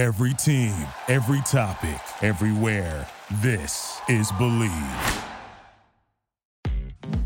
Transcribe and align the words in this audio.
Every 0.00 0.32
team, 0.32 0.72
every 1.08 1.42
topic, 1.42 2.00
everywhere. 2.22 3.06
This 3.42 4.00
is 4.08 4.32
Believe. 4.38 4.72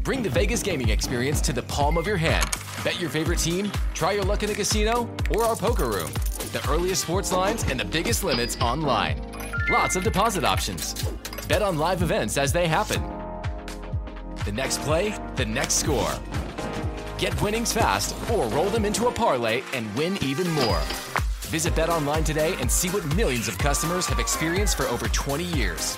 Bring 0.02 0.24
the 0.24 0.28
Vegas 0.28 0.60
gaming 0.60 0.88
experience 0.88 1.40
to 1.42 1.52
the 1.52 1.62
palm 1.62 1.96
of 1.96 2.04
your 2.04 2.16
hand. 2.16 2.44
Bet 2.82 3.00
your 3.00 3.10
favorite 3.10 3.38
team, 3.38 3.70
try 3.94 4.10
your 4.10 4.24
luck 4.24 4.42
in 4.42 4.48
the 4.48 4.56
casino, 4.56 5.08
or 5.30 5.44
our 5.44 5.54
poker 5.54 5.86
room. 5.86 6.10
The 6.50 6.60
earliest 6.68 7.02
sports 7.02 7.30
lines 7.30 7.62
and 7.70 7.78
the 7.78 7.84
biggest 7.84 8.24
limits 8.24 8.56
online. 8.60 9.22
Lots 9.70 9.94
of 9.94 10.02
deposit 10.02 10.42
options. 10.42 10.94
Bet 11.46 11.62
on 11.62 11.78
live 11.78 12.02
events 12.02 12.36
as 12.36 12.52
they 12.52 12.66
happen. 12.66 13.00
The 14.44 14.50
next 14.50 14.80
play, 14.80 15.16
the 15.36 15.46
next 15.46 15.74
score. 15.74 16.12
Get 17.18 17.40
winnings 17.40 17.72
fast 17.72 18.16
or 18.32 18.48
roll 18.48 18.68
them 18.68 18.84
into 18.84 19.06
a 19.06 19.12
parlay 19.12 19.62
and 19.74 19.94
win 19.94 20.18
even 20.24 20.50
more. 20.50 20.82
Visit 21.54 21.74
BetOnline 21.74 22.24
today 22.24 22.56
and 22.58 22.68
see 22.68 22.88
what 22.88 23.04
millions 23.14 23.46
of 23.46 23.56
customers 23.58 24.06
have 24.06 24.18
experienced 24.18 24.76
for 24.76 24.86
over 24.86 25.06
20 25.06 25.44
years. 25.44 25.96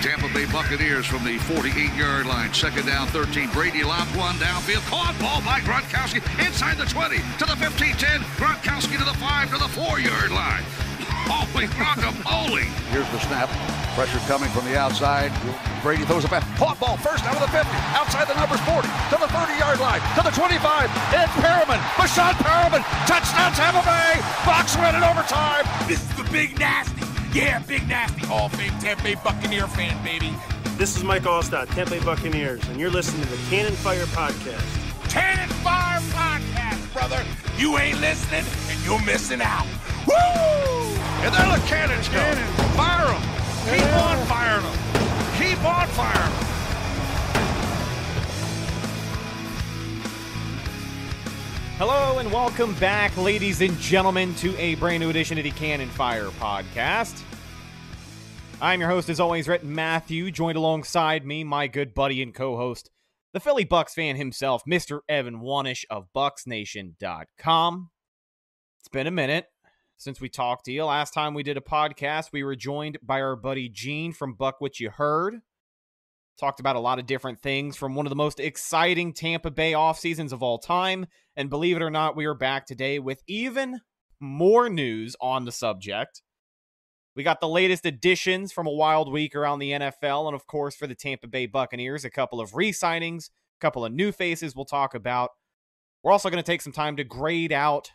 Tampa 0.00 0.32
Bay 0.32 0.46
Buccaneers 0.50 1.04
from 1.04 1.22
the 1.22 1.36
48-yard 1.40 2.24
line. 2.24 2.54
Second 2.54 2.86
down, 2.86 3.08
13. 3.08 3.50
Brady 3.50 3.84
lobbed 3.84 4.16
one 4.16 4.36
downfield. 4.36 4.80
Caught 4.88 5.18
ball 5.20 5.42
by 5.42 5.60
Gronkowski 5.60 6.24
inside 6.46 6.78
the 6.78 6.86
20 6.86 7.16
to 7.16 7.44
the 7.44 7.56
15-10. 7.60 8.20
Gronkowski 8.40 8.96
to 8.96 9.04
the 9.04 9.12
5 9.18 9.50
to 9.50 9.58
the 9.58 9.68
4-yard 9.78 10.30
line. 10.30 10.62
Holy 11.28 11.66
guacamole! 11.66 12.62
Here's 12.88 13.10
the 13.10 13.18
snap. 13.18 13.75
Pressure 13.96 14.20
coming 14.28 14.50
from 14.50 14.66
the 14.66 14.76
outside. 14.76 15.32
Brady 15.80 16.04
throws 16.04 16.22
a 16.26 16.28
back. 16.28 16.44
Caught 16.58 16.78
ball 16.78 16.98
first 16.98 17.24
out 17.24 17.32
of 17.32 17.40
the 17.40 17.48
50. 17.48 17.64
Outside 17.96 18.28
the 18.28 18.36
numbers 18.36 18.60
40 18.68 18.84
to 18.84 19.16
the 19.16 19.24
30-yard 19.32 19.80
line 19.80 20.04
to 20.12 20.22
the 20.22 20.28
25. 20.36 20.92
It's 21.16 21.32
Perriman. 21.40 21.80
Breshad 21.96 22.36
Perriman. 22.44 22.84
Touchdown 23.08 23.56
Tampa 23.56 23.80
Bay. 23.88 24.20
Bucs 24.44 24.76
win 24.76 24.92
in 24.92 25.02
overtime. 25.02 25.64
This 25.88 26.04
is 26.04 26.14
the 26.14 26.28
big 26.30 26.58
nasty. 26.58 27.00
Yeah, 27.32 27.60
big 27.60 27.88
nasty. 27.88 28.26
All 28.26 28.52
of 28.52 28.52
Fame 28.52 28.76
Tampa 28.80 29.02
Bay 29.02 29.14
Buccaneer 29.24 29.66
fan, 29.66 29.96
baby. 30.04 30.30
This 30.76 30.94
is 30.94 31.02
Mike 31.02 31.22
Alstott, 31.22 31.72
Tampa 31.72 31.92
Bay 31.92 32.04
Buccaneers, 32.04 32.68
and 32.68 32.78
you're 32.78 32.90
listening 32.90 33.22
to 33.22 33.30
the 33.30 33.40
Cannon 33.48 33.72
Fire 33.80 34.04
Podcast. 34.12 35.08
Cannon 35.08 35.48
Fire 35.64 36.00
Podcast, 36.12 36.92
brother. 36.92 37.24
You 37.56 37.78
ain't 37.78 37.98
listening, 38.02 38.44
and 38.68 38.84
you're 38.84 39.02
missing 39.06 39.40
out. 39.40 39.64
Woo! 40.06 40.14
And 41.24 41.32
there 41.32 41.48
the 41.48 41.64
cannons 41.64 42.10
go. 42.10 42.20
Fire 42.76 43.06
them. 43.06 43.45
Keep 43.66 43.82
on 43.96 44.26
firing 44.26 44.62
them. 44.62 44.78
Keep 45.38 45.64
on 45.64 45.88
firing 45.88 46.30
them. 46.30 46.46
Hello 51.76 52.18
and 52.20 52.30
welcome 52.30 52.74
back, 52.74 53.16
ladies 53.16 53.60
and 53.62 53.76
gentlemen, 53.80 54.36
to 54.36 54.56
a 54.56 54.76
brand 54.76 55.00
new 55.00 55.10
edition 55.10 55.36
of 55.36 55.42
the 55.42 55.50
Cannon 55.50 55.88
Fire 55.88 56.28
Podcast. 56.28 57.20
I'm 58.60 58.78
your 58.78 58.88
host, 58.88 59.08
as 59.08 59.18
always, 59.18 59.48
Rhett 59.48 59.64
Matthew, 59.64 60.30
joined 60.30 60.56
alongside 60.56 61.26
me, 61.26 61.42
my 61.42 61.66
good 61.66 61.92
buddy 61.92 62.22
and 62.22 62.32
co-host, 62.32 62.92
the 63.32 63.40
Philly 63.40 63.64
Bucks 63.64 63.94
fan 63.94 64.14
himself, 64.14 64.62
Mr. 64.64 65.00
Evan 65.08 65.40
Wanish 65.40 65.84
of 65.90 66.06
BucksNation.com. 66.14 67.90
It's 68.78 68.88
been 68.88 69.08
a 69.08 69.10
minute 69.10 69.46
since 69.96 70.20
we 70.20 70.28
talked 70.28 70.66
to 70.66 70.72
you. 70.72 70.84
Last 70.84 71.12
time 71.12 71.34
we 71.34 71.42
did 71.42 71.56
a 71.56 71.62
podcast, 71.62 72.32
we 72.32 72.44
were 72.44 72.56
joined 72.56 72.98
by 73.02 73.20
our 73.20 73.36
buddy 73.36 73.68
Gene 73.68 74.12
from 74.12 74.34
Buck 74.34 74.60
What 74.60 74.78
You 74.78 74.90
Heard. 74.90 75.40
Talked 76.38 76.60
about 76.60 76.76
a 76.76 76.80
lot 76.80 76.98
of 76.98 77.06
different 77.06 77.40
things 77.40 77.76
from 77.76 77.94
one 77.94 78.04
of 78.04 78.10
the 78.10 78.16
most 78.16 78.40
exciting 78.40 79.14
Tampa 79.14 79.50
Bay 79.50 79.72
off 79.72 79.98
seasons 79.98 80.32
of 80.32 80.42
all 80.42 80.58
time. 80.58 81.06
And 81.34 81.48
believe 81.48 81.76
it 81.76 81.82
or 81.82 81.90
not, 81.90 82.14
we 82.14 82.26
are 82.26 82.34
back 82.34 82.66
today 82.66 82.98
with 82.98 83.22
even 83.26 83.80
more 84.20 84.68
news 84.68 85.16
on 85.20 85.46
the 85.46 85.52
subject. 85.52 86.22
We 87.14 87.22
got 87.22 87.40
the 87.40 87.48
latest 87.48 87.86
additions 87.86 88.52
from 88.52 88.66
a 88.66 88.72
wild 88.72 89.10
week 89.10 89.34
around 89.34 89.60
the 89.60 89.72
NFL. 89.72 90.26
And 90.26 90.34
of 90.34 90.46
course, 90.46 90.76
for 90.76 90.86
the 90.86 90.94
Tampa 90.94 91.26
Bay 91.26 91.46
Buccaneers, 91.46 92.04
a 92.04 92.10
couple 92.10 92.42
of 92.42 92.54
re 92.54 92.70
signings, 92.70 93.30
a 93.58 93.60
couple 93.60 93.86
of 93.86 93.92
new 93.92 94.12
faces 94.12 94.54
we'll 94.54 94.66
talk 94.66 94.94
about. 94.94 95.30
We're 96.02 96.12
also 96.12 96.28
going 96.28 96.42
to 96.42 96.46
take 96.46 96.60
some 96.60 96.74
time 96.74 96.96
to 96.98 97.04
grade 97.04 97.52
out 97.52 97.90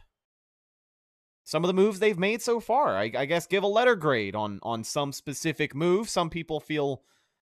some 1.43 1.63
of 1.63 1.67
the 1.67 1.73
moves 1.73 1.99
they've 1.99 2.19
made 2.19 2.41
so 2.41 2.59
far. 2.59 2.97
I, 2.97 3.11
I, 3.17 3.25
guess 3.25 3.47
give 3.47 3.63
a 3.63 3.67
letter 3.67 3.95
grade 3.95 4.35
on 4.35 4.59
on 4.63 4.83
some 4.83 5.11
specific 5.11 5.75
moves. 5.75 6.11
Some 6.11 6.29
people 6.29 6.59
feel 6.59 7.03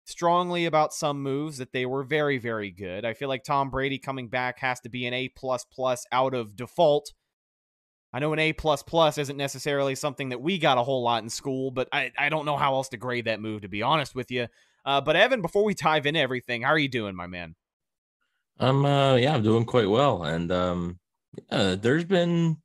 strongly 0.06 0.66
about 0.66 0.94
some 0.94 1.22
moves 1.22 1.58
that 1.58 1.72
they 1.72 1.86
were 1.86 2.04
very 2.04 2.38
very 2.38 2.72
good. 2.72 3.06
I 3.06 3.14
feel 3.14 3.30
like 3.30 3.44
Tom 3.44 3.70
Brady 3.70 4.00
coming 4.00 4.28
back 4.28 4.60
has 4.60 4.80
to 4.82 4.90
be 4.90 5.06
an 5.06 5.14
A 5.14 5.30
plus 5.30 5.66
plus 5.66 6.06
out 6.12 6.34
of 6.34 6.56
default. 6.56 7.14
I 8.12 8.20
know 8.20 8.34
an 8.34 8.40
A 8.40 8.54
plus 8.54 8.84
plus 8.84 9.18
isn't 9.18 9.38
necessarily 9.38 9.96
something 9.96 10.30
that 10.30 10.42
we 10.42 10.60
got 10.60 10.78
a 10.78 10.84
whole 10.84 11.02
lot 11.02 11.24
in 11.24 11.30
school, 11.30 11.72
but 11.72 11.88
I, 11.92 12.12
I 12.18 12.30
don't 12.30 12.46
know 12.46 12.58
how 12.58 12.76
else 12.76 12.90
to 12.90 12.98
grade 12.98 13.26
that 13.26 13.42
move 13.42 13.62
to 13.62 13.70
be 13.70 13.82
honest 13.82 14.14
with 14.14 14.30
you. 14.30 14.48
Uh, 14.86 15.02
but 15.02 15.16
Evan, 15.16 15.42
before 15.42 15.64
we 15.64 15.74
dive 15.74 16.06
into 16.06 16.20
everything, 16.20 16.62
how 16.62 16.70
are 16.70 16.78
you 16.78 16.90
doing, 16.90 17.16
my 17.16 17.28
man? 17.28 17.56
I'm 18.60 18.86
uh 18.86 19.16
yeah, 19.16 19.34
I'm 19.34 19.44
doing 19.44 19.66
quite 19.66 19.90
well, 19.90 20.24
and 20.24 20.52
um 20.52 21.00
yeah, 21.52 21.76
there's 21.76 22.06
been 22.06 22.58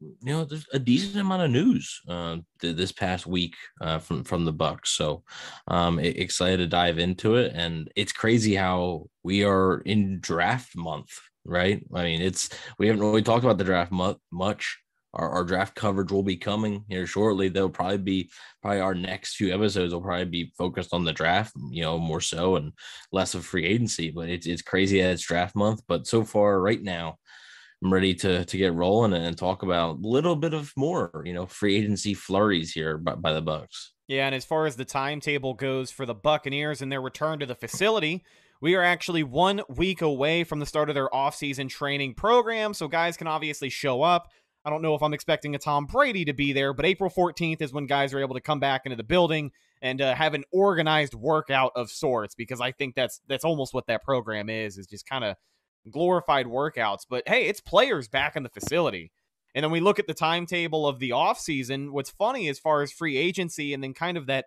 you 0.00 0.16
know 0.32 0.44
there's 0.44 0.66
a 0.72 0.78
decent 0.78 1.20
amount 1.20 1.42
of 1.42 1.50
news 1.50 2.00
uh, 2.08 2.36
this 2.60 2.92
past 2.92 3.26
week 3.26 3.54
uh, 3.80 3.98
from 3.98 4.24
from 4.24 4.44
the 4.44 4.52
bucks. 4.52 4.90
So 4.90 5.22
um 5.68 5.98
excited 5.98 6.58
to 6.58 6.66
dive 6.66 6.98
into 6.98 7.36
it. 7.36 7.52
And 7.54 7.90
it's 7.96 8.12
crazy 8.12 8.54
how 8.54 9.06
we 9.22 9.44
are 9.44 9.80
in 9.80 10.20
draft 10.20 10.76
month 10.76 11.10
right? 11.44 11.84
I 11.94 12.02
mean 12.04 12.22
it's 12.22 12.48
we 12.78 12.86
haven't 12.86 13.02
really 13.02 13.22
talked 13.22 13.44
about 13.44 13.58
the 13.58 13.64
draft 13.64 13.92
much. 14.30 14.78
Our, 15.14 15.28
our 15.28 15.44
draft 15.44 15.74
coverage 15.74 16.10
will 16.10 16.22
be 16.22 16.38
coming 16.38 16.86
here 16.88 17.06
shortly. 17.06 17.48
They'll 17.48 17.68
probably 17.68 17.98
be 17.98 18.30
probably 18.62 18.80
our 18.80 18.94
next 18.94 19.36
few 19.36 19.52
episodes 19.52 19.92
will 19.92 20.00
probably 20.00 20.24
be 20.24 20.52
focused 20.56 20.94
on 20.94 21.04
the 21.04 21.12
draft 21.12 21.52
you 21.70 21.82
know 21.82 21.98
more 21.98 22.20
so 22.20 22.56
and 22.56 22.72
less 23.12 23.34
of 23.34 23.44
free 23.44 23.66
agency. 23.66 24.10
But 24.10 24.28
it's, 24.30 24.46
it's 24.46 24.62
crazy 24.62 25.02
that 25.02 25.10
it's 25.10 25.26
draft 25.26 25.54
month. 25.54 25.82
But 25.86 26.06
so 26.06 26.24
far 26.24 26.60
right 26.60 26.82
now 26.82 27.18
I'm 27.82 27.92
ready 27.92 28.14
to 28.16 28.44
to 28.44 28.56
get 28.56 28.74
rolling 28.74 29.12
and 29.12 29.36
talk 29.36 29.62
about 29.62 29.96
a 29.96 30.06
little 30.06 30.36
bit 30.36 30.54
of 30.54 30.72
more, 30.76 31.22
you 31.24 31.32
know, 31.32 31.46
free 31.46 31.76
agency 31.76 32.14
flurries 32.14 32.72
here 32.72 32.96
by, 32.98 33.14
by 33.14 33.32
the 33.32 33.42
Bucks. 33.42 33.92
Yeah, 34.06 34.26
and 34.26 34.34
as 34.34 34.44
far 34.44 34.66
as 34.66 34.76
the 34.76 34.84
timetable 34.84 35.54
goes 35.54 35.90
for 35.90 36.06
the 36.06 36.14
Buccaneers 36.14 36.82
and 36.82 36.92
their 36.92 37.00
return 37.00 37.40
to 37.40 37.46
the 37.46 37.54
facility, 37.54 38.24
we 38.60 38.74
are 38.76 38.82
actually 38.82 39.24
one 39.24 39.62
week 39.68 40.02
away 40.02 40.44
from 40.44 40.60
the 40.60 40.66
start 40.66 40.88
of 40.88 40.94
their 40.94 41.08
offseason 41.08 41.68
training 41.68 42.14
program, 42.14 42.74
so 42.74 42.86
guys 42.86 43.16
can 43.16 43.26
obviously 43.26 43.68
show 43.68 44.02
up. 44.02 44.28
I 44.64 44.70
don't 44.70 44.82
know 44.82 44.94
if 44.94 45.02
I'm 45.02 45.14
expecting 45.14 45.56
a 45.56 45.58
Tom 45.58 45.86
Brady 45.86 46.24
to 46.26 46.32
be 46.32 46.52
there, 46.52 46.72
but 46.72 46.86
April 46.86 47.10
14th 47.10 47.60
is 47.60 47.72
when 47.72 47.86
guys 47.86 48.14
are 48.14 48.20
able 48.20 48.36
to 48.36 48.40
come 48.40 48.60
back 48.60 48.82
into 48.84 48.94
the 48.94 49.02
building 49.02 49.50
and 49.80 50.00
uh, 50.00 50.14
have 50.14 50.34
an 50.34 50.44
organized 50.52 51.14
workout 51.14 51.72
of 51.74 51.90
sorts 51.90 52.36
because 52.36 52.60
I 52.60 52.70
think 52.70 52.94
that's 52.94 53.20
that's 53.26 53.44
almost 53.44 53.74
what 53.74 53.88
that 53.88 54.04
program 54.04 54.48
is 54.48 54.78
is 54.78 54.86
just 54.86 55.08
kind 55.08 55.24
of 55.24 55.34
glorified 55.90 56.46
workouts. 56.46 57.00
But 57.08 57.24
hey, 57.26 57.46
it's 57.46 57.60
players 57.60 58.08
back 58.08 58.36
in 58.36 58.42
the 58.42 58.48
facility. 58.48 59.12
And 59.54 59.62
then 59.62 59.70
we 59.70 59.80
look 59.80 59.98
at 59.98 60.06
the 60.06 60.14
timetable 60.14 60.86
of 60.86 60.98
the 60.98 61.10
offseason. 61.10 61.90
What's 61.90 62.10
funny 62.10 62.48
as 62.48 62.58
far 62.58 62.82
as 62.82 62.90
free 62.90 63.16
agency 63.16 63.74
and 63.74 63.82
then 63.82 63.94
kind 63.94 64.16
of 64.16 64.26
that 64.26 64.46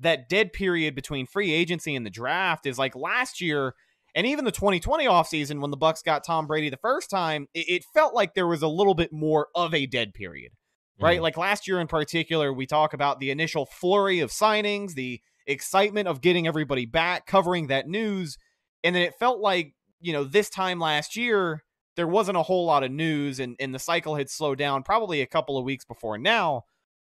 that 0.00 0.28
dead 0.28 0.52
period 0.52 0.94
between 0.94 1.26
free 1.26 1.52
agency 1.52 1.94
and 1.94 2.04
the 2.04 2.10
draft 2.10 2.66
is 2.66 2.78
like 2.78 2.96
last 2.96 3.40
year 3.40 3.74
and 4.14 4.26
even 4.26 4.44
the 4.44 4.52
2020 4.52 5.06
offseason 5.06 5.60
when 5.60 5.70
the 5.70 5.76
Bucks 5.76 6.02
got 6.02 6.24
Tom 6.24 6.46
Brady 6.46 6.68
the 6.68 6.76
first 6.76 7.08
time, 7.08 7.46
it, 7.54 7.66
it 7.68 7.84
felt 7.94 8.14
like 8.14 8.34
there 8.34 8.46
was 8.46 8.62
a 8.62 8.68
little 8.68 8.94
bit 8.94 9.12
more 9.12 9.48
of 9.54 9.74
a 9.74 9.86
dead 9.86 10.12
period. 10.12 10.52
Right? 11.00 11.18
Mm. 11.18 11.22
Like 11.22 11.36
last 11.38 11.66
year 11.66 11.80
in 11.80 11.86
particular, 11.86 12.52
we 12.52 12.66
talk 12.66 12.92
about 12.92 13.18
the 13.18 13.30
initial 13.30 13.66
flurry 13.66 14.20
of 14.20 14.30
signings, 14.30 14.92
the 14.92 15.20
excitement 15.46 16.06
of 16.06 16.20
getting 16.20 16.46
everybody 16.46 16.84
back, 16.84 17.26
covering 17.26 17.68
that 17.68 17.88
news, 17.88 18.36
and 18.84 18.94
then 18.94 19.02
it 19.02 19.14
felt 19.18 19.40
like 19.40 19.74
you 20.02 20.12
know, 20.12 20.24
this 20.24 20.50
time 20.50 20.78
last 20.78 21.16
year, 21.16 21.62
there 21.96 22.08
wasn't 22.08 22.36
a 22.36 22.42
whole 22.42 22.66
lot 22.66 22.84
of 22.84 22.90
news 22.90 23.40
and, 23.40 23.56
and 23.60 23.74
the 23.74 23.78
cycle 23.78 24.14
had 24.14 24.30
slowed 24.30 24.58
down 24.58 24.82
probably 24.82 25.20
a 25.20 25.26
couple 25.26 25.58
of 25.58 25.64
weeks 25.64 25.84
before 25.84 26.18
now. 26.18 26.64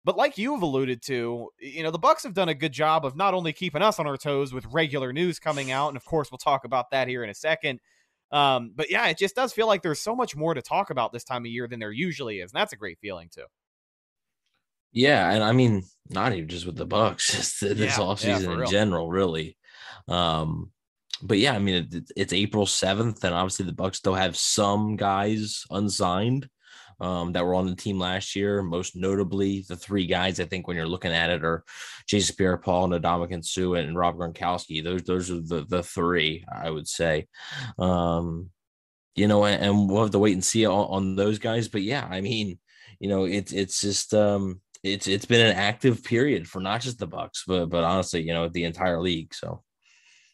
But 0.06 0.18
like 0.18 0.38
you've 0.38 0.62
alluded 0.62 1.02
to, 1.04 1.50
you 1.60 1.84
know, 1.84 1.92
the 1.92 2.00
Bucks 2.00 2.24
have 2.24 2.34
done 2.34 2.50
a 2.50 2.54
good 2.54 2.72
job 2.72 3.06
of 3.06 3.16
not 3.16 3.34
only 3.34 3.52
keeping 3.52 3.82
us 3.82 4.00
on 4.00 4.08
our 4.08 4.18
toes 4.18 4.54
with 4.54 4.66
regular 4.68 5.12
news 5.12 5.40
coming 5.40 5.72
out, 5.72 5.90
and 5.90 5.98
of 5.98 6.06
course 6.06 6.32
we'll 6.32 6.38
talk 6.38 6.64
about 6.64 6.92
that 6.92 7.08
here 7.08 7.24
in 7.24 7.30
a 7.30 7.36
second. 7.36 7.80
Um, 8.32 8.72
but 8.76 8.90
yeah, 8.90 9.08
it 9.08 9.18
just 9.18 9.36
does 9.36 9.52
feel 9.52 9.68
like 9.68 9.82
there's 9.82 10.00
so 10.00 10.16
much 10.16 10.36
more 10.36 10.54
to 10.54 10.62
talk 10.62 10.90
about 10.90 11.12
this 11.12 11.24
time 11.24 11.44
of 11.44 11.52
year 11.52 11.68
than 11.68 11.80
there 11.80 11.92
usually 11.92 12.40
is, 12.40 12.52
and 12.52 12.60
that's 12.60 12.74
a 12.74 12.78
great 12.78 13.00
feeling 13.00 13.30
too. 13.30 13.46
Yeah, 14.92 15.32
and 15.32 15.44
I 15.44 15.52
mean, 15.52 15.84
not 16.10 16.34
even 16.34 16.48
just 16.48 16.66
with 16.66 16.76
the 16.76 16.86
Bucks, 16.86 17.32
just 17.32 17.62
this 17.62 17.78
yeah, 17.78 17.92
offseason 17.92 18.58
yeah, 18.58 18.64
in 18.64 18.70
general, 18.70 19.10
really. 19.10 19.58
Um, 20.08 20.72
but 21.22 21.38
yeah, 21.38 21.54
I 21.54 21.60
mean, 21.60 21.88
it, 21.92 22.12
it's 22.16 22.34
April 22.34 22.66
7th, 22.66 23.24
and 23.24 23.34
obviously 23.34 23.66
the 23.66 23.74
Bucks 23.74 23.98
still 23.98 24.16
have 24.16 24.38
some 24.38 24.96
guys 24.96 25.66
unsigned. 25.72 26.50
um, 27.02 27.32
that 27.32 27.46
were 27.46 27.56
on 27.56 27.68
the 27.68 27.76
team 27.76 27.98
last 27.98 28.36
year. 28.36 28.62
Most 28.62 28.96
notably, 28.96 29.64
the 29.68 29.76
three 29.76 30.06
guys 30.06 30.40
I 30.40 30.46
think 30.46 30.68
when 30.68 30.76
you're 30.76 30.88
looking 30.88 31.14
at 31.14 31.30
it 31.30 31.44
are 31.46 31.64
Jason 32.08 32.36
Pierre-Paul, 32.36 32.90
Ndamukong 32.90 33.46
Suh, 33.46 33.74
and 33.74 33.98
Rob 33.98 34.18
Gronkowski. 34.18 34.84
Those 34.84 35.04
those 35.04 35.32
are 35.32 35.42
the 35.42 35.66
the 35.68 35.84
three 35.84 36.44
I 36.52 36.70
would 36.70 36.88
say. 36.88 37.28
Um, 37.78 38.50
you 39.16 39.28
know, 39.28 39.46
and, 39.46 39.64
and, 39.64 39.90
we'll 39.90 40.04
have 40.04 40.12
to 40.12 40.20
wait 40.20 40.34
and 40.34 40.44
see 40.44 40.66
on, 40.66 40.86
on 40.90 41.16
those 41.16 41.40
guys. 41.40 41.68
But 41.68 41.82
yeah, 41.82 42.08
I 42.10 42.22
mean, 42.22 42.60
you 43.00 43.10
know, 43.10 43.26
it's 43.26 43.52
it's 43.52 43.82
just 43.82 44.14
um, 44.14 44.62
it's 44.84 45.08
it's 45.08 45.26
been 45.26 45.46
an 45.46 45.56
active 45.56 46.04
period 46.04 46.48
for 46.48 46.60
not 46.62 46.82
just 46.82 47.00
the 47.00 47.08
Bucks, 47.08 47.44
but 47.48 47.68
but 47.68 47.84
honestly, 47.84 48.22
you 48.22 48.34
know, 48.34 48.48
the 48.50 48.66
entire 48.66 49.00
league. 49.00 49.34
So, 49.34 49.64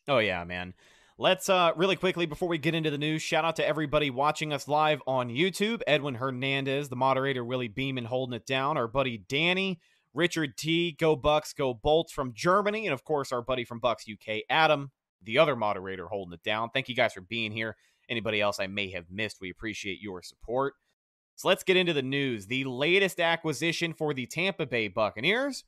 oh 0.08 0.20
yeah, 0.20 0.44
man. 0.44 0.74
Let's 1.18 1.48
uh 1.48 1.72
really 1.76 1.96
quickly 1.96 2.26
before 2.26 2.50
we 2.50 2.58
get 2.58 2.76
into 2.76 2.92
the 2.92 2.98
news, 2.98 3.22
shout 3.22 3.46
out 3.46 3.56
to 3.58 3.68
everybody 3.68 4.10
watching 4.10 4.52
us 4.52 4.68
live 4.68 5.02
on 5.08 5.30
YouTube. 5.30 5.82
Edwin 5.88 6.16
Hernandez, 6.16 6.90
the 6.90 6.96
moderator, 6.96 7.44
Willie 7.46 7.70
Beeman 7.70 8.06
holding 8.06 8.36
it 8.36 8.46
down. 8.46 8.78
Our 8.78 8.88
buddy 8.88 9.18
Danny, 9.18 9.80
Richard 10.14 10.58
T, 10.58 10.92
Go 10.92 11.16
Bucks, 11.16 11.54
Go 11.54 11.74
Bolts 11.74 12.12
from 12.12 12.34
Germany, 12.34 12.86
and 12.86 12.94
of 12.94 13.04
course 13.06 13.32
our 13.32 13.42
buddy 13.42 13.64
from 13.64 13.80
Bucks 13.80 14.06
UK, 14.12 14.40
Adam, 14.50 14.92
the 15.24 15.38
other 15.38 15.56
moderator, 15.56 16.08
holding 16.08 16.34
it 16.34 16.44
down. 16.44 16.70
Thank 16.74 16.90
you 16.90 16.96
guys 16.96 17.14
for 17.14 17.22
being 17.22 17.52
here. 17.52 17.78
Anybody 18.10 18.42
else 18.42 18.60
I 18.60 18.68
may 18.68 18.92
have 18.92 19.06
missed, 19.10 19.38
we 19.40 19.50
appreciate 19.50 20.02
your 20.02 20.22
support. 20.22 20.74
So 21.38 21.48
let's 21.48 21.64
get 21.64 21.78
into 21.78 21.94
the 21.94 22.02
news. 22.02 22.48
The 22.48 22.64
latest 22.66 23.20
acquisition 23.20 23.94
for 23.94 24.14
the 24.14 24.26
Tampa 24.26 24.66
Bay 24.66 24.88
Buccaneers, 24.88 25.64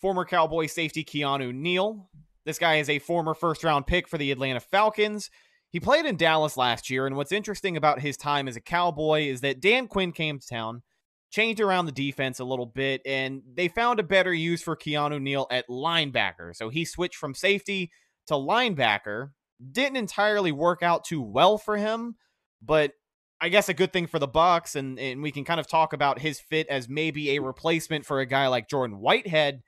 former 0.00 0.24
Cowboy 0.24 0.66
safety 0.66 1.04
Keanu 1.04 1.54
Neal 1.54 2.08
this 2.46 2.58
guy 2.58 2.76
is 2.76 2.88
a 2.88 3.00
former 3.00 3.34
first 3.34 3.62
round 3.64 3.86
pick 3.86 4.08
for 4.08 4.16
the 4.16 4.30
Atlanta 4.30 4.60
Falcons. 4.60 5.28
He 5.70 5.80
played 5.80 6.06
in 6.06 6.16
Dallas 6.16 6.56
last 6.56 6.88
year, 6.88 7.06
and 7.06 7.16
what's 7.16 7.32
interesting 7.32 7.76
about 7.76 8.00
his 8.00 8.16
time 8.16 8.48
as 8.48 8.56
a 8.56 8.60
Cowboy 8.60 9.26
is 9.26 9.42
that 9.42 9.60
Dan 9.60 9.88
Quinn 9.88 10.12
came 10.12 10.38
to 10.38 10.46
town, 10.46 10.82
changed 11.30 11.60
around 11.60 11.86
the 11.86 11.92
defense 11.92 12.38
a 12.38 12.44
little 12.44 12.64
bit, 12.64 13.02
and 13.04 13.42
they 13.52 13.66
found 13.66 13.98
a 13.98 14.04
better 14.04 14.32
use 14.32 14.62
for 14.62 14.76
Keanu 14.76 15.20
Neal 15.20 15.48
at 15.50 15.68
linebacker. 15.68 16.54
So 16.54 16.68
he 16.68 16.84
switched 16.84 17.16
from 17.16 17.34
safety 17.34 17.90
to 18.28 18.34
linebacker. 18.34 19.30
Didn't 19.72 19.96
entirely 19.96 20.52
work 20.52 20.82
out 20.82 21.04
too 21.04 21.20
well 21.20 21.58
for 21.58 21.76
him, 21.76 22.14
but 22.62 22.92
I 23.40 23.48
guess 23.48 23.68
a 23.68 23.74
good 23.74 23.92
thing 23.92 24.06
for 24.06 24.20
the 24.20 24.28
Bucks, 24.28 24.76
and, 24.76 24.98
and 25.00 25.20
we 25.20 25.32
can 25.32 25.44
kind 25.44 25.60
of 25.60 25.66
talk 25.66 25.92
about 25.92 26.20
his 26.20 26.38
fit 26.38 26.68
as 26.68 26.88
maybe 26.88 27.32
a 27.32 27.42
replacement 27.42 28.06
for 28.06 28.20
a 28.20 28.26
guy 28.26 28.46
like 28.46 28.68
Jordan 28.68 28.98
Whitehead 28.98 29.62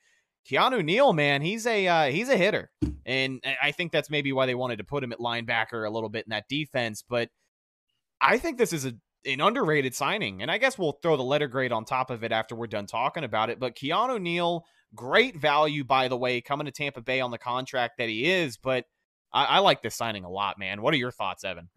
Keanu 0.50 0.84
Neal, 0.84 1.12
man, 1.12 1.42
he's 1.42 1.66
a 1.66 1.86
uh, 1.86 2.04
he's 2.10 2.28
a 2.28 2.36
hitter, 2.36 2.70
and 3.04 3.42
I 3.62 3.72
think 3.72 3.92
that's 3.92 4.08
maybe 4.08 4.32
why 4.32 4.46
they 4.46 4.54
wanted 4.54 4.78
to 4.78 4.84
put 4.84 5.04
him 5.04 5.12
at 5.12 5.18
linebacker 5.18 5.86
a 5.86 5.90
little 5.90 6.08
bit 6.08 6.24
in 6.26 6.30
that 6.30 6.48
defense. 6.48 7.04
But 7.06 7.28
I 8.20 8.38
think 8.38 8.58
this 8.58 8.72
is 8.72 8.86
a 8.86 8.94
an 9.26 9.40
underrated 9.40 9.94
signing, 9.94 10.42
and 10.42 10.50
I 10.50 10.58
guess 10.58 10.78
we'll 10.78 10.98
throw 11.02 11.16
the 11.16 11.22
letter 11.22 11.48
grade 11.48 11.72
on 11.72 11.84
top 11.84 12.10
of 12.10 12.24
it 12.24 12.32
after 12.32 12.54
we're 12.54 12.66
done 12.66 12.86
talking 12.86 13.24
about 13.24 13.50
it. 13.50 13.60
But 13.60 13.76
Keanu 13.76 14.20
Neal, 14.20 14.64
great 14.94 15.36
value, 15.36 15.84
by 15.84 16.08
the 16.08 16.16
way, 16.16 16.40
coming 16.40 16.66
to 16.66 16.72
Tampa 16.72 17.02
Bay 17.02 17.20
on 17.20 17.30
the 17.30 17.38
contract 17.38 17.98
that 17.98 18.08
he 18.08 18.30
is. 18.30 18.56
But 18.56 18.84
I, 19.32 19.44
I 19.44 19.58
like 19.58 19.82
this 19.82 19.96
signing 19.96 20.24
a 20.24 20.30
lot, 20.30 20.58
man. 20.58 20.82
What 20.82 20.94
are 20.94 20.98
your 20.98 21.10
thoughts, 21.10 21.44
Evan? 21.44 21.68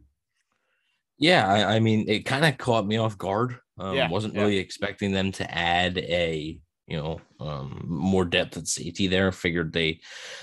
Yeah, 1.17 1.47
I, 1.47 1.75
I 1.75 1.79
mean, 1.79 2.05
it 2.07 2.25
kind 2.25 2.45
of 2.45 2.57
caught 2.57 2.85
me 2.85 2.97
off 2.97 3.17
guard. 3.17 3.57
Um, 3.77 3.95
yeah, 3.95 4.09
wasn't 4.09 4.35
yeah. 4.35 4.41
really 4.41 4.57
expecting 4.57 5.11
them 5.11 5.31
to 5.33 5.51
add 5.55 5.97
a 5.97 6.59
you 6.87 6.97
know 6.97 7.21
um, 7.39 7.85
more 7.87 8.25
depth 8.25 8.57
at 8.57 8.67
safety 8.67 9.07
there. 9.07 9.31
Figured 9.31 9.73
they 9.73 9.99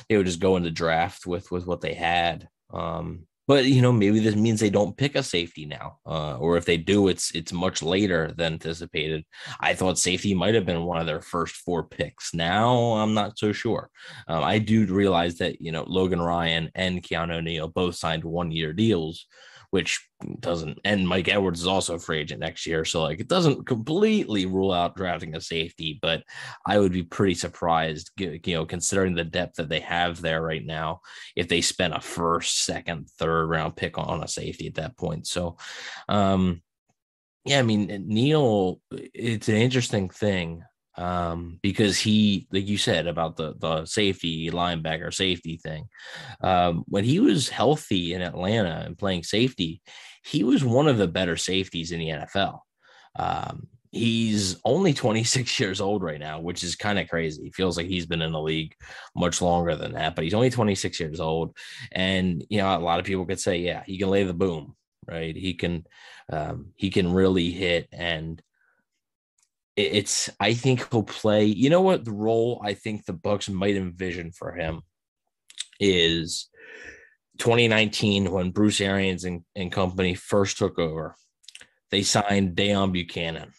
they 0.08 0.16
would 0.16 0.26
just 0.26 0.40
go 0.40 0.56
into 0.56 0.70
draft 0.70 1.26
with 1.26 1.50
with 1.50 1.66
what 1.66 1.80
they 1.80 1.94
had. 1.94 2.48
Um, 2.72 3.26
but 3.48 3.64
you 3.64 3.80
know 3.80 3.92
maybe 3.92 4.20
this 4.20 4.36
means 4.36 4.60
they 4.60 4.68
don't 4.70 4.96
pick 4.96 5.16
a 5.16 5.22
safety 5.22 5.64
now, 5.64 5.98
uh, 6.06 6.36
or 6.36 6.56
if 6.58 6.66
they 6.66 6.76
do, 6.76 7.08
it's 7.08 7.34
it's 7.34 7.52
much 7.52 7.82
later 7.82 8.32
than 8.36 8.52
anticipated. 8.52 9.24
I 9.60 9.74
thought 9.74 9.98
safety 9.98 10.34
might 10.34 10.54
have 10.54 10.66
been 10.66 10.84
one 10.84 11.00
of 11.00 11.06
their 11.06 11.22
first 11.22 11.56
four 11.56 11.84
picks. 11.84 12.34
Now 12.34 12.76
I'm 12.94 13.14
not 13.14 13.38
so 13.38 13.52
sure. 13.52 13.90
Um, 14.28 14.44
I 14.44 14.58
do 14.58 14.84
realize 14.86 15.38
that 15.38 15.62
you 15.62 15.72
know 15.72 15.84
Logan 15.86 16.20
Ryan 16.20 16.70
and 16.74 17.02
Keanu 17.02 17.42
Neal 17.42 17.68
both 17.68 17.96
signed 17.96 18.22
one 18.22 18.50
year 18.50 18.74
deals 18.74 19.26
which 19.70 20.08
doesn't 20.40 20.78
and 20.84 21.06
Mike 21.06 21.28
Edwards 21.28 21.60
is 21.60 21.66
also 21.66 21.94
a 21.94 21.98
free 21.98 22.20
agent 22.20 22.40
next 22.40 22.66
year. 22.66 22.84
So 22.84 23.02
like 23.02 23.20
it 23.20 23.28
doesn't 23.28 23.66
completely 23.66 24.46
rule 24.46 24.72
out 24.72 24.96
drafting 24.96 25.36
a 25.36 25.40
safety, 25.40 25.98
but 26.00 26.22
I 26.66 26.78
would 26.78 26.92
be 26.92 27.02
pretty 27.02 27.34
surprised, 27.34 28.10
you 28.18 28.40
know, 28.46 28.64
considering 28.64 29.14
the 29.14 29.24
depth 29.24 29.56
that 29.56 29.68
they 29.68 29.80
have 29.80 30.20
there 30.20 30.42
right 30.42 30.64
now, 30.64 31.00
if 31.36 31.48
they 31.48 31.60
spent 31.60 31.94
a 31.94 32.00
first, 32.00 32.64
second, 32.64 33.08
third 33.18 33.46
round 33.46 33.76
pick 33.76 33.98
on 33.98 34.22
a 34.22 34.28
safety 34.28 34.66
at 34.66 34.74
that 34.74 34.96
point. 34.96 35.26
So 35.26 35.56
um 36.08 36.62
yeah, 37.44 37.58
I 37.58 37.62
mean 37.62 38.04
Neal, 38.06 38.80
it's 38.90 39.48
an 39.48 39.56
interesting 39.56 40.08
thing 40.08 40.64
um, 40.98 41.60
because 41.62 41.96
he, 41.96 42.48
like 42.52 42.66
you 42.66 42.76
said 42.76 43.06
about 43.06 43.36
the 43.36 43.54
the 43.56 43.86
safety 43.86 44.50
linebacker 44.50 45.14
safety 45.14 45.56
thing, 45.56 45.88
um, 46.42 46.84
when 46.88 47.04
he 47.04 47.20
was 47.20 47.48
healthy 47.48 48.14
in 48.14 48.20
Atlanta 48.20 48.82
and 48.84 48.98
playing 48.98 49.22
safety, 49.22 49.80
he 50.24 50.42
was 50.42 50.64
one 50.64 50.88
of 50.88 50.98
the 50.98 51.06
better 51.06 51.36
safeties 51.36 51.92
in 51.92 52.00
the 52.00 52.08
NFL. 52.08 52.60
Um, 53.16 53.68
he's 53.92 54.56
only 54.64 54.92
26 54.94 55.60
years 55.60 55.80
old 55.80 56.02
right 56.02 56.18
now, 56.18 56.40
which 56.40 56.64
is 56.64 56.74
kind 56.74 56.98
of 56.98 57.08
crazy. 57.08 57.44
He 57.44 57.52
feels 57.52 57.76
like 57.76 57.86
he's 57.86 58.06
been 58.06 58.22
in 58.22 58.32
the 58.32 58.42
league 58.42 58.74
much 59.14 59.40
longer 59.40 59.76
than 59.76 59.92
that, 59.92 60.16
but 60.16 60.24
he's 60.24 60.34
only 60.34 60.50
26 60.50 60.98
years 60.98 61.20
old. 61.20 61.56
And 61.92 62.44
you 62.50 62.58
know, 62.58 62.76
a 62.76 62.80
lot 62.80 62.98
of 62.98 63.06
people 63.06 63.24
could 63.24 63.40
say, 63.40 63.58
yeah, 63.58 63.84
he 63.86 63.98
can 63.98 64.10
lay 64.10 64.24
the 64.24 64.34
boom, 64.34 64.74
right? 65.06 65.36
He 65.36 65.54
can, 65.54 65.86
um, 66.32 66.72
he 66.74 66.90
can 66.90 67.12
really 67.12 67.50
hit 67.52 67.88
and 67.92 68.42
it's 69.78 70.28
I 70.40 70.54
think 70.54 70.90
he'll 70.90 71.04
play. 71.04 71.44
You 71.44 71.70
know 71.70 71.82
what 71.82 72.04
the 72.04 72.12
role 72.12 72.60
I 72.64 72.74
think 72.74 73.04
the 73.04 73.12
Bucks 73.12 73.48
might 73.48 73.76
envision 73.76 74.32
for 74.32 74.52
him 74.52 74.82
is 75.78 76.48
2019 77.38 78.30
when 78.32 78.50
Bruce 78.50 78.80
Arians 78.80 79.24
and, 79.24 79.44
and 79.54 79.70
company 79.70 80.14
first 80.14 80.58
took 80.58 80.78
over. 80.78 81.14
They 81.90 82.02
signed 82.02 82.56
Deone 82.56 82.92
Bucannon. 82.92 83.52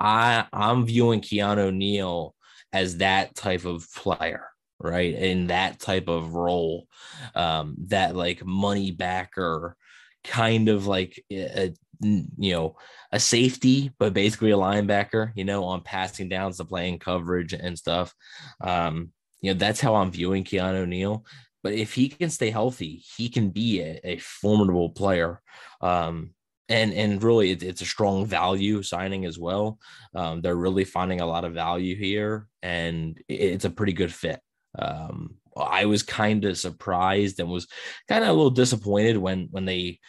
I 0.00 0.46
I'm 0.52 0.86
viewing 0.86 1.20
Keanu 1.20 1.72
Neal 1.72 2.34
as 2.72 2.96
that 2.96 3.34
type 3.34 3.66
of 3.66 3.86
player, 3.94 4.46
right? 4.80 5.14
In 5.14 5.48
that 5.48 5.80
type 5.80 6.08
of 6.08 6.34
role, 6.34 6.88
um, 7.34 7.76
that 7.88 8.16
like 8.16 8.44
money 8.44 8.90
backer 8.90 9.76
kind 10.24 10.70
of 10.70 10.86
like 10.86 11.22
a, 11.30 11.74
you 12.00 12.52
know, 12.52 12.76
a 13.12 13.20
safety, 13.20 13.92
but 13.98 14.14
basically 14.14 14.50
a 14.50 14.56
linebacker, 14.56 15.32
you 15.34 15.44
know, 15.44 15.64
on 15.64 15.82
passing 15.82 16.28
downs 16.28 16.58
to 16.58 16.64
playing 16.64 16.98
coverage 16.98 17.52
and 17.52 17.78
stuff. 17.78 18.14
Um, 18.60 19.12
you 19.40 19.52
know, 19.52 19.58
that's 19.58 19.80
how 19.80 19.94
I'm 19.94 20.10
viewing 20.10 20.44
Keanu 20.44 20.88
Neal. 20.88 21.24
But 21.62 21.74
if 21.74 21.94
he 21.94 22.08
can 22.08 22.30
stay 22.30 22.50
healthy, 22.50 23.02
he 23.16 23.28
can 23.28 23.50
be 23.50 23.80
a, 23.80 24.00
a 24.04 24.18
formidable 24.18 24.90
player. 24.90 25.40
Um, 25.80 26.30
and 26.68 26.92
and 26.94 27.22
really, 27.22 27.50
it, 27.50 27.62
it's 27.62 27.82
a 27.82 27.86
strong 27.86 28.26
value 28.26 28.82
signing 28.82 29.26
as 29.26 29.38
well. 29.38 29.78
Um, 30.14 30.40
they're 30.40 30.56
really 30.56 30.84
finding 30.84 31.20
a 31.20 31.26
lot 31.26 31.44
of 31.44 31.52
value 31.52 31.94
here, 31.94 32.48
and 32.62 33.18
it's 33.28 33.66
a 33.66 33.70
pretty 33.70 33.92
good 33.92 34.12
fit. 34.12 34.40
Um, 34.78 35.36
I 35.56 35.84
was 35.84 36.02
kind 36.02 36.44
of 36.44 36.58
surprised 36.58 37.38
and 37.38 37.48
was 37.48 37.66
kind 38.08 38.24
of 38.24 38.30
a 38.30 38.32
little 38.32 38.50
disappointed 38.50 39.16
when 39.18 39.48
when 39.50 39.64
they 39.64 40.00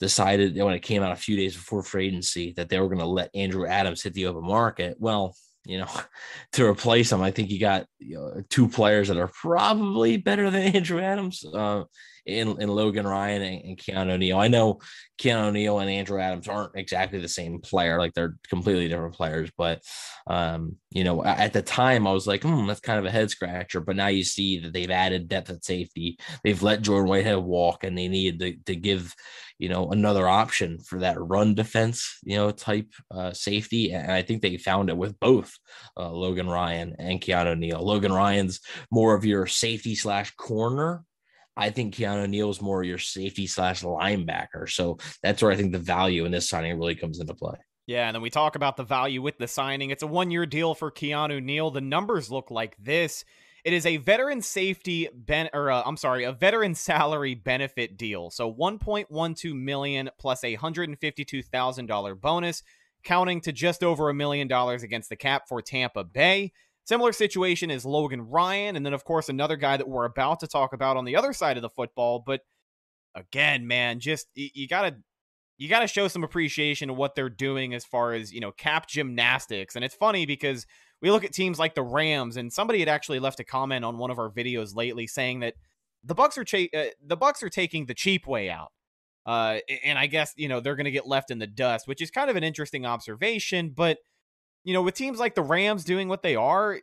decided 0.00 0.56
when 0.56 0.74
it 0.74 0.80
came 0.80 1.02
out 1.02 1.12
a 1.12 1.16
few 1.16 1.36
days 1.36 1.54
before 1.54 1.82
free 1.82 2.06
agency 2.08 2.52
that 2.56 2.68
they 2.68 2.80
were 2.80 2.88
going 2.88 2.98
to 2.98 3.06
let 3.06 3.30
Andrew 3.34 3.66
Adams 3.66 4.02
hit 4.02 4.14
the 4.14 4.26
open 4.26 4.44
market. 4.44 4.96
Well, 4.98 5.36
you 5.64 5.78
know, 5.78 5.88
to 6.52 6.66
replace 6.66 7.12
him, 7.12 7.20
I 7.20 7.30
think 7.30 7.50
you 7.50 7.60
got 7.60 7.86
you 7.98 8.16
know, 8.16 8.42
two 8.48 8.68
players 8.68 9.08
that 9.08 9.18
are 9.18 9.28
probably 9.28 10.16
better 10.16 10.50
than 10.50 10.62
Andrew 10.74 11.00
Adams 11.00 11.44
uh, 11.44 11.84
in, 12.26 12.60
in 12.60 12.68
Logan 12.68 13.06
Ryan 13.06 13.42
and, 13.42 13.64
and 13.64 13.78
Keanu 13.78 14.18
Neal. 14.18 14.38
I 14.38 14.48
know 14.48 14.80
Keanu 15.20 15.52
Neal 15.52 15.78
and 15.78 15.90
Andrew 15.90 16.20
Adams 16.20 16.48
aren't 16.48 16.76
exactly 16.76 17.20
the 17.20 17.28
same 17.28 17.60
player, 17.60 17.98
like 17.98 18.14
they're 18.14 18.36
completely 18.48 18.88
different 18.88 19.14
players. 19.14 19.50
But, 19.56 19.82
um, 20.26 20.76
you 20.90 21.04
know, 21.04 21.24
at 21.24 21.52
the 21.52 21.62
time 21.62 22.06
I 22.06 22.12
was 22.12 22.26
like, 22.26 22.42
hmm, 22.42 22.66
that's 22.66 22.80
kind 22.80 22.98
of 22.98 23.04
a 23.04 23.10
head 23.10 23.30
scratcher. 23.30 23.80
But 23.80 23.96
now 23.96 24.08
you 24.08 24.24
see 24.24 24.60
that 24.60 24.72
they've 24.72 24.90
added 24.90 25.28
depth 25.28 25.50
at 25.50 25.64
safety. 25.64 26.18
They've 26.44 26.62
let 26.62 26.82
Jordan 26.82 27.08
Whitehead 27.08 27.38
walk 27.38 27.84
and 27.84 27.96
they 27.96 28.08
needed 28.08 28.40
to, 28.40 28.72
to 28.72 28.76
give 28.76 29.14
you 29.60 29.68
know, 29.68 29.90
another 29.90 30.26
option 30.26 30.78
for 30.78 31.00
that 31.00 31.20
run 31.20 31.54
defense, 31.54 32.18
you 32.24 32.34
know, 32.34 32.50
type 32.50 32.88
uh, 33.10 33.34
safety. 33.34 33.92
And 33.92 34.10
I 34.10 34.22
think 34.22 34.40
they 34.40 34.56
found 34.56 34.88
it 34.88 34.96
with 34.96 35.20
both 35.20 35.54
uh, 35.98 36.10
Logan 36.10 36.48
Ryan 36.48 36.96
and 36.98 37.20
Keanu 37.20 37.58
Neal. 37.58 37.84
Logan 37.84 38.10
Ryan's 38.10 38.60
more 38.90 39.14
of 39.14 39.26
your 39.26 39.46
safety 39.46 39.94
slash 39.94 40.30
corner. 40.36 41.04
I 41.56 41.70
think 41.70 41.94
Keanu 41.94 42.28
Neal's 42.28 42.62
more 42.62 42.82
your 42.82 42.98
safety 42.98 43.46
slash 43.46 43.82
linebacker. 43.82 44.68
So 44.68 44.98
that's 45.22 45.42
where 45.42 45.50
I 45.50 45.56
think 45.56 45.72
the 45.72 45.78
value 45.78 46.24
in 46.24 46.32
this 46.32 46.48
signing 46.48 46.78
really 46.78 46.94
comes 46.94 47.20
into 47.20 47.34
play. 47.34 47.56
Yeah, 47.86 48.06
and 48.06 48.14
then 48.14 48.22
we 48.22 48.30
talk 48.30 48.54
about 48.54 48.76
the 48.76 48.84
value 48.84 49.20
with 49.20 49.38
the 49.38 49.48
signing. 49.48 49.90
It's 49.90 50.02
a 50.02 50.06
one 50.06 50.30
year 50.30 50.46
deal 50.46 50.74
for 50.74 50.90
Keanu 50.92 51.42
Neal. 51.42 51.70
The 51.70 51.80
numbers 51.80 52.30
look 52.30 52.50
like 52.50 52.76
this. 52.76 53.24
It 53.64 53.72
is 53.72 53.84
a 53.84 53.98
veteran 53.98 54.40
safety 54.40 55.08
ben 55.12 55.50
or 55.52 55.70
uh, 55.70 55.82
I'm 55.84 55.96
sorry, 55.96 56.24
a 56.24 56.32
veteran 56.32 56.74
salary 56.74 57.34
benefit 57.34 57.96
deal. 57.96 58.30
So 58.30 58.52
1.12 58.52 59.54
million 59.54 60.10
plus 60.18 60.44
a 60.44 60.56
$152,000 60.56 62.20
bonus 62.20 62.62
counting 63.02 63.40
to 63.40 63.52
just 63.52 63.82
over 63.82 64.08
a 64.08 64.14
million 64.14 64.48
dollars 64.48 64.82
against 64.82 65.08
the 65.08 65.16
cap 65.16 65.48
for 65.48 65.60
Tampa 65.60 66.04
Bay. 66.04 66.52
Similar 66.90 67.12
situation 67.12 67.70
is 67.70 67.84
Logan 67.84 68.22
Ryan, 68.22 68.74
and 68.74 68.84
then 68.84 68.94
of 68.94 69.04
course 69.04 69.28
another 69.28 69.54
guy 69.54 69.76
that 69.76 69.88
we're 69.88 70.06
about 70.06 70.40
to 70.40 70.48
talk 70.48 70.72
about 70.72 70.96
on 70.96 71.04
the 71.04 71.14
other 71.14 71.32
side 71.32 71.56
of 71.56 71.62
the 71.62 71.70
football. 71.70 72.18
But 72.18 72.40
again, 73.14 73.68
man, 73.68 74.00
just 74.00 74.26
you, 74.34 74.66
gotta 74.66 74.96
you 75.56 75.68
gotta 75.68 75.86
show 75.86 76.08
some 76.08 76.24
appreciation 76.24 76.90
of 76.90 76.96
what 76.96 77.14
they're 77.14 77.30
doing 77.30 77.74
as 77.74 77.84
far 77.84 78.12
as 78.12 78.32
you 78.32 78.40
know 78.40 78.50
cap 78.50 78.88
gymnastics. 78.88 79.76
And 79.76 79.84
it's 79.84 79.94
funny 79.94 80.26
because 80.26 80.66
we 81.00 81.12
look 81.12 81.22
at 81.22 81.32
teams 81.32 81.60
like 81.60 81.76
the 81.76 81.82
Rams, 81.84 82.36
and 82.36 82.52
somebody 82.52 82.80
had 82.80 82.88
actually 82.88 83.20
left 83.20 83.38
a 83.38 83.44
comment 83.44 83.84
on 83.84 83.96
one 83.96 84.10
of 84.10 84.18
our 84.18 84.28
videos 84.28 84.74
lately 84.74 85.06
saying 85.06 85.38
that 85.40 85.54
the 86.02 86.16
Bucks 86.16 86.36
are 86.38 86.44
cha- 86.44 86.76
uh, 86.76 86.86
the 87.06 87.16
Bucks 87.16 87.40
are 87.44 87.50
taking 87.50 87.86
the 87.86 87.94
cheap 87.94 88.26
way 88.26 88.50
out. 88.50 88.72
Uh, 89.24 89.58
and 89.84 89.96
I 89.96 90.08
guess 90.08 90.34
you 90.36 90.48
know 90.48 90.58
they're 90.58 90.74
going 90.74 90.86
to 90.86 90.90
get 90.90 91.06
left 91.06 91.30
in 91.30 91.38
the 91.38 91.46
dust, 91.46 91.86
which 91.86 92.02
is 92.02 92.10
kind 92.10 92.28
of 92.28 92.34
an 92.34 92.42
interesting 92.42 92.84
observation. 92.84 93.70
But 93.76 93.98
you 94.64 94.74
know, 94.74 94.82
with 94.82 94.94
teams 94.94 95.18
like 95.18 95.34
the 95.34 95.42
Rams 95.42 95.84
doing 95.84 96.08
what 96.08 96.22
they 96.22 96.36
are, 96.36 96.80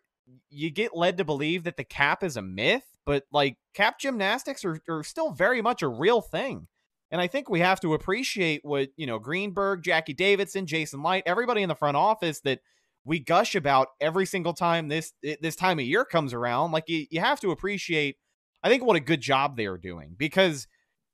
you 0.50 0.70
get 0.72 0.96
led 0.96 1.18
to 1.18 1.26
believe 1.26 1.64
that 1.64 1.78
the 1.78 1.84
cap 1.84 2.24
is 2.24 2.38
a 2.38 2.42
myth. 2.42 2.84
But 3.06 3.24
like 3.32 3.58
cap 3.74 4.00
gymnastics 4.00 4.66
are, 4.66 4.82
are 4.90 5.04
still 5.04 5.32
very 5.32 5.62
much 5.62 5.82
a 5.82 5.88
real 5.88 6.22
thing. 6.22 6.68
And 7.10 7.22
I 7.22 7.28
think 7.28 7.50
we 7.50 7.62
have 7.62 7.80
to 7.82 7.94
appreciate 7.94 8.62
what, 8.64 8.90
you 8.98 9.08
know, 9.08 9.18
Greenberg, 9.18 9.82
Jackie 9.82 10.14
Davidson, 10.14 10.66
Jason 10.66 11.02
Licht, 11.02 11.26
everybody 11.26 11.62
in 11.62 11.70
the 11.70 11.76
front 11.76 11.96
office 11.96 12.42
that 12.42 12.60
we 13.06 13.20
gush 13.20 13.56
about 13.56 13.88
every 14.02 14.26
single 14.26 14.54
time 14.54 14.90
this 14.90 15.14
eh, 15.24 15.38
this 15.42 15.56
time 15.56 15.80
of 15.80 15.86
year 15.86 16.04
comes 16.04 16.34
around. 16.34 16.72
Like 16.72 16.90
you, 16.90 17.06
you 17.10 17.22
have 17.22 17.40
to 17.40 17.52
appreciate, 17.52 18.18
I 18.62 18.70
think, 18.70 18.84
what 18.84 18.98
a 18.98 19.02
good 19.02 19.22
job 19.22 19.56
they 19.56 19.68
are 19.68 19.78
doing 19.78 20.16
because 20.18 20.68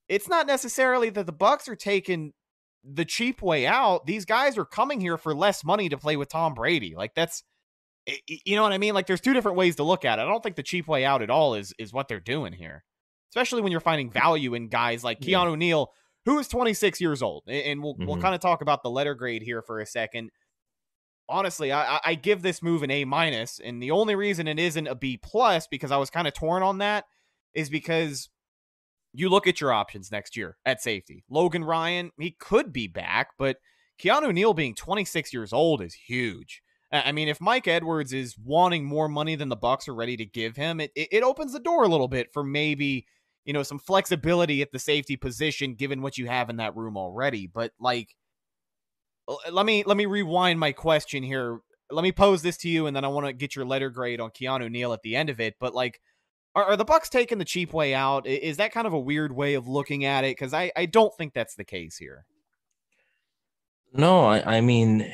it's 0.10 0.28
not 0.28 0.48
necessarily 0.48 1.12
that 1.12 1.28
the 1.28 1.32
Bucks 1.32 1.68
are 1.68 1.76
taking 1.76 2.34
the 2.84 3.06
cheap 3.06 3.42
way 3.42 3.66
out. 3.66 4.06
These 4.06 4.26
guys 4.26 4.58
are 4.58 4.66
coming 4.66 5.00
here 5.00 5.18
for 5.18 5.34
less 5.34 5.64
money 5.64 5.90
to 5.90 5.98
play 5.98 6.18
with 6.18 6.30
Tom 6.30 6.54
Brady. 6.54 6.96
Like 6.96 7.16
that's 7.16 7.44
you 8.28 8.56
know 8.56 8.64
what 8.64 8.74
I 8.74 8.78
mean? 8.78 8.94
Like 8.94 9.08
there's 9.08 9.22
two 9.22 9.34
different 9.34 9.58
ways 9.58 9.78
to 9.78 9.84
look 9.84 10.04
at 10.04 10.20
it. 10.20 10.24
I 10.24 10.26
don't 10.26 10.44
think 10.44 10.58
the 10.58 10.64
cheap 10.64 10.88
way 10.88 11.06
out 11.06 11.22
at 11.22 11.30
all 11.30 11.56
is 11.56 11.74
is 11.78 11.94
what 11.94 12.08
they're 12.08 12.20
doing 12.20 12.54
here. 12.54 12.84
Especially 13.32 13.62
when 13.62 13.72
you're 13.72 13.82
finding 13.82 14.12
value 14.12 14.54
in 14.54 14.68
guys 14.68 15.04
like 15.04 15.20
Keanu 15.20 15.52
yeah. 15.52 15.56
Neal, 15.56 15.92
who 16.26 16.38
is 16.38 16.48
26 16.48 17.02
years 17.02 17.22
old. 17.24 17.44
And 17.48 17.82
we'll 17.82 17.96
mm-hmm. 17.96 18.06
we'll 18.06 18.22
kind 18.22 18.36
of 18.36 18.42
talk 18.42 18.62
about 18.62 18.84
the 18.84 18.90
letter 18.90 19.16
grade 19.16 19.42
here 19.42 19.62
for 19.62 19.80
a 19.80 19.86
second. 19.86 20.32
Honestly, 21.30 21.72
I, 21.72 22.02
I 22.04 22.16
give 22.16 22.42
this 22.42 22.62
move 22.62 22.84
an 22.84 22.92
A 22.92 23.06
minus, 23.06 23.60
and 23.64 23.82
the 23.82 23.92
only 23.92 24.14
reason 24.14 24.48
it 24.48 24.60
isn't 24.60 24.88
a 24.88 24.96
B 24.96 25.18
plus 25.18 25.68
because 25.68 25.90
I 25.90 25.98
was 25.98 26.10
kind 26.10 26.28
of 26.28 26.34
torn 26.34 26.64
on 26.64 26.80
that 26.80 27.06
is 27.54 27.70
because 27.70 28.30
you 29.14 29.30
look 29.30 29.48
at 29.48 29.62
your 29.62 29.72
options 29.72 30.12
next 30.12 30.36
year 30.36 30.58
at 30.66 30.82
safety. 30.82 31.24
Logan 31.30 31.64
Ryan, 31.64 32.12
he 32.20 32.32
could 32.32 32.74
be 32.74 32.88
back, 32.88 33.30
but 33.38 33.58
Keanu 34.02 34.34
Neal 34.34 34.54
being 34.54 34.76
26 34.76 35.32
years 35.34 35.54
old 35.54 35.82
is 35.82 35.94
huge. 35.94 36.62
I 36.92 37.12
mean, 37.12 37.28
if 37.28 37.42
Mike 37.42 37.68
Edwards 37.68 38.14
is 38.14 38.38
wanting 38.38 38.86
more 38.86 39.08
money 39.08 39.36
than 39.36 39.50
the 39.50 39.56
Bucks 39.56 39.88
are 39.88 39.96
ready 39.96 40.16
to 40.18 40.26
give 40.26 40.56
him, 40.56 40.80
it 40.80 40.92
it 40.96 41.24
opens 41.24 41.52
the 41.52 41.60
door 41.60 41.84
a 41.84 41.88
little 41.88 42.08
bit 42.08 42.32
for 42.32 42.44
maybe 42.44 43.08
you 43.46 43.54
know 43.54 43.64
some 43.64 43.80
flexibility 43.80 44.62
at 44.62 44.72
the 44.72 44.78
safety 44.78 45.16
position, 45.16 45.74
given 45.74 46.04
what 46.04 46.20
you 46.20 46.28
have 46.28 46.52
in 46.52 46.58
that 46.58 46.76
room 46.76 46.96
already. 46.96 47.48
But 47.48 47.72
like, 47.80 48.16
let 49.52 49.66
me 49.66 49.84
let 49.88 49.98
me 49.98 50.06
rewind 50.06 50.60
my 50.60 50.72
question 50.72 51.24
here. 51.24 51.62
Let 51.90 52.04
me 52.04 52.12
pose 52.12 52.44
this 52.44 52.58
to 52.58 52.70
you, 52.70 52.86
and 52.86 52.96
then 52.96 53.06
I 53.06 53.08
want 53.08 53.26
to 53.26 53.34
get 53.34 53.56
your 53.56 53.66
letter 53.66 53.90
grade 53.90 54.20
on 54.20 54.30
Keanu 54.30 54.70
Neal 54.70 54.94
at 54.94 55.02
the 55.02 55.16
end 55.16 55.32
of 55.32 55.40
it. 55.40 55.56
But 55.60 55.74
like, 55.74 56.00
are, 56.56 56.66
are 56.66 56.78
the 56.78 56.86
Bucks 56.86 57.10
taking 57.10 57.38
the 57.38 57.46
cheap 57.46 57.74
way 57.74 57.94
out? 57.94 58.28
Is 58.28 58.58
that 58.58 58.72
kind 58.72 58.88
of 58.88 58.94
a 58.94 59.00
weird 59.00 59.36
way 59.36 59.56
of 59.56 59.68
looking 59.68 60.06
at 60.06 60.24
it? 60.24 60.38
Because 60.38 60.54
I 60.54 60.72
I 60.76 60.86
don't 60.86 61.16
think 61.16 61.34
that's 61.34 61.56
the 61.56 61.64
case 61.64 61.98
here. 61.98 62.26
No, 63.94 64.26
I 64.26 64.58
I 64.58 64.62
mean 64.62 65.12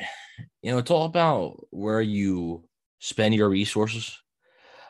you 0.62 0.70
know, 0.70 0.78
it's 0.78 0.90
all 0.90 1.06
about 1.06 1.66
where 1.70 2.02
you 2.02 2.64
spend 2.98 3.34
your 3.34 3.48
resources. 3.48 4.18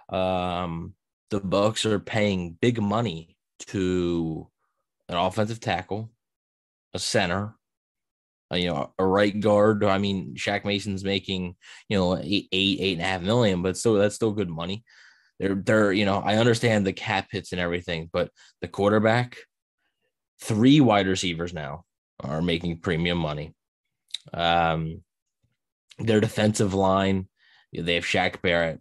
Um, 0.09 0.95
the 1.31 1.41
Bucks 1.41 1.87
are 1.87 2.01
paying 2.01 2.57
big 2.61 2.83
money 2.83 3.37
to 3.67 4.49
an 5.09 5.17
offensive 5.17 5.61
tackle, 5.61 6.11
a 6.93 6.99
center, 6.99 7.55
uh, 8.53 8.57
you 8.57 8.69
know, 8.69 8.93
a 8.99 9.07
right 9.07 9.39
guard. 9.39 9.85
I 9.85 9.99
mean, 9.99 10.35
Shaq 10.35 10.65
Mason's 10.65 11.05
making, 11.05 11.55
you 11.89 11.97
know, 11.97 12.19
eight, 12.19 12.49
eight, 12.51 12.79
eight 12.81 12.93
and 12.95 13.03
a 13.03 13.05
half 13.05 13.23
million, 13.23 13.63
but 13.63 13.77
still, 13.77 13.95
that's 13.95 14.17
still 14.17 14.33
good 14.33 14.51
money. 14.51 14.85
They're, 15.41 15.55
they're, 15.55 15.93
you 15.93 16.05
know, 16.05 16.19
I 16.25 16.37
understand 16.37 16.87
the 16.87 16.93
cap 16.93 17.29
hits 17.33 17.53
and 17.53 17.61
everything, 17.61 18.11
but 18.13 18.31
the 18.61 18.69
quarterback, 18.69 19.39
three 20.43 20.81
wide 20.81 21.07
receivers 21.07 21.55
now 21.55 21.85
are 22.23 22.43
making 22.43 22.81
premium 22.81 23.19
money. 23.19 23.55
Um, 24.35 25.03
their 25.99 26.21
defensive 26.21 26.75
line, 26.75 27.29
they 27.73 27.95
have 27.95 28.05
Shaq 28.05 28.43
Barrett. 28.43 28.81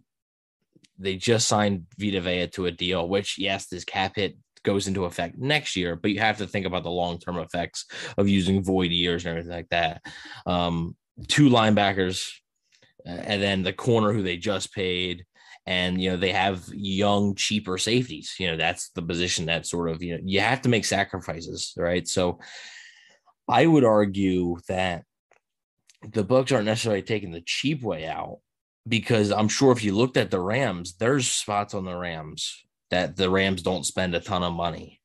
They 0.98 1.16
just 1.16 1.48
signed 1.48 1.86
Vita 1.98 2.20
Vea 2.20 2.48
to 2.48 2.66
a 2.66 2.70
deal, 2.70 3.08
which, 3.08 3.38
yes, 3.38 3.66
this 3.66 3.84
cap 3.84 4.16
hit 4.16 4.36
goes 4.62 4.86
into 4.86 5.06
effect 5.06 5.38
next 5.38 5.76
year, 5.76 5.96
but 5.96 6.10
you 6.10 6.20
have 6.20 6.36
to 6.38 6.46
think 6.46 6.66
about 6.66 6.82
the 6.82 6.90
long 6.90 7.18
term 7.18 7.38
effects 7.38 7.86
of 8.18 8.28
using 8.28 8.62
void 8.62 8.90
years 8.90 9.24
and 9.24 9.30
everything 9.30 9.56
like 9.56 9.68
that. 9.70 10.02
Um, 10.44 10.94
two 11.28 11.48
linebackers, 11.48 12.30
and 13.06 13.42
then 13.42 13.62
the 13.62 13.72
corner 13.72 14.12
who 14.12 14.22
they 14.22 14.36
just 14.36 14.74
paid. 14.74 15.24
And 15.70 16.02
you 16.02 16.10
know 16.10 16.16
they 16.16 16.32
have 16.32 16.68
young, 16.72 17.36
cheaper 17.36 17.78
safeties. 17.78 18.34
You 18.40 18.48
know 18.48 18.56
that's 18.56 18.90
the 18.90 19.02
position 19.02 19.46
that 19.46 19.66
sort 19.66 19.88
of 19.88 20.02
you 20.02 20.14
know 20.14 20.22
you 20.24 20.40
have 20.40 20.62
to 20.62 20.68
make 20.68 20.84
sacrifices, 20.84 21.72
right? 21.76 22.08
So 22.08 22.40
I 23.48 23.66
would 23.66 23.84
argue 23.84 24.56
that 24.66 25.04
the 26.02 26.24
Bucks 26.24 26.50
aren't 26.50 26.66
necessarily 26.66 27.02
taking 27.02 27.30
the 27.30 27.42
cheap 27.46 27.82
way 27.82 28.04
out 28.06 28.38
because 28.88 29.30
I'm 29.30 29.48
sure 29.48 29.70
if 29.70 29.84
you 29.84 29.94
looked 29.94 30.16
at 30.16 30.32
the 30.32 30.40
Rams, 30.40 30.96
there's 30.96 31.30
spots 31.30 31.74
on 31.74 31.84
the 31.84 31.96
Rams 31.96 32.64
that 32.90 33.16
the 33.16 33.30
Rams 33.30 33.62
don't 33.62 33.86
spend 33.86 34.16
a 34.16 34.20
ton 34.20 34.42
of 34.42 34.52
money. 34.52 35.00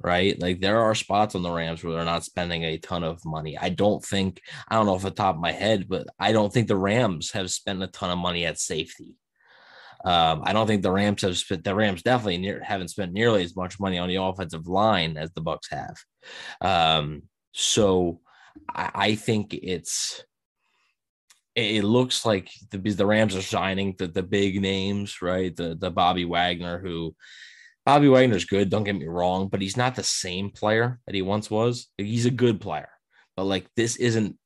Right. 0.00 0.38
Like 0.38 0.60
there 0.60 0.80
are 0.80 0.94
spots 0.94 1.34
on 1.34 1.42
the 1.42 1.50
Rams 1.50 1.82
where 1.82 1.94
they're 1.94 2.04
not 2.04 2.24
spending 2.24 2.62
a 2.62 2.78
ton 2.78 3.02
of 3.02 3.24
money. 3.24 3.58
I 3.58 3.70
don't 3.70 4.04
think, 4.04 4.40
I 4.68 4.76
don't 4.76 4.86
know 4.86 4.94
off 4.94 5.02
the 5.02 5.10
top 5.10 5.34
of 5.34 5.40
my 5.40 5.50
head, 5.50 5.88
but 5.88 6.06
I 6.20 6.30
don't 6.32 6.52
think 6.52 6.68
the 6.68 6.76
Rams 6.76 7.32
have 7.32 7.50
spent 7.50 7.82
a 7.82 7.88
ton 7.88 8.10
of 8.10 8.18
money 8.18 8.46
at 8.46 8.60
safety. 8.60 9.16
Um, 10.04 10.42
I 10.44 10.52
don't 10.52 10.66
think 10.66 10.82
the 10.82 10.92
Rams 10.92 11.22
have 11.22 11.36
spent, 11.36 11.64
the 11.64 11.74
Rams 11.74 12.02
definitely 12.02 12.38
near, 12.38 12.62
haven't 12.62 12.88
spent 12.88 13.12
nearly 13.12 13.42
as 13.42 13.56
much 13.56 13.80
money 13.80 13.98
on 13.98 14.08
the 14.08 14.16
offensive 14.16 14.66
line 14.66 15.16
as 15.16 15.32
the 15.32 15.40
Bucks 15.40 15.68
have. 15.70 15.96
Um, 16.60 17.22
so 17.52 18.20
I, 18.68 18.90
I 18.94 19.14
think 19.14 19.54
it's 19.54 20.22
it 21.54 21.82
looks 21.82 22.24
like 22.24 22.50
the 22.70 22.78
the 22.78 23.06
Rams 23.06 23.34
are 23.34 23.42
signing 23.42 23.96
the 23.98 24.06
the 24.06 24.22
big 24.22 24.60
names, 24.62 25.20
right? 25.20 25.54
The 25.54 25.74
the 25.74 25.90
Bobby 25.90 26.24
Wagner 26.24 26.78
who 26.78 27.16
Bobby 27.84 28.08
Wagner's 28.08 28.44
good, 28.44 28.68
don't 28.68 28.84
get 28.84 28.96
me 28.96 29.06
wrong, 29.06 29.48
but 29.48 29.62
he's 29.62 29.76
not 29.76 29.96
the 29.96 30.02
same 30.04 30.50
player 30.50 31.00
that 31.06 31.14
he 31.14 31.22
once 31.22 31.50
was. 31.50 31.88
He's 31.96 32.26
a 32.26 32.30
good 32.30 32.60
player, 32.60 32.90
but 33.34 33.44
like 33.44 33.66
this 33.76 33.96
isn't 33.96 34.36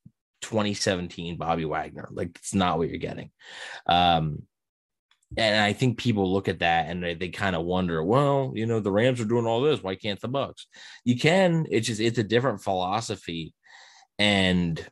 2017 0.42 1.36
Bobby 1.36 1.64
Wagner. 1.64 2.08
Like 2.12 2.30
it's 2.36 2.54
not 2.54 2.78
what 2.78 2.88
you're 2.88 2.98
getting. 2.98 3.30
Um 3.86 4.44
and 5.36 5.62
I 5.62 5.72
think 5.72 5.98
people 5.98 6.32
look 6.32 6.48
at 6.48 6.60
that 6.60 6.88
and 6.88 7.02
they, 7.02 7.14
they 7.14 7.28
kind 7.28 7.56
of 7.56 7.64
wonder, 7.64 8.02
well, 8.02 8.52
you 8.54 8.66
know, 8.66 8.80
the 8.80 8.92
Rams 8.92 9.20
are 9.20 9.26
doing 9.26 9.46
all 9.46 9.60
this. 9.60 9.82
Why 9.82 9.94
can't 9.94 10.20
the 10.20 10.28
Bucks? 10.28 10.66
You 11.04 11.18
can. 11.18 11.66
It's 11.70 11.86
just 11.86 12.00
it's 12.00 12.18
a 12.18 12.24
different 12.24 12.62
philosophy 12.62 13.54
and 14.18 14.84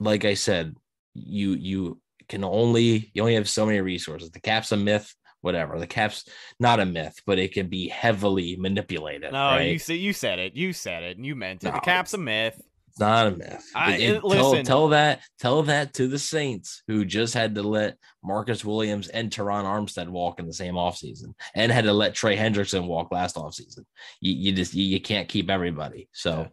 like 0.00 0.24
I 0.24 0.34
said, 0.34 0.74
you 1.14 1.52
you 1.52 2.00
can 2.28 2.44
only 2.44 3.10
you 3.14 3.22
only 3.22 3.34
have 3.34 3.48
so 3.48 3.66
many 3.66 3.80
resources. 3.80 4.30
The 4.30 4.40
cap's 4.40 4.72
a 4.72 4.76
myth, 4.76 5.14
whatever. 5.40 5.78
The 5.78 5.86
cap's 5.86 6.24
not 6.58 6.80
a 6.80 6.86
myth, 6.86 7.14
but 7.26 7.38
it 7.38 7.52
can 7.52 7.68
be 7.68 7.88
heavily 7.88 8.56
manipulated. 8.56 9.32
No, 9.32 9.38
right? 9.38 9.72
you 9.72 9.78
said 9.78 9.94
you 9.94 10.12
said 10.12 10.38
it. 10.38 10.56
You 10.56 10.72
said 10.72 11.02
it, 11.02 11.16
and 11.16 11.26
you 11.26 11.36
meant 11.36 11.62
it. 11.62 11.66
No, 11.66 11.72
the 11.72 11.80
cap's 11.80 12.14
a 12.14 12.18
myth. 12.18 12.60
It's 12.94 13.00
not 13.00 13.26
a 13.26 13.30
myth. 13.32 13.64
I, 13.74 13.96
it, 13.96 14.16
it, 14.16 14.24
listen, 14.24 14.64
tell, 14.64 14.64
tell, 14.64 14.88
that 14.88 15.20
tell 15.40 15.62
that 15.64 15.94
to 15.94 16.06
the 16.06 16.18
Saints 16.18 16.82
who 16.86 17.04
just 17.04 17.34
had 17.34 17.56
to 17.56 17.62
let 17.64 17.98
Marcus 18.22 18.64
Williams 18.64 19.08
and 19.08 19.30
Terron 19.30 19.64
Armstead 19.64 20.08
walk 20.08 20.38
in 20.38 20.46
the 20.46 20.52
same 20.52 20.74
offseason 20.74 21.34
and 21.56 21.72
had 21.72 21.84
to 21.84 21.92
let 21.92 22.14
Trey 22.14 22.36
Hendrickson 22.36 22.86
walk 22.86 23.10
last 23.10 23.34
offseason. 23.34 23.84
You, 24.20 24.34
you 24.34 24.52
just 24.52 24.74
you, 24.74 24.84
you, 24.84 25.00
can't 25.00 25.28
keep 25.28 25.50
everybody. 25.50 26.08
So 26.12 26.46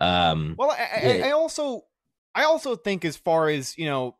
um 0.00 0.54
well 0.58 0.70
I, 0.70 1.22
I, 1.24 1.28
I 1.28 1.30
also 1.32 1.84
I 2.34 2.44
also 2.44 2.76
think 2.76 3.04
as 3.04 3.16
far 3.16 3.48
as, 3.48 3.76
you 3.76 3.86
know, 3.86 4.16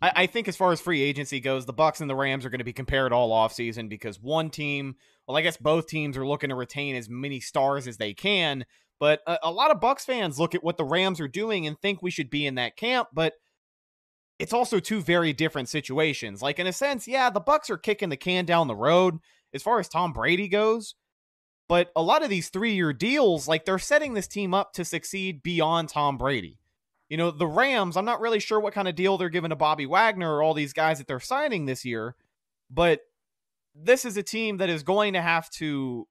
I, 0.00 0.12
I 0.16 0.26
think 0.26 0.48
as 0.48 0.56
far 0.56 0.72
as 0.72 0.80
free 0.80 1.02
agency 1.02 1.40
goes, 1.40 1.66
the 1.66 1.72
Bucks 1.72 2.00
and 2.00 2.08
the 2.08 2.14
Rams 2.14 2.44
are 2.44 2.50
going 2.50 2.58
to 2.58 2.64
be 2.64 2.72
compared 2.72 3.12
all 3.12 3.30
offseason 3.30 3.88
because 3.88 4.20
one 4.20 4.50
team, 4.50 4.96
well, 5.26 5.36
I 5.36 5.42
guess 5.42 5.56
both 5.56 5.86
teams 5.86 6.16
are 6.16 6.26
looking 6.26 6.50
to 6.50 6.56
retain 6.56 6.96
as 6.96 7.08
many 7.08 7.40
stars 7.40 7.86
as 7.86 7.98
they 7.98 8.14
can. 8.14 8.64
But 9.02 9.20
uh, 9.26 9.36
a, 9.42 9.48
a 9.48 9.50
lot 9.50 9.72
of 9.72 9.80
Bucks 9.80 10.04
fans 10.04 10.38
look 10.38 10.54
at 10.54 10.62
what 10.62 10.76
the 10.76 10.84
Rams 10.84 11.18
are 11.18 11.26
doing 11.26 11.66
and 11.66 11.76
think 11.76 12.00
we 12.00 12.12
should 12.12 12.30
be 12.30 12.46
in 12.46 12.54
that 12.54 12.76
camp. 12.76 13.08
But 13.12 13.32
it's 14.38 14.52
also 14.52 14.78
two 14.78 15.00
very 15.02 15.32
different 15.32 15.68
situations. 15.68 16.40
Like 16.40 16.60
in 16.60 16.68
a 16.68 16.72
sense, 16.72 17.08
yeah, 17.08 17.28
the 17.28 17.40
Bucks 17.40 17.68
are 17.68 17.76
kicking 17.76 18.10
the 18.10 18.16
can 18.16 18.44
down 18.44 18.68
the 18.68 18.76
road 18.76 19.18
as 19.52 19.60
far 19.60 19.80
as 19.80 19.88
Tom 19.88 20.12
Brady 20.12 20.46
goes. 20.46 20.94
But 21.68 21.90
a 21.96 22.02
lot 22.02 22.22
of 22.22 22.30
these 22.30 22.48
three-year 22.48 22.92
deals, 22.92 23.48
like 23.48 23.64
they're 23.64 23.80
setting 23.80 24.14
this 24.14 24.28
team 24.28 24.54
up 24.54 24.72
to 24.74 24.84
succeed 24.84 25.42
beyond 25.42 25.88
Tom 25.88 26.16
Brady. 26.16 26.60
You 27.08 27.16
know, 27.16 27.32
the 27.32 27.44
Rams, 27.48 27.96
I'm 27.96 28.04
not 28.04 28.20
really 28.20 28.38
sure 28.38 28.60
what 28.60 28.72
kind 28.72 28.86
of 28.86 28.94
deal 28.94 29.18
they're 29.18 29.30
giving 29.30 29.50
to 29.50 29.56
Bobby 29.56 29.84
Wagner 29.84 30.32
or 30.32 30.44
all 30.44 30.54
these 30.54 30.72
guys 30.72 30.98
that 30.98 31.08
they're 31.08 31.18
signing 31.18 31.66
this 31.66 31.84
year, 31.84 32.14
but 32.70 33.00
this 33.74 34.04
is 34.04 34.16
a 34.16 34.22
team 34.22 34.58
that 34.58 34.70
is 34.70 34.84
going 34.84 35.14
to 35.14 35.22
have 35.22 35.50
to 35.50 36.06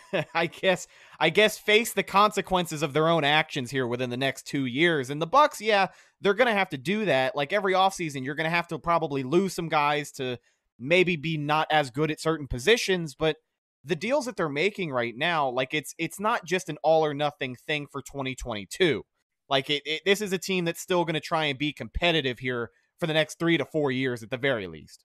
I 0.34 0.46
guess 0.46 0.86
I 1.18 1.30
guess 1.30 1.58
face 1.58 1.92
the 1.92 2.02
consequences 2.02 2.82
of 2.82 2.92
their 2.92 3.08
own 3.08 3.24
actions 3.24 3.70
here 3.70 3.86
within 3.86 4.10
the 4.10 4.16
next 4.16 4.46
2 4.46 4.66
years. 4.66 5.10
And 5.10 5.20
the 5.20 5.26
Bucks, 5.26 5.60
yeah, 5.60 5.88
they're 6.20 6.34
going 6.34 6.48
to 6.48 6.52
have 6.52 6.70
to 6.70 6.78
do 6.78 7.04
that. 7.04 7.36
Like 7.36 7.52
every 7.52 7.72
offseason, 7.74 8.24
you're 8.24 8.34
going 8.34 8.44
to 8.44 8.50
have 8.50 8.68
to 8.68 8.78
probably 8.78 9.22
lose 9.22 9.54
some 9.54 9.68
guys 9.68 10.12
to 10.12 10.38
maybe 10.78 11.16
be 11.16 11.36
not 11.36 11.66
as 11.70 11.90
good 11.90 12.10
at 12.10 12.20
certain 12.20 12.46
positions, 12.48 13.14
but 13.14 13.36
the 13.84 13.96
deals 13.96 14.26
that 14.26 14.36
they're 14.36 14.48
making 14.48 14.90
right 14.92 15.14
now, 15.16 15.48
like 15.48 15.74
it's 15.74 15.94
it's 15.98 16.20
not 16.20 16.44
just 16.44 16.68
an 16.68 16.78
all 16.82 17.04
or 17.04 17.14
nothing 17.14 17.56
thing 17.56 17.86
for 17.90 18.02
2022. 18.02 19.02
Like 19.48 19.70
it, 19.70 19.82
it 19.84 20.02
this 20.04 20.20
is 20.20 20.32
a 20.32 20.38
team 20.38 20.64
that's 20.64 20.80
still 20.80 21.04
going 21.04 21.14
to 21.14 21.20
try 21.20 21.46
and 21.46 21.58
be 21.58 21.72
competitive 21.72 22.38
here 22.38 22.70
for 22.98 23.06
the 23.06 23.14
next 23.14 23.38
3 23.38 23.58
to 23.58 23.64
4 23.64 23.90
years 23.90 24.22
at 24.22 24.30
the 24.30 24.36
very 24.36 24.66
least. 24.66 25.04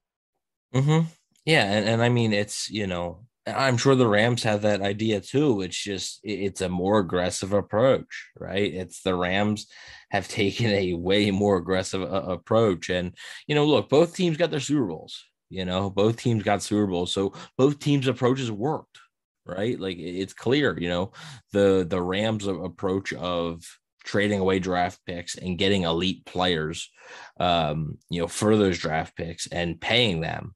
Mhm. 0.74 1.08
Yeah, 1.46 1.64
and, 1.64 1.88
and 1.88 2.04
I 2.04 2.10
mean 2.10 2.34
it's, 2.34 2.70
you 2.70 2.88
know, 2.88 3.26
I'm 3.48 3.78
sure 3.78 3.96
the 3.96 4.08
Rams 4.08 4.44
have 4.44 4.64
that 4.64 4.82
idea 4.82 5.22
too. 5.22 5.62
It's 5.62 5.82
just 5.82 6.20
it's 6.24 6.62
a 6.62 6.70
more 6.70 7.00
aggressive 7.00 7.54
approach, 7.54 8.30
right? 8.38 8.74
It's 8.74 9.02
the 9.02 9.16
Rams 9.16 9.68
have 10.12 10.28
taken 10.28 10.68
a 10.68 10.94
way 10.94 11.32
more 11.32 11.58
aggressive 11.58 12.02
uh, 12.02 12.06
approach, 12.06 12.90
and 12.90 13.16
you 13.48 13.56
know, 13.56 13.66
look, 13.66 13.90
both 13.90 14.16
teams 14.16 14.38
got 14.38 14.52
their 14.52 14.60
Super 14.60 14.86
Bowls. 14.86 15.24
You 15.50 15.66
know, 15.66 15.90
both 15.90 16.18
teams 16.18 16.44
got 16.44 16.62
Super 16.62 16.88
Bowls, 16.88 17.14
so 17.14 17.34
both 17.58 17.80
teams' 17.80 18.08
approaches 18.08 18.52
worked, 18.52 19.00
right? 19.46 19.80
Like 19.80 19.98
it's 19.98 20.34
clear. 20.34 20.78
You 20.78 20.90
know, 20.90 21.12
the 21.54 21.86
the 21.90 22.02
Rams' 22.02 22.48
approach 22.48 23.14
of 23.14 23.64
trading 24.04 24.40
away 24.40 24.60
draft 24.60 25.00
picks 25.06 25.36
and 25.38 25.58
getting 25.58 25.84
elite 25.84 26.26
players, 26.26 26.90
um, 27.40 27.98
you 28.10 28.22
know, 28.22 28.28
for 28.28 28.56
those 28.58 28.78
draft 28.78 29.16
picks 29.16 29.48
and 29.48 29.80
paying 29.80 30.22
them 30.22 30.56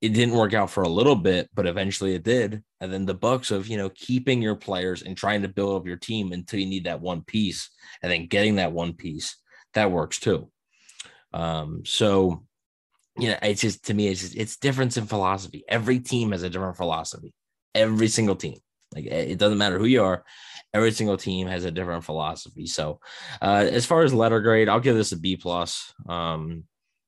it 0.00 0.10
didn't 0.10 0.34
work 0.34 0.52
out 0.52 0.70
for 0.70 0.82
a 0.82 0.88
little 0.88 1.16
bit, 1.16 1.48
but 1.54 1.66
eventually 1.66 2.14
it 2.14 2.22
did. 2.22 2.62
And 2.80 2.92
then 2.92 3.06
the 3.06 3.14
bucks 3.14 3.50
of 3.50 3.66
you 3.68 3.76
know 3.76 3.90
keeping 3.90 4.42
your 4.42 4.56
players 4.56 5.02
and 5.02 5.16
trying 5.16 5.42
to 5.42 5.48
build 5.48 5.80
up 5.80 5.86
your 5.86 5.96
team 5.96 6.32
until 6.32 6.60
you 6.60 6.66
need 6.66 6.84
that 6.84 7.00
one 7.00 7.22
piece, 7.22 7.70
and 8.02 8.12
then 8.12 8.26
getting 8.26 8.56
that 8.56 8.72
one 8.72 8.92
piece 8.92 9.36
that 9.74 9.90
works 9.90 10.18
too. 10.18 10.50
Um, 11.32 11.82
so 11.84 12.46
you 13.18 13.30
know, 13.30 13.38
it's 13.42 13.62
just 13.62 13.86
to 13.86 13.94
me, 13.94 14.08
it's 14.08 14.20
just, 14.20 14.36
it's 14.36 14.56
difference 14.56 14.96
in 14.96 15.06
philosophy. 15.06 15.64
Every 15.68 16.00
team 16.00 16.32
has 16.32 16.42
a 16.42 16.50
different 16.50 16.76
philosophy. 16.76 17.32
Every 17.74 18.08
single 18.08 18.36
team, 18.36 18.58
like 18.94 19.06
it 19.06 19.38
doesn't 19.38 19.58
matter 19.58 19.78
who 19.78 19.86
you 19.86 20.02
are, 20.02 20.24
every 20.74 20.92
single 20.92 21.16
team 21.16 21.46
has 21.46 21.64
a 21.64 21.70
different 21.70 22.04
philosophy. 22.04 22.66
So, 22.66 23.00
uh, 23.40 23.66
as 23.70 23.86
far 23.86 24.02
as 24.02 24.12
letter 24.12 24.40
grade, 24.40 24.68
I'll 24.68 24.80
give 24.80 24.96
this 24.96 25.12
a 25.12 25.18
B 25.18 25.36
plus. 25.36 25.92
Um, 26.08 26.64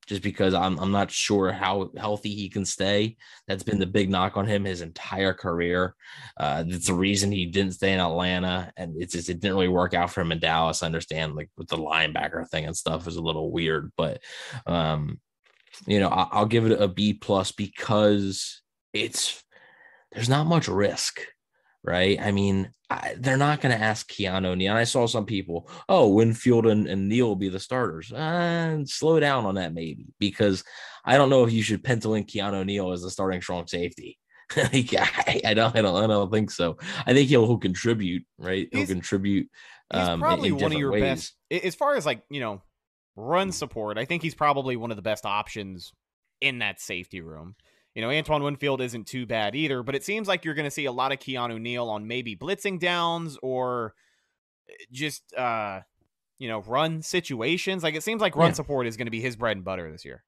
just 0.08 0.22
because 0.22 0.54
I'm 0.54 0.78
I'm 0.78 0.90
not 0.90 1.10
sure 1.10 1.52
how 1.52 1.90
healthy 1.96 2.34
he 2.34 2.48
can 2.48 2.64
stay. 2.64 3.16
That's 3.46 3.62
been 3.62 3.78
the 3.78 3.86
big 3.86 4.10
knock 4.10 4.36
on 4.36 4.46
him 4.46 4.64
his 4.64 4.80
entire 4.80 5.34
career. 5.34 5.94
Uh, 6.38 6.64
that's 6.64 6.86
the 6.86 6.94
reason 6.94 7.30
he 7.30 7.46
didn't 7.46 7.74
stay 7.74 7.92
in 7.92 8.00
Atlanta, 8.00 8.72
and 8.76 8.94
it's 9.00 9.12
just 9.12 9.28
it 9.28 9.40
didn't 9.40 9.54
really 9.54 9.68
work 9.68 9.92
out 9.92 10.10
for 10.10 10.22
him 10.22 10.32
in 10.32 10.40
Dallas. 10.40 10.82
I 10.82 10.86
understand 10.86 11.36
like 11.36 11.50
with 11.58 11.68
the 11.68 11.76
linebacker 11.76 12.48
thing 12.48 12.64
and 12.64 12.76
stuff 12.76 13.06
is 13.06 13.16
a 13.16 13.22
little 13.22 13.52
weird, 13.52 13.92
but 13.96 14.20
um, 14.66 15.20
you 15.86 16.00
know 16.00 16.08
I, 16.08 16.28
I'll 16.32 16.46
give 16.46 16.66
it 16.66 16.80
a 16.80 16.88
B 16.88 17.12
plus 17.12 17.52
because 17.52 18.62
it's 18.94 19.44
there's 20.12 20.30
not 20.30 20.46
much 20.46 20.68
risk 20.68 21.20
right? 21.84 22.18
I 22.20 22.32
mean, 22.32 22.70
I, 22.90 23.14
they're 23.18 23.36
not 23.36 23.60
going 23.60 23.76
to 23.76 23.82
ask 23.82 24.10
Keanu 24.10 24.56
Neal. 24.56 24.74
I 24.74 24.84
saw 24.84 25.06
some 25.06 25.26
people, 25.26 25.70
oh, 25.88 26.08
Winfield 26.08 26.66
and, 26.66 26.86
and 26.86 27.08
Neal 27.08 27.28
will 27.28 27.36
be 27.36 27.48
the 27.48 27.60
starters. 27.60 28.12
Uh, 28.12 28.84
slow 28.84 29.20
down 29.20 29.46
on 29.46 29.56
that, 29.56 29.74
maybe, 29.74 30.06
because 30.18 30.64
I 31.04 31.16
don't 31.16 31.30
know 31.30 31.44
if 31.44 31.52
you 31.52 31.62
should 31.62 31.84
pencil 31.84 32.14
in 32.14 32.24
Keanu 32.24 32.64
Neal 32.64 32.92
as 32.92 33.02
the 33.02 33.10
starting 33.10 33.42
strong 33.42 33.66
safety. 33.66 34.18
I, 34.56 35.40
I, 35.44 35.54
don't, 35.54 35.76
I 35.76 35.82
don't, 35.82 36.04
I 36.04 36.06
don't 36.06 36.32
think 36.32 36.50
so. 36.50 36.78
I 37.06 37.12
think 37.12 37.28
he'll, 37.28 37.46
he'll 37.46 37.58
contribute, 37.58 38.24
right? 38.38 38.68
He'll 38.72 38.86
contribute. 38.86 39.48
He's 39.92 40.02
um, 40.02 40.20
probably 40.20 40.48
in, 40.48 40.56
in 40.56 40.62
one 40.62 40.72
of 40.72 40.78
your 40.78 40.92
ways. 40.92 41.02
best, 41.50 41.64
as 41.64 41.74
far 41.74 41.96
as 41.96 42.04
like 42.04 42.22
you 42.30 42.40
know, 42.40 42.62
run 43.16 43.52
support. 43.52 43.98
I 43.98 44.04
think 44.04 44.22
he's 44.22 44.34
probably 44.34 44.76
one 44.76 44.90
of 44.90 44.96
the 44.96 45.02
best 45.02 45.26
options 45.26 45.92
in 46.40 46.60
that 46.60 46.80
safety 46.80 47.20
room. 47.20 47.56
You 47.98 48.02
know, 48.02 48.12
Antoine 48.12 48.44
Winfield 48.44 48.80
isn't 48.80 49.08
too 49.08 49.26
bad 49.26 49.56
either, 49.56 49.82
but 49.82 49.96
it 49.96 50.04
seems 50.04 50.28
like 50.28 50.44
you're 50.44 50.54
going 50.54 50.66
to 50.66 50.70
see 50.70 50.84
a 50.84 50.92
lot 50.92 51.10
of 51.10 51.18
Keanu 51.18 51.60
Neal 51.60 51.88
on 51.88 52.06
maybe 52.06 52.36
blitzing 52.36 52.78
downs 52.78 53.36
or 53.42 53.92
eh, 54.70 54.84
just, 54.92 55.34
uh, 55.34 55.80
you 56.38 56.46
know, 56.46 56.60
run 56.60 57.02
situations. 57.02 57.82
Like 57.82 57.96
it 57.96 58.04
seems 58.04 58.20
like 58.20 58.36
run 58.36 58.50
yeah. 58.50 58.54
support 58.54 58.86
is 58.86 58.96
going 58.96 59.08
to 59.08 59.10
be 59.10 59.20
his 59.20 59.34
bread 59.34 59.56
and 59.56 59.64
butter 59.64 59.90
this 59.90 60.04
year. 60.04 60.22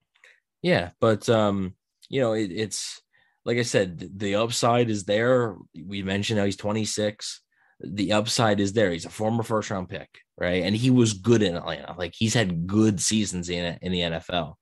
Yeah, 0.63 0.91
but 0.99 1.29
um, 1.29 1.77
you 2.09 2.21
know, 2.21 2.33
it, 2.33 2.51
it's 2.51 3.03
like 3.45 3.57
I 3.57 3.63
said, 3.63 4.19
the 4.19 4.35
upside 4.35 4.91
is 4.91 5.05
there. 5.05 5.55
We 5.73 6.03
mentioned 6.03 6.41
how 6.41 6.47
he's 6.47 6.57
26 6.57 7.41
the 7.83 8.13
upside 8.13 8.61
is 8.61 8.73
there. 8.73 8.91
He's 8.91 9.07
a 9.07 9.11
former 9.11 9.43
first 9.43 9.71
round 9.71 9.89
pick, 9.89 10.09
right? 10.41 10.65
And 10.65 10.75
he 10.75 10.91
was 10.91 11.13
good 11.13 11.43
in 11.43 11.55
Atlanta. 11.55 11.95
Like 11.97 12.15
he's 12.17 12.33
had 12.33 12.67
good 12.67 12.99
seasons 12.99 13.51
in 13.51 13.79
in 13.83 13.93
the 13.93 14.01
NFL. 14.01 14.55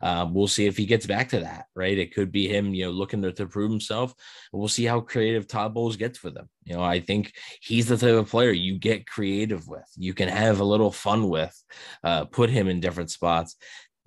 Uh, 0.00 0.26
we'll 0.28 0.48
see 0.48 0.66
if 0.66 0.78
he 0.78 0.86
gets 0.86 1.06
back 1.06 1.28
to 1.28 1.40
that, 1.40 1.66
right? 1.76 1.96
It 1.96 2.14
could 2.14 2.32
be 2.32 2.48
him, 2.48 2.74
you 2.74 2.86
know, 2.86 2.90
looking 2.90 3.20
to, 3.22 3.32
to 3.32 3.46
prove 3.46 3.70
himself. 3.70 4.14
We'll 4.52 4.68
see 4.68 4.86
how 4.86 5.00
creative 5.00 5.46
Todd 5.46 5.74
Bowles 5.74 5.96
gets 5.96 6.24
with 6.24 6.36
him. 6.36 6.48
You 6.64 6.76
know, 6.76 6.82
I 6.82 7.00
think 7.00 7.34
he's 7.60 7.86
the 7.86 7.98
type 7.98 8.14
of 8.14 8.30
player 8.30 8.50
you 8.50 8.78
get 8.78 9.06
creative 9.06 9.68
with. 9.68 9.86
You 9.96 10.14
can 10.14 10.28
have 10.28 10.60
a 10.60 10.64
little 10.64 10.90
fun 10.90 11.28
with, 11.28 11.54
uh, 12.02 12.24
put 12.24 12.48
him 12.48 12.66
in 12.66 12.80
different 12.80 13.10
spots. 13.10 13.56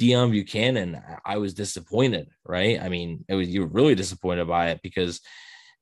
Deone 0.01 0.31
Bucannon, 0.31 1.19
I 1.25 1.37
was 1.37 1.53
disappointed, 1.53 2.29
right? 2.45 2.81
I 2.81 2.89
mean, 2.89 3.25
it 3.27 3.35
was 3.35 3.49
you 3.49 3.61
were 3.61 3.67
really 3.67 3.95
disappointed 3.95 4.47
by 4.47 4.69
it 4.69 4.79
because 4.81 5.19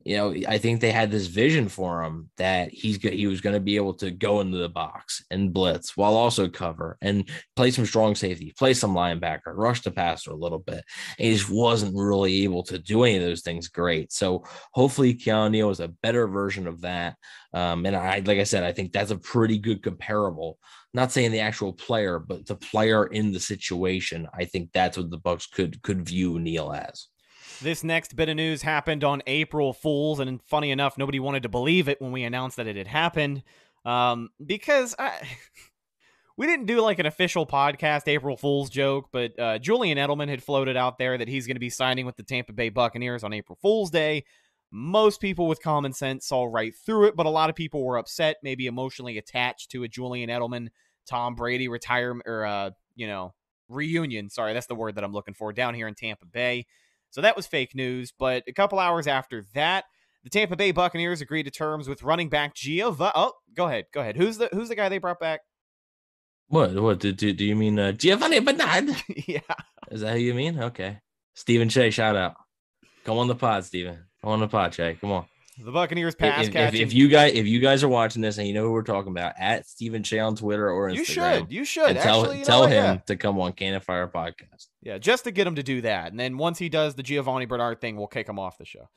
you 0.03 0.15
know, 0.15 0.33
I 0.47 0.57
think 0.57 0.79
they 0.79 0.91
had 0.91 1.11
this 1.11 1.27
vision 1.27 1.67
for 1.67 2.01
him 2.01 2.29
that 2.37 2.71
he's 2.71 2.97
good, 2.97 3.13
he 3.13 3.27
was 3.27 3.41
going 3.41 3.55
to 3.55 3.59
be 3.59 3.75
able 3.75 3.93
to 3.95 4.09
go 4.09 4.39
into 4.39 4.57
the 4.57 4.69
box 4.69 5.23
and 5.31 5.53
blitz 5.53 5.97
while 5.97 6.15
also 6.15 6.47
cover 6.47 6.97
and 7.01 7.29
play 7.57 7.71
some 7.71 7.85
strong 7.85 8.15
safety, 8.15 8.53
play 8.57 8.73
some 8.73 8.93
linebacker, 8.93 9.47
rush 9.47 9.81
the 9.81 9.91
passer 9.91 10.31
a 10.31 10.35
little 10.35 10.59
bit. 10.59 10.83
And 11.19 11.27
he 11.27 11.33
just 11.33 11.49
wasn't 11.49 11.93
really 11.93 12.45
able 12.45 12.63
to 12.63 12.79
do 12.79 13.03
any 13.03 13.17
of 13.17 13.23
those 13.23 13.41
things 13.41 13.67
great. 13.67 14.13
So 14.13 14.45
hopefully 14.71 15.13
Keanu 15.13 15.51
Neal 15.51 15.69
is 15.71 15.81
a 15.81 15.89
better 15.89 16.27
version 16.27 16.67
of 16.67 16.81
that. 16.81 17.17
Um, 17.53 17.85
and 17.85 17.95
I, 17.95 18.19
like 18.19 18.39
I 18.39 18.43
said, 18.43 18.63
I 18.63 18.71
think 18.71 18.93
that's 18.93 19.11
a 19.11 19.17
pretty 19.17 19.57
good 19.57 19.83
comparable. 19.83 20.57
Not 20.93 21.11
saying 21.11 21.31
the 21.31 21.41
actual 21.41 21.73
player, 21.73 22.17
but 22.17 22.45
the 22.45 22.55
player 22.55 23.07
in 23.07 23.31
the 23.31 23.39
situation. 23.39 24.27
I 24.33 24.45
think 24.45 24.71
that's 24.71 24.97
what 24.97 25.11
the 25.11 25.17
Bucks 25.17 25.47
could 25.47 25.81
could 25.83 26.07
view 26.07 26.39
Neal 26.39 26.71
as. 26.71 27.07
This 27.61 27.83
next 27.83 28.15
bit 28.15 28.29
of 28.29 28.35
news 28.35 28.61
happened 28.61 29.03
on 29.03 29.23
April 29.25 29.73
Fools, 29.73 30.19
and 30.19 30.41
funny 30.43 30.71
enough, 30.71 30.97
nobody 30.97 31.19
wanted 31.19 31.43
to 31.43 31.49
believe 31.49 31.89
it 31.89 32.01
when 32.01 32.11
we 32.11 32.23
announced 32.23 32.57
that 32.57 32.67
it 32.67 32.75
had 32.75 32.87
happened. 32.87 33.43
Um, 33.83 34.29
because 34.45 34.95
I, 34.99 35.27
we 36.37 36.45
didn't 36.45 36.67
do 36.67 36.81
like 36.81 36.99
an 36.99 37.07
official 37.07 37.47
podcast 37.47 38.07
April 38.07 38.37
Fool's 38.37 38.69
joke, 38.69 39.09
but 39.11 39.39
uh, 39.39 39.57
Julian 39.57 39.97
Edelman 39.97 40.29
had 40.29 40.43
floated 40.43 40.77
out 40.77 40.99
there 40.99 41.17
that 41.17 41.27
he's 41.27 41.47
going 41.47 41.55
to 41.55 41.61
be 41.61 41.69
signing 41.69 42.05
with 42.05 42.15
the 42.15 42.23
Tampa 42.23 42.53
Bay 42.53 42.69
Buccaneers 42.69 43.23
on 43.23 43.33
April 43.33 43.57
Fool's 43.61 43.89
Day. 43.89 44.23
Most 44.69 45.19
people 45.19 45.47
with 45.47 45.61
common 45.61 45.93
sense 45.93 46.27
saw 46.27 46.45
right 46.45 46.73
through 46.75 47.07
it, 47.07 47.15
but 47.15 47.25
a 47.25 47.29
lot 47.29 47.49
of 47.49 47.55
people 47.55 47.83
were 47.83 47.97
upset, 47.97 48.37
maybe 48.43 48.67
emotionally 48.67 49.17
attached 49.17 49.71
to 49.71 49.83
a 49.83 49.87
Julian 49.87 50.29
Edelman, 50.29 50.67
Tom 51.07 51.35
Brady 51.35 51.69
retirement 51.69 52.27
or 52.27 52.45
uh, 52.45 52.71
you 52.95 53.07
know 53.07 53.33
reunion. 53.69 54.29
Sorry, 54.29 54.53
that's 54.53 54.67
the 54.67 54.75
word 54.75 54.95
that 54.95 55.03
I'm 55.03 55.13
looking 55.13 55.33
for 55.33 55.53
down 55.53 55.73
here 55.73 55.87
in 55.87 55.95
Tampa 55.95 56.25
Bay. 56.25 56.65
So 57.09 57.21
that 57.21 57.35
was 57.35 57.47
fake 57.47 57.73
news. 57.75 58.11
But 58.17 58.43
a 58.47 58.53
couple 58.53 58.79
hours 58.79 59.07
after 59.07 59.45
that, 59.53 59.85
the 60.23 60.29
Tampa 60.29 60.55
Bay 60.55 60.71
Buccaneers 60.71 61.21
agreed 61.21 61.43
to 61.43 61.51
terms 61.51 61.87
with 61.87 62.03
running 62.03 62.29
back 62.29 62.53
Giovanni. 62.53 63.11
Oh, 63.15 63.33
go 63.55 63.67
ahead, 63.67 63.85
go 63.93 64.01
ahead. 64.01 64.17
Who's 64.17 64.37
the 64.37 64.49
who's 64.51 64.69
the 64.69 64.75
guy 64.75 64.89
they 64.89 64.97
brought 64.97 65.19
back? 65.19 65.41
What? 66.49 66.73
What? 66.81 66.99
Do, 66.99 67.11
do, 67.11 67.33
do 67.33 67.45
you 67.45 67.55
mean 67.55 67.77
uh, 67.77 67.91
Giovanni 67.91 68.39
Bernard? 68.39 68.89
yeah. 69.27 69.39
Is 69.91 70.01
that 70.01 70.13
who 70.13 70.19
you 70.19 70.33
mean? 70.33 70.59
Okay. 70.59 70.99
Stephen 71.33 71.69
Che, 71.69 71.91
shout 71.91 72.15
out. 72.15 72.35
Come 73.03 73.17
on 73.17 73.27
the 73.27 73.35
pod, 73.35 73.65
Stephen. 73.65 74.05
Come 74.21 74.31
on 74.31 74.39
the 74.39 74.47
pod, 74.47 74.71
Che. 74.71 74.97
Come 74.99 75.11
on. 75.11 75.25
The 75.59 75.71
Buccaneers 75.71 76.13
pass 76.13 76.45
if, 76.45 76.53
catching. 76.53 76.81
If, 76.81 76.87
if, 76.89 76.93
you 76.93 77.07
guys 77.07 77.33
if 77.33 77.47
you 77.47 77.59
guys 77.59 77.83
are 77.83 77.87
watching 77.87 78.21
this 78.21 78.37
and 78.37 78.47
you 78.47 78.53
know 78.53 78.63
who 78.63 78.71
we're 78.71 78.83
talking 78.83 79.11
about, 79.11 79.33
at 79.39 79.67
Stephen 79.67 80.03
Che 80.03 80.19
on 80.19 80.35
Twitter 80.35 80.69
or 80.69 80.89
Instagram, 80.89 80.97
you 80.97 81.05
should 81.05 81.51
you 81.51 81.65
should 81.65 81.97
tell 81.97 82.23
Actually, 82.23 82.43
tell 82.43 82.61
know, 82.63 82.67
him 82.67 82.95
yeah. 82.95 83.01
to 83.07 83.15
come 83.15 83.39
on 83.39 83.53
Cannon 83.53 83.81
Fire 83.81 84.07
podcast. 84.07 84.67
Yeah, 84.83 84.99
just 84.99 85.23
to 85.23 85.31
get 85.31 85.47
him 85.47 85.55
to 85.55 85.63
do 85.63 85.81
that, 85.81 86.11
and 86.11 86.19
then 86.19 86.37
once 86.37 86.59
he 86.59 86.69
does 86.69 86.93
the 86.93 87.01
Giovanni 87.01 87.47
Bernard 87.47 87.81
thing, 87.81 87.97
we'll 87.97 88.07
kick 88.07 88.29
him 88.29 88.37
off 88.37 88.59
the 88.59 88.65
show. 88.65 88.87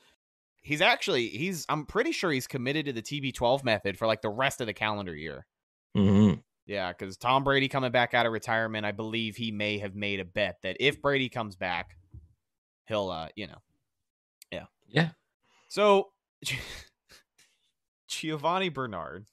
He's 0.61 0.81
actually 0.81 1.29
he's 1.29 1.65
I'm 1.67 1.87
pretty 1.87 2.11
sure 2.11 2.31
he's 2.31 2.45
committed 2.45 2.85
to 2.85 2.93
the 2.93 3.01
TB12 3.01 3.63
method 3.63 3.97
for 3.97 4.05
like 4.05 4.21
the 4.21 4.29
rest 4.29 4.61
of 4.61 4.67
the 4.67 4.73
calendar 4.73 5.15
year. 5.15 5.47
Mm-hmm. 5.97 6.41
Yeah, 6.67 6.93
because 6.93 7.17
Tom 7.17 7.43
Brady 7.43 7.69
coming 7.69 7.91
back 7.91 8.13
out 8.13 8.27
of 8.27 8.31
retirement, 8.31 8.85
I 8.85 8.91
believe 8.91 9.35
he 9.35 9.51
may 9.51 9.79
have 9.79 9.95
made 9.95 10.19
a 10.19 10.25
bet 10.25 10.57
that 10.61 10.77
if 10.79 11.01
Brady 11.01 11.27
comes 11.27 11.55
back, 11.55 11.97
he'll 12.85 13.09
uh 13.09 13.29
you 13.35 13.47
know, 13.47 13.57
yeah, 14.51 14.65
yeah. 14.87 15.09
So. 15.67 16.09
Giovanni 18.07 18.69
Bernard. 18.69 19.25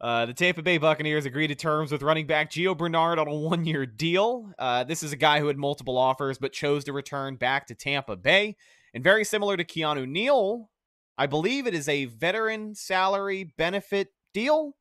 Uh, 0.00 0.26
the 0.26 0.34
Tampa 0.34 0.62
Bay 0.62 0.78
Buccaneers 0.78 1.26
agreed 1.26 1.46
to 1.48 1.54
terms 1.54 1.92
with 1.92 2.02
running 2.02 2.26
back 2.26 2.50
Gio 2.50 2.76
Bernard 2.76 3.20
on 3.20 3.28
a 3.28 3.34
one 3.34 3.64
year 3.64 3.86
deal. 3.86 4.50
Uh, 4.58 4.82
this 4.82 5.02
is 5.04 5.12
a 5.12 5.16
guy 5.16 5.38
who 5.38 5.46
had 5.46 5.56
multiple 5.56 5.96
offers 5.96 6.38
but 6.38 6.52
chose 6.52 6.84
to 6.84 6.92
return 6.92 7.36
back 7.36 7.68
to 7.68 7.74
Tampa 7.76 8.16
Bay. 8.16 8.56
And 8.94 9.04
very 9.04 9.24
similar 9.24 9.56
to 9.56 9.64
Keanu 9.64 10.08
Neal, 10.08 10.70
I 11.16 11.26
believe 11.26 11.66
it 11.68 11.74
is 11.74 11.88
a 11.88 12.06
veteran 12.06 12.74
salary 12.74 13.54
benefit 13.56 14.08
deal, 14.34 14.74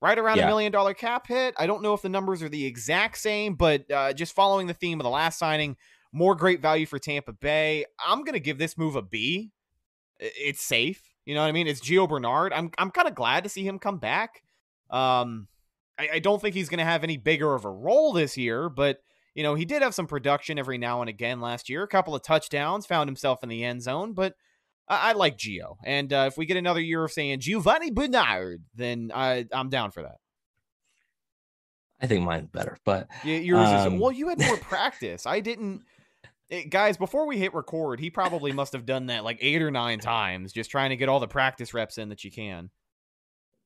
right 0.00 0.18
around 0.18 0.38
a 0.38 0.40
Yeah. 0.40 0.46
million 0.46 0.72
dollar 0.72 0.94
cap 0.94 1.26
hit. 1.26 1.54
I 1.58 1.66
don't 1.66 1.82
know 1.82 1.92
if 1.92 2.00
the 2.00 2.08
numbers 2.08 2.42
are 2.42 2.48
the 2.48 2.64
exact 2.64 3.18
same, 3.18 3.56
but 3.56 3.90
uh, 3.90 4.14
just 4.14 4.34
following 4.34 4.68
the 4.68 4.74
theme 4.74 4.98
of 5.00 5.04
the 5.04 5.10
last 5.10 5.38
signing, 5.38 5.76
more 6.12 6.34
great 6.34 6.62
value 6.62 6.86
for 6.86 6.98
Tampa 6.98 7.34
Bay. 7.34 7.84
I'm 8.04 8.20
going 8.20 8.32
to 8.32 8.40
give 8.40 8.56
this 8.56 8.78
move 8.78 8.96
a 8.96 9.02
B. 9.02 9.52
It's 10.18 10.62
safe. 10.62 11.02
You 11.24 11.34
know 11.34 11.42
what 11.42 11.48
I 11.48 11.52
mean? 11.52 11.66
It's 11.66 11.80
Gio 11.80 12.08
Bernard. 12.08 12.52
I'm 12.52 12.70
I'm 12.78 12.90
kind 12.90 13.08
of 13.08 13.14
glad 13.14 13.44
to 13.44 13.50
see 13.50 13.66
him 13.66 13.78
come 13.78 13.98
back. 13.98 14.42
Um, 14.90 15.48
I, 15.98 16.08
I 16.14 16.18
don't 16.20 16.40
think 16.40 16.54
he's 16.54 16.68
going 16.68 16.78
to 16.78 16.84
have 16.84 17.02
any 17.04 17.16
bigger 17.16 17.54
of 17.54 17.64
a 17.64 17.70
role 17.70 18.12
this 18.12 18.36
year, 18.36 18.68
but 18.68 19.00
you 19.34 19.42
know 19.42 19.54
he 19.54 19.64
did 19.64 19.82
have 19.82 19.94
some 19.94 20.06
production 20.06 20.58
every 20.58 20.78
now 20.78 21.00
and 21.00 21.10
again 21.10 21.40
last 21.40 21.68
year. 21.68 21.82
A 21.82 21.88
couple 21.88 22.14
of 22.14 22.22
touchdowns, 22.22 22.86
found 22.86 23.08
himself 23.08 23.42
in 23.42 23.48
the 23.48 23.64
end 23.64 23.82
zone, 23.82 24.12
but 24.12 24.34
I, 24.88 25.10
I 25.10 25.12
like 25.14 25.36
Gio. 25.36 25.76
And 25.84 26.12
uh, 26.12 26.24
if 26.28 26.38
we 26.38 26.46
get 26.46 26.56
another 26.56 26.80
year 26.80 27.02
of 27.04 27.12
saying 27.12 27.40
Giovanni 27.40 27.90
Bernard, 27.90 28.62
then 28.74 29.10
I 29.14 29.46
I'm 29.52 29.68
down 29.68 29.90
for 29.90 30.02
that. 30.02 30.18
I 32.00 32.06
think 32.06 32.24
mine's 32.24 32.48
better, 32.50 32.76
but 32.84 33.08
Y- 33.24 33.30
Yours 33.32 33.68
is 33.70 33.86
Um, 33.86 33.98
well. 33.98 34.12
You 34.12 34.28
had 34.28 34.38
more 34.38 34.56
practice. 34.60 35.26
I 35.26 35.40
didn't. 35.40 35.82
Eh, 36.50 36.64
guys, 36.68 36.96
before 36.96 37.26
we 37.26 37.38
hit 37.38 37.54
record, 37.54 37.98
he 37.98 38.10
probably 38.10 38.52
must 38.52 38.72
have 38.72 38.86
done 38.86 39.06
that 39.06 39.24
like 39.24 39.38
eight 39.40 39.62
or 39.62 39.70
nine 39.70 39.98
times, 39.98 40.52
just 40.52 40.70
trying 40.70 40.90
to 40.90 40.96
get 40.96 41.08
all 41.08 41.20
the 41.20 41.28
practice 41.28 41.74
reps 41.74 41.98
in 41.98 42.08
that 42.10 42.24
you 42.24 42.30
can. 42.30 42.70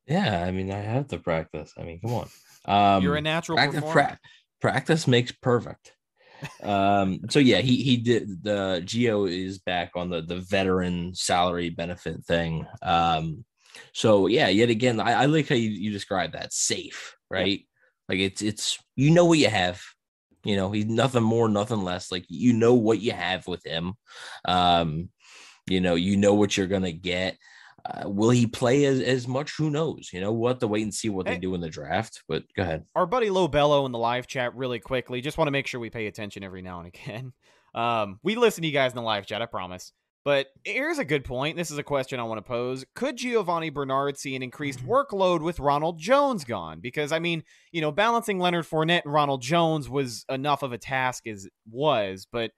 yeah, 0.06 0.42
I 0.44 0.50
mean, 0.50 0.70
I 0.72 0.78
have 0.78 1.08
to 1.08 1.18
practice. 1.18 1.72
I 1.78 1.82
mean, 1.82 2.00
come 2.00 2.12
on. 2.14 2.28
Um, 2.64 3.02
You're 3.02 3.16
a 3.16 3.20
natural 3.20 3.56
practice, 3.56 3.80
performer. 3.80 4.02
pra- 4.02 4.18
practice 4.60 5.06
makes 5.06 5.32
perfect. 5.32 5.92
um, 6.62 7.20
so 7.28 7.38
yeah, 7.38 7.58
he 7.58 7.82
he 7.82 7.98
did 7.98 8.42
the 8.42 8.82
Gio 8.84 9.30
is 9.30 9.58
back 9.58 9.90
on 9.94 10.08
the 10.08 10.22
the 10.22 10.38
veteran 10.38 11.14
salary 11.14 11.68
benefit 11.68 12.24
thing. 12.24 12.66
Um, 12.82 13.44
so 13.92 14.26
yeah, 14.26 14.48
yet 14.48 14.70
again, 14.70 15.00
I, 15.00 15.12
I 15.12 15.24
like 15.26 15.48
how 15.48 15.54
you, 15.54 15.68
you 15.68 15.90
describe 15.92 16.32
that 16.32 16.52
safe, 16.54 17.14
right? 17.30 17.60
Like 18.08 18.18
it's 18.20 18.40
it's 18.40 18.78
you 18.96 19.10
know 19.10 19.26
what 19.26 19.38
you 19.38 19.48
have. 19.48 19.82
You 20.44 20.56
know, 20.56 20.70
he's 20.70 20.86
nothing 20.86 21.22
more, 21.22 21.48
nothing 21.48 21.82
less. 21.82 22.10
Like 22.10 22.24
you 22.28 22.52
know 22.52 22.74
what 22.74 23.00
you 23.00 23.12
have 23.12 23.46
with 23.46 23.64
him. 23.64 23.94
Um, 24.46 25.10
you 25.68 25.80
know, 25.80 25.94
you 25.94 26.16
know 26.16 26.34
what 26.34 26.56
you're 26.56 26.66
gonna 26.66 26.92
get. 26.92 27.36
Uh, 27.84 28.08
will 28.10 28.30
he 28.30 28.46
play 28.46 28.84
as, 28.84 29.00
as 29.00 29.26
much? 29.26 29.52
Who 29.56 29.70
knows? 29.70 30.10
You 30.12 30.20
know, 30.20 30.32
we'll 30.32 30.48
have 30.52 30.58
to 30.60 30.66
wait 30.68 30.82
and 30.82 30.92
see 30.92 31.08
what 31.08 31.26
Hey. 31.26 31.34
they 31.34 31.40
do 31.40 31.54
in 31.54 31.60
the 31.62 31.68
draft. 31.70 32.22
But 32.28 32.44
go 32.54 32.62
ahead. 32.62 32.84
our 32.94 33.06
buddy 33.06 33.28
Lobello 33.28 33.86
in 33.86 33.92
the 33.92 33.98
live 33.98 34.26
chat 34.26 34.54
really 34.54 34.78
quickly. 34.80 35.20
Just 35.22 35.38
want 35.38 35.46
to 35.46 35.52
make 35.52 35.66
sure 35.66 35.80
we 35.80 35.88
pay 35.90 36.06
attention 36.06 36.42
every 36.42 36.62
now 36.62 36.78
and 36.80 36.88
again. 36.88 37.32
Um, 37.72 38.18
we 38.24 38.34
listen 38.34 38.62
to 38.62 38.66
you 38.66 38.72
guys 38.74 38.90
in 38.90 38.96
the 38.96 39.02
live 39.02 39.26
chat, 39.26 39.42
I 39.42 39.46
promise. 39.46 39.92
But 40.22 40.48
here's 40.64 40.98
a 40.98 41.04
good 41.04 41.24
point. 41.24 41.56
This 41.56 41.70
is 41.70 41.78
a 41.78 41.82
question 41.82 42.20
I 42.20 42.24
want 42.24 42.38
to 42.38 42.42
pose. 42.42 42.84
Could 42.94 43.16
Giovanni 43.16 43.70
Bernard 43.70 44.18
see 44.18 44.36
an 44.36 44.42
increased 44.42 44.80
mm-hmm. 44.80 44.90
workload 44.90 45.40
with 45.40 45.58
Ronald 45.58 45.98
Jones 45.98 46.44
gone? 46.44 46.80
Because 46.80 47.10
I 47.10 47.18
mean, 47.18 47.42
you 47.72 47.80
know, 47.80 47.90
balancing 47.90 48.38
Leonard 48.38 48.66
Fournette 48.66 49.04
and 49.04 49.14
Ronald 49.14 49.40
Jones 49.40 49.88
was 49.88 50.26
enough 50.28 50.62
of 50.62 50.72
a 50.72 50.78
task 50.78 51.26
as 51.26 51.46
it 51.46 51.52
was, 51.70 52.26
but 52.30 52.50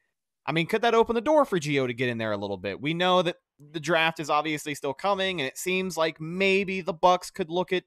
I 0.44 0.52
mean, 0.52 0.66
could 0.66 0.82
that 0.82 0.94
open 0.94 1.14
the 1.14 1.20
door 1.20 1.44
for 1.44 1.60
Gio 1.60 1.86
to 1.86 1.94
get 1.94 2.08
in 2.08 2.18
there 2.18 2.32
a 2.32 2.36
little 2.36 2.56
bit? 2.56 2.80
We 2.80 2.94
know 2.94 3.22
that 3.22 3.36
the 3.58 3.80
draft 3.80 4.18
is 4.18 4.28
obviously 4.28 4.74
still 4.74 4.94
coming, 4.94 5.40
and 5.40 5.46
it 5.46 5.56
seems 5.56 5.96
like 5.96 6.20
maybe 6.20 6.80
the 6.80 6.92
Bucks 6.92 7.30
could 7.30 7.48
look 7.48 7.72
at 7.72 7.84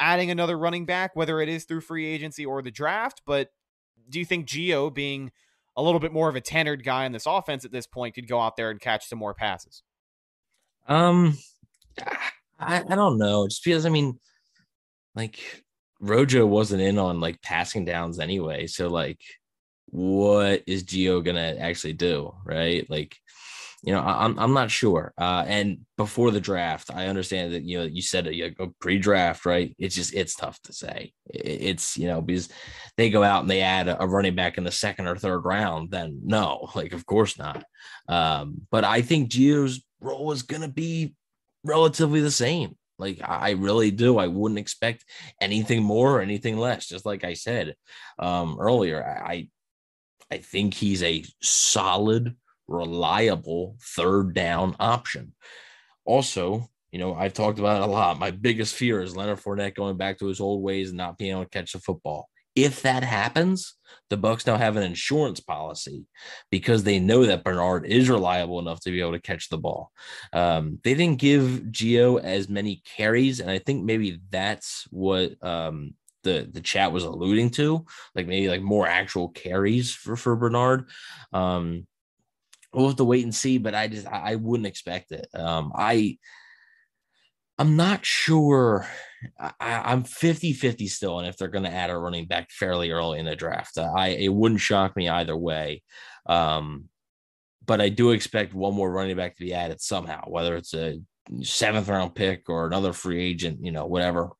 adding 0.00 0.30
another 0.30 0.58
running 0.58 0.86
back, 0.86 1.14
whether 1.14 1.40
it 1.40 1.48
is 1.48 1.64
through 1.64 1.82
free 1.82 2.06
agency 2.06 2.46
or 2.46 2.62
the 2.62 2.70
draft. 2.70 3.20
But 3.26 3.50
do 4.08 4.18
you 4.18 4.24
think 4.24 4.48
Gio, 4.48 4.92
being 4.92 5.32
a 5.78 5.82
little 5.82 6.00
bit 6.00 6.12
more 6.12 6.28
of 6.28 6.34
a 6.34 6.40
tenured 6.40 6.84
guy 6.84 7.06
in 7.06 7.12
this 7.12 7.24
offense 7.24 7.64
at 7.64 7.70
this 7.70 7.86
point, 7.86 8.16
could 8.16 8.26
go 8.26 8.40
out 8.40 8.56
there 8.56 8.70
and 8.70 8.80
catch 8.80 9.06
some 9.06 9.18
more 9.18 9.32
passes? 9.32 9.84
Um, 10.88 11.38
I, 12.58 12.82
I 12.88 12.96
don't 12.96 13.16
know. 13.16 13.46
Just 13.46 13.64
because 13.64 13.86
I 13.86 13.88
mean, 13.88 14.18
like 15.14 15.62
Rojo 16.00 16.46
wasn't 16.46 16.82
in 16.82 16.98
on 16.98 17.20
like 17.20 17.40
passing 17.42 17.84
downs 17.84 18.18
anyway. 18.18 18.66
So 18.66 18.88
like, 18.88 19.20
what 19.86 20.64
is 20.66 20.82
Gio 20.82 21.24
gonna 21.24 21.56
actually 21.60 21.92
do? 21.92 22.34
Right? 22.44 22.88
Like, 22.90 23.16
you 23.82 23.92
know, 23.92 24.00
I, 24.00 24.24
I'm 24.24 24.38
I'm 24.38 24.54
not 24.54 24.70
sure. 24.70 25.12
Uh, 25.16 25.44
and 25.46 25.78
before 25.96 26.30
the 26.30 26.40
draft, 26.40 26.90
I 26.92 27.06
understand 27.06 27.52
that 27.54 27.62
you 27.62 27.78
know 27.78 27.84
you 27.84 28.02
said 28.02 28.26
a, 28.26 28.34
you 28.34 28.50
go 28.50 28.74
pre-draft, 28.80 29.46
right? 29.46 29.74
It's 29.78 29.94
just 29.94 30.14
it's 30.14 30.34
tough 30.34 30.60
to 30.62 30.72
say. 30.72 31.12
It's 31.26 31.96
you 31.96 32.08
know 32.08 32.20
because 32.20 32.48
they 32.96 33.10
go 33.10 33.22
out 33.22 33.42
and 33.42 33.50
they 33.50 33.60
add 33.60 33.88
a, 33.88 34.02
a 34.02 34.06
running 34.06 34.34
back 34.34 34.58
in 34.58 34.64
the 34.64 34.72
second 34.72 35.06
or 35.06 35.16
third 35.16 35.44
round, 35.44 35.90
then 35.90 36.20
no, 36.24 36.68
like 36.74 36.92
of 36.92 37.06
course 37.06 37.38
not. 37.38 37.64
Um, 38.08 38.62
but 38.70 38.84
I 38.84 39.02
think 39.02 39.30
Gio's 39.30 39.84
role 40.00 40.32
is 40.32 40.42
gonna 40.42 40.68
be 40.68 41.14
relatively 41.64 42.20
the 42.20 42.30
same. 42.30 42.76
Like 42.98 43.20
I 43.22 43.52
really 43.52 43.92
do. 43.92 44.18
I 44.18 44.26
wouldn't 44.26 44.58
expect 44.58 45.04
anything 45.40 45.84
more 45.84 46.16
or 46.16 46.20
anything 46.20 46.56
less. 46.58 46.86
Just 46.88 47.06
like 47.06 47.22
I 47.22 47.34
said 47.34 47.76
um, 48.18 48.58
earlier, 48.58 49.04
I 49.04 49.48
I 50.30 50.38
think 50.38 50.74
he's 50.74 51.02
a 51.02 51.24
solid, 51.40 52.36
reliable 52.68 53.76
third 53.80 54.34
down 54.34 54.76
option. 54.78 55.34
Also, 56.04 56.68
you 56.92 56.98
know, 56.98 57.14
I've 57.14 57.34
talked 57.34 57.58
about 57.58 57.82
it 57.82 57.88
a 57.88 57.90
lot. 57.90 58.18
My 58.18 58.30
biggest 58.30 58.74
fear 58.74 59.02
is 59.02 59.16
Leonard 59.16 59.40
Fournette 59.40 59.74
going 59.74 59.96
back 59.96 60.18
to 60.18 60.26
his 60.26 60.40
old 60.40 60.62
ways 60.62 60.88
and 60.88 60.96
not 60.96 61.18
being 61.18 61.32
able 61.32 61.44
to 61.44 61.50
catch 61.50 61.72
the 61.72 61.80
football. 61.80 62.28
If 62.54 62.82
that 62.82 63.04
happens, 63.04 63.74
the 64.10 64.16
Bucks 64.16 64.46
now 64.46 64.56
have 64.56 64.76
an 64.76 64.82
insurance 64.82 65.38
policy 65.38 66.06
because 66.50 66.82
they 66.82 66.98
know 66.98 67.24
that 67.26 67.44
Bernard 67.44 67.86
is 67.86 68.08
reliable 68.08 68.58
enough 68.58 68.80
to 68.80 68.90
be 68.90 69.00
able 69.00 69.12
to 69.12 69.20
catch 69.20 69.48
the 69.48 69.58
ball. 69.58 69.92
Um, 70.32 70.80
they 70.82 70.94
didn't 70.94 71.20
give 71.20 71.66
Gio 71.70 72.20
as 72.20 72.48
many 72.48 72.82
carries, 72.96 73.40
and 73.40 73.50
I 73.50 73.58
think 73.58 73.84
maybe 73.84 74.20
that's 74.30 74.88
what 74.90 75.32
um, 75.44 75.94
the 76.24 76.48
the 76.50 76.60
chat 76.60 76.90
was 76.90 77.04
alluding 77.04 77.50
to, 77.50 77.84
like 78.14 78.26
maybe 78.26 78.48
like 78.48 78.62
more 78.62 78.88
actual 78.88 79.28
carries 79.28 79.92
for 79.94 80.16
for 80.16 80.34
Bernard. 80.34 80.88
Um, 81.32 81.86
we'll 82.72 82.88
have 82.88 82.96
to 82.96 83.04
wait 83.04 83.24
and 83.24 83.34
see, 83.34 83.58
but 83.58 83.74
I 83.74 83.88
just 83.88 84.06
I, 84.06 84.32
I 84.32 84.34
wouldn't 84.36 84.66
expect 84.66 85.12
it. 85.12 85.26
Um, 85.34 85.72
I 85.74 86.18
I'm 87.58 87.76
not 87.76 88.06
sure. 88.06 88.86
I, 89.38 89.52
I'm 89.60 90.04
50 90.04 90.52
50 90.52 90.86
still, 90.86 91.18
and 91.18 91.26
if 91.28 91.36
they're 91.36 91.48
going 91.48 91.64
to 91.64 91.72
add 91.72 91.90
a 91.90 91.96
running 91.98 92.26
back 92.26 92.50
fairly 92.50 92.90
early 92.92 93.18
in 93.18 93.26
the 93.26 93.34
draft, 93.34 93.76
I 93.78 94.08
it 94.10 94.28
wouldn't 94.28 94.60
shock 94.60 94.96
me 94.96 95.08
either 95.08 95.36
way. 95.36 95.82
Um, 96.26 96.84
but 97.66 97.80
I 97.80 97.88
do 97.88 98.12
expect 98.12 98.54
one 98.54 98.74
more 98.74 98.90
running 98.90 99.16
back 99.16 99.36
to 99.36 99.44
be 99.44 99.52
added 99.54 99.80
somehow, 99.80 100.22
whether 100.28 100.56
it's 100.56 100.72
a 100.72 101.00
seventh 101.42 101.88
round 101.88 102.14
pick 102.14 102.48
or 102.48 102.66
another 102.66 102.92
free 102.92 103.22
agent, 103.22 103.58
you 103.62 103.72
know, 103.72 103.86
whatever. 103.86 104.30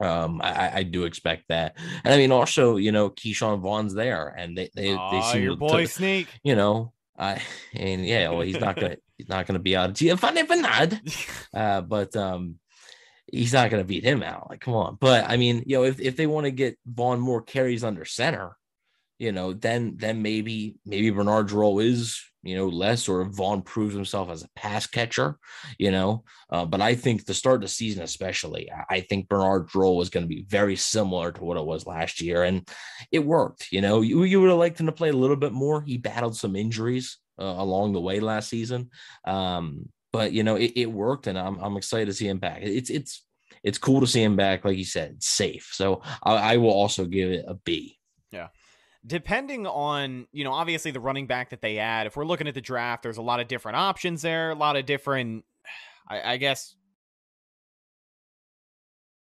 Um, 0.00 0.40
I, 0.42 0.78
I 0.78 0.82
do 0.82 1.04
expect 1.04 1.44
that, 1.48 1.76
and 2.02 2.12
I 2.12 2.16
mean, 2.16 2.32
also, 2.32 2.76
you 2.76 2.90
know, 2.90 3.08
Ke'Shawn 3.08 3.60
Vaughn's 3.60 3.94
there, 3.94 4.34
and 4.36 4.58
they 4.58 4.68
they, 4.74 4.88
they 4.88 4.94
Aw, 4.94 5.32
seem 5.32 5.42
your 5.44 5.52
to- 5.52 5.56
boy 5.58 5.84
Sneak. 5.84 6.26
you 6.42 6.56
know, 6.56 6.91
I 7.16 7.42
and 7.74 8.04
yeah, 8.04 8.30
well, 8.30 8.40
he's 8.40 8.60
not 8.60 8.76
gonna 8.76 8.96
he's 9.18 9.28
not 9.28 9.46
gonna 9.46 9.58
be 9.58 9.76
out. 9.76 9.94
Giovanni 9.94 10.42
Bernard, 10.44 11.00
uh, 11.54 11.80
but 11.82 12.14
um, 12.16 12.58
he's 13.26 13.52
not 13.52 13.70
gonna 13.70 13.84
beat 13.84 14.04
him 14.04 14.22
out. 14.22 14.48
Like, 14.50 14.60
come 14.60 14.74
on. 14.74 14.96
But 15.00 15.28
I 15.28 15.36
mean, 15.36 15.64
you 15.66 15.76
know, 15.76 15.84
if 15.84 16.00
if 16.00 16.16
they 16.16 16.26
want 16.26 16.44
to 16.46 16.50
get 16.50 16.78
Vaughn 16.86 17.20
more 17.20 17.42
carries 17.42 17.84
under 17.84 18.04
center, 18.04 18.56
you 19.18 19.32
know, 19.32 19.52
then 19.52 19.96
then 19.96 20.22
maybe 20.22 20.76
maybe 20.84 21.10
Bernard's 21.10 21.52
role 21.52 21.78
is 21.78 22.22
you 22.42 22.56
know 22.56 22.68
less, 22.68 23.08
or 23.08 23.24
Vaughn 23.24 23.62
proves 23.62 23.94
himself 23.94 24.30
as 24.30 24.42
a 24.42 24.48
pass 24.56 24.86
catcher, 24.86 25.38
you 25.78 25.90
know. 25.90 26.24
Uh, 26.50 26.64
but 26.64 26.80
I 26.80 26.94
think 26.94 27.24
the 27.24 27.34
start 27.34 27.56
of 27.56 27.62
the 27.62 27.68
season, 27.68 28.02
especially, 28.02 28.70
I- 28.90 29.00
think 29.00 29.28
Bernard's 29.28 29.74
role 29.74 30.00
is 30.00 30.10
going 30.10 30.24
to 30.24 30.28
be 30.28 30.46
very 30.48 30.76
similar 30.76 31.32
to 31.32 31.44
what 31.44 31.56
it 31.56 31.64
was 31.64 31.86
last 31.86 32.20
year, 32.20 32.44
and 32.44 32.66
it 33.10 33.24
worked. 33.24 33.68
You 33.72 33.80
know, 33.80 34.00
you, 34.00 34.22
you 34.24 34.40
would 34.40 34.48
have 34.50 34.58
liked 34.58 34.78
him 34.80 34.86
to 34.86 34.92
play 34.92 35.08
a 35.10 35.14
little 35.14 35.36
bit 35.36 35.52
more. 35.52 35.82
He 35.82 35.98
battled 35.98 36.36
some 36.36 36.56
injuries 36.56 37.18
uh, 37.38 37.44
along 37.44 37.92
the 37.92 38.00
way 38.00 38.20
last 38.20 38.48
season, 38.48 38.90
um, 39.26 39.88
but 40.12 40.32
you 40.32 40.42
know, 40.44 40.56
it, 40.56 40.72
it 40.76 40.86
worked, 40.90 41.26
and 41.26 41.38
I'm 41.38 41.58
I'm 41.58 41.76
excited 41.76 42.06
to 42.06 42.14
see 42.14 42.28
him 42.28 42.38
back. 42.38 42.60
It's 42.62 42.90
it's 42.90 43.24
it's 43.62 43.78
cool 43.78 44.00
to 44.00 44.06
see 44.06 44.22
him 44.22 44.36
back, 44.36 44.64
like 44.64 44.76
you 44.76 44.84
said, 44.84 45.22
safe. 45.22 45.70
So 45.72 46.02
I, 46.22 46.54
I 46.54 46.56
will 46.56 46.70
also 46.72 47.04
give 47.04 47.30
it 47.30 47.44
a 47.46 47.54
B. 47.54 47.98
depending 49.06 49.66
on 49.66 50.26
you 50.32 50.44
know 50.44 50.52
obviously 50.52 50.90
the 50.90 51.00
running 51.00 51.26
back 51.26 51.50
that 51.50 51.60
they 51.60 51.78
add 51.78 52.06
if 52.06 52.16
we're 52.16 52.24
looking 52.24 52.46
at 52.46 52.54
the 52.54 52.60
draft 52.60 53.02
there's 53.02 53.16
a 53.16 53.22
lot 53.22 53.40
of 53.40 53.48
different 53.48 53.76
options 53.76 54.22
there 54.22 54.50
a 54.50 54.54
lot 54.54 54.76
of 54.76 54.86
different 54.86 55.44
i, 56.08 56.34
I 56.34 56.36
guess 56.36 56.76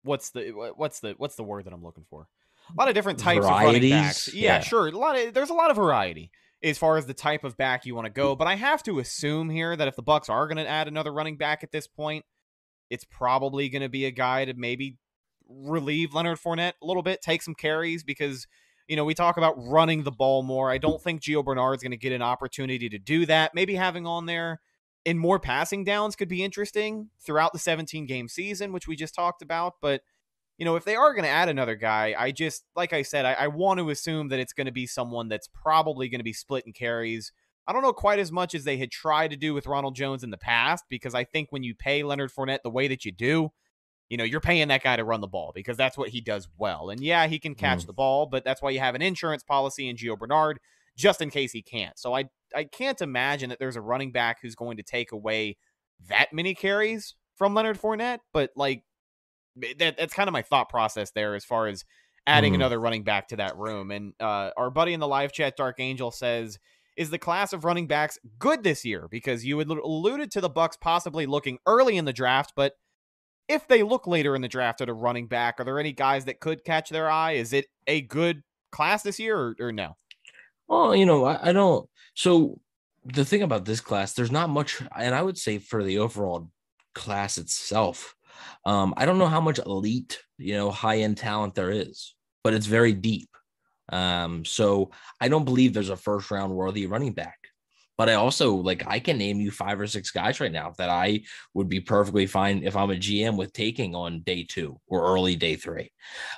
what's 0.03 0.31
the 0.31 0.73
what's 0.77 1.01
the 1.01 1.15
what's 1.19 1.35
the 1.37 1.43
word 1.43 1.65
that 1.65 1.73
i'm 1.73 1.83
looking 1.83 2.05
for? 2.09 2.29
A 2.69 2.81
lot 2.81 2.89
of 2.89 2.95
different 2.95 3.21
types 3.21 3.45
of 3.45 3.51
running 3.51 3.91
backs. 3.91 4.33
Yeah, 4.35 4.57
Yeah. 4.57 4.61
sure 4.61 4.89
a 4.89 4.91
lot 4.91 5.19
of 5.19 5.35
there's 5.35 5.51
a 5.51 5.55
lot 5.55 5.71
of 5.71 5.77
variety 5.77 6.31
as 6.65 6.79
far 6.79 6.97
as 6.97 7.07
the 7.07 7.15
type 7.15 7.45
of 7.45 7.57
back 7.57 7.87
you 7.87 7.95
want 7.95 8.07
to 8.07 8.13
go 8.13 8.35
mm. 8.35 8.39
but 8.39 8.49
i 8.49 8.55
have 8.55 8.83
to 8.85 8.99
assume 8.99 9.51
here 9.51 9.77
that 9.77 9.87
if 9.87 9.95
the 9.95 10.03
bucks 10.03 10.29
are 10.29 10.47
going 10.47 10.57
to 10.57 10.67
add 10.67 10.89
another 10.89 11.13
running 11.13 11.37
back 11.37 11.63
at 11.63 11.71
this 11.71 11.87
point 11.87 12.25
it's 12.91 13.05
probably 13.05 13.69
going 13.69 13.83
to 13.83 13.89
be 13.89 14.05
a 14.05 14.11
guy 14.11 14.45
to 14.45 14.55
maybe 14.55 14.97
relieve 15.49 16.15
Leonard 16.15 16.39
Fournette 16.39 16.73
a 16.83 16.87
little 16.87 17.03
bit, 17.03 17.23
take 17.23 17.43
some 17.43 17.55
carries 17.55 18.05
because 18.05 18.47
you 18.89 18.97
know 18.97 19.05
we 19.05 19.15
talk 19.15 19.37
about 19.37 19.55
running 19.57 20.03
the 20.03 20.13
ball 20.13 20.43
more. 20.43 20.71
I 20.71 20.79
don't 20.79 21.03
think 21.03 21.23
Gio 21.23 21.45
Bernard's 21.45 21.83
going 21.83 21.91
to 21.93 21.97
get 21.97 22.13
an 22.13 22.23
opportunity 22.23 22.89
to 22.89 22.99
do 22.99 23.27
that. 23.27 23.55
Maybe 23.55 23.75
having 23.75 24.07
on 24.07 24.27
there 24.27 24.61
in 25.05 25.19
more 25.19 25.39
passing 25.39 25.85
downs 25.85 26.17
could 26.17 26.29
be 26.29 26.43
interesting 26.43 27.11
throughout 27.21 27.53
the 27.53 27.59
17 27.59 28.07
game 28.07 28.29
season, 28.29 28.73
which 28.73 28.89
we 28.89 28.97
just 28.97 29.15
talked 29.15 29.41
about. 29.41 29.75
But 29.81 30.03
you 30.59 30.65
know, 30.65 30.77
if 30.77 30.85
they 30.85 30.97
are 30.97 31.13
going 31.13 31.25
to 31.25 31.31
add 31.31 31.49
another 31.49 31.77
guy, 31.77 32.15
I 32.19 32.33
just 32.33 32.65
like 32.75 32.93
I 32.93 33.03
said, 33.03 33.25
I, 33.25 33.35
I 33.35 33.47
want 33.49 33.79
to 33.79 33.91
assume 33.91 34.29
that 34.29 34.41
it's 34.41 34.53
going 34.53 34.67
to 34.67 34.73
be 34.73 34.87
someone 34.87 35.29
that's 35.29 35.49
probably 35.49 36.09
going 36.09 36.21
to 36.21 36.25
be 36.25 36.33
splitting 36.33 36.73
carries. 36.73 37.33
I 37.67 37.73
don't 37.73 37.83
know 37.83 37.93
quite 37.93 38.21
as 38.21 38.31
much 38.31 38.55
as 38.55 38.65
they 38.65 38.77
had 38.77 38.91
tried 38.91 39.31
to 39.33 39.37
do 39.37 39.53
with 39.53 39.67
Ronald 39.67 39.97
Jones 39.97 40.23
in 40.23 40.31
the 40.31 40.39
past 40.39 40.85
because 40.89 41.15
I 41.15 41.25
think 41.25 41.51
when 41.51 41.63
you 41.63 41.75
pay 41.75 42.03
Leonard 42.03 42.33
Fournette 42.33 42.63
the 42.63 42.71
way 42.71 42.89
that 42.89 43.05
you 43.05 43.13
do, 43.13 43.51
you 44.09 44.17
know, 44.17 44.25
you're 44.25 44.41
paying 44.41 44.69
that 44.69 44.83
guy 44.83 44.97
to 44.97 45.05
run 45.05 45.21
the 45.21 45.27
ball 45.27 45.53
because 45.55 45.77
that's 45.77 45.99
what 45.99 46.11
he 46.11 46.21
does 46.21 46.49
well. 46.59 46.91
And 46.91 47.01
yeah, 47.01 47.27
he 47.27 47.39
can 47.39 47.55
catch 47.55 47.83
mm. 47.83 47.87
the 47.87 47.93
ball, 47.93 48.27
but 48.27 48.45
that's 48.45 48.63
why 48.63 48.71
you 48.71 48.79
have 48.79 48.95
an 48.95 49.03
insurance 49.03 49.43
policy 49.43 49.89
in 49.89 49.97
Gio 49.97 50.19
Bernard 50.19 50.61
just 50.97 51.21
in 51.21 51.31
case 51.31 51.53
he 51.53 51.63
can't. 51.63 51.99
So 51.99 52.15
I 52.15 52.25
I 52.55 52.65
can't 52.65 53.01
imagine 53.01 53.51
that 53.51 53.59
there's 53.59 53.77
a 53.77 53.81
running 53.81 54.13
back 54.13 54.39
who's 54.41 54.55
going 54.55 54.77
to 54.77 54.83
take 54.83 55.13
away 55.13 55.57
that 56.09 56.33
many 56.33 56.55
carries 56.55 57.15
from 57.35 57.55
Leonard 57.55 57.81
Fournette, 57.81 58.21
but 58.33 58.51
like 58.57 58.85
that, 59.79 59.97
that's 59.97 60.15
kind 60.15 60.29
of 60.29 60.33
my 60.33 60.43
thought 60.43 60.69
process 60.69 61.11
there 61.11 61.35
as 61.35 61.45
far 61.45 61.67
as 61.67 61.85
adding 62.27 62.53
mm. 62.53 62.57
another 62.57 62.81
running 62.81 63.05
back 63.05 63.29
to 63.29 63.37
that 63.37 63.57
room. 63.57 63.91
And 63.91 64.15
uh, 64.21 64.51
our 64.57 64.71
buddy 64.71 64.93
in 64.93 65.01
the 65.01 65.09
live 65.09 65.33
chat, 65.33 65.57
Dark 65.57 65.81
Angel, 65.81 66.11
says 66.11 66.59
is 66.97 67.11
the 67.11 67.19
class 67.19 67.53
of 67.53 67.65
running 67.65 67.87
backs 67.87 68.19
good 68.39 68.63
this 68.63 68.85
year? 68.85 69.07
Because 69.11 69.45
you 69.45 69.59
had 69.59 69.69
alluded 69.69 70.31
to 70.31 70.41
the 70.41 70.49
Bucks 70.49 70.79
possibly 70.81 71.27
looking 71.27 71.59
early 71.67 71.97
in 71.97 72.07
the 72.07 72.13
draft, 72.13 72.55
but 72.57 72.73
if 73.49 73.67
they 73.69 73.83
look 73.83 74.07
later 74.07 74.35
in 74.35 74.43
the 74.43 74.49
draft 74.49 74.81
at 74.81 74.89
a 74.89 74.93
running 74.93 75.27
back, 75.27 75.61
are 75.61 75.65
there 75.65 75.79
any 75.79 75.93
guys 75.93 76.25
that 76.25 76.41
could 76.41 76.65
catch 76.65 76.91
their 76.91 77.11
eye? 77.11 77.33
Is 77.33 77.53
it 77.53 77.67
a 77.87 78.01
good 78.03 78.43
class 78.73 79.03
this 79.03 79.19
year 79.19 79.39
or, 79.39 79.57
or 79.61 79.73
no? 79.73 79.97
Well, 80.69 80.97
you 80.97 81.07
know, 81.07 81.25
I, 81.25 81.51
I 81.51 81.53
don't. 81.53 81.89
So 82.15 82.61
the 83.05 83.25
thing 83.25 83.43
about 83.43 83.65
this 83.65 83.81
class, 83.81 84.15
there's 84.15 84.33
not 84.33 84.51
much, 84.51 84.83
and 84.97 85.15
I 85.15 85.23
would 85.23 85.39
say 85.39 85.59
for 85.59 85.85
the 85.85 85.99
overall 85.99 86.51
class 86.95 87.39
itself, 87.39 88.15
um, 88.65 88.95
I 88.97 89.07
don't 89.07 89.19
know 89.19 89.29
how 89.29 89.41
much 89.41 89.59
elite, 89.59 90.21
you 90.39 90.55
know, 90.55 90.71
high 90.71 90.99
end 90.99 91.17
talent 91.17 91.55
there 91.55 91.71
is, 91.71 92.15
but 92.43 92.55
it's 92.55 92.67
very 92.67 92.93
deep. 92.93 93.29
Um, 93.93 94.45
so 94.45 94.91
I 95.21 95.29
don't 95.29 95.45
believe 95.45 95.73
there's 95.73 95.91
a 95.91 95.97
first 95.97 96.31
round 96.31 96.53
worthy 96.53 96.87
running 96.87 97.13
back. 97.13 97.39
But 97.99 98.09
I 98.09 98.15
also 98.15 98.55
like 98.55 98.85
I 98.87 99.01
can 99.01 99.19
name 99.19 99.41
you 99.41 99.51
five 99.51 99.81
or 99.81 99.87
six 99.87 100.11
guys 100.11 100.41
right 100.41 100.53
now 100.53 100.73
that 100.79 100.91
I 100.91 101.23
would 101.55 101.69
be 101.69 101.81
perfectly 101.81 102.27
fine 102.27 102.63
if 102.63 102.77
I'm 102.77 102.91
a 102.91 102.95
GM 102.95 103.37
with 103.37 103.53
taking 103.53 103.95
on 103.95 104.21
day 104.21 104.45
two 104.49 104.79
or 104.87 105.07
early 105.15 105.37
day 105.37 105.57
three. 105.57 105.91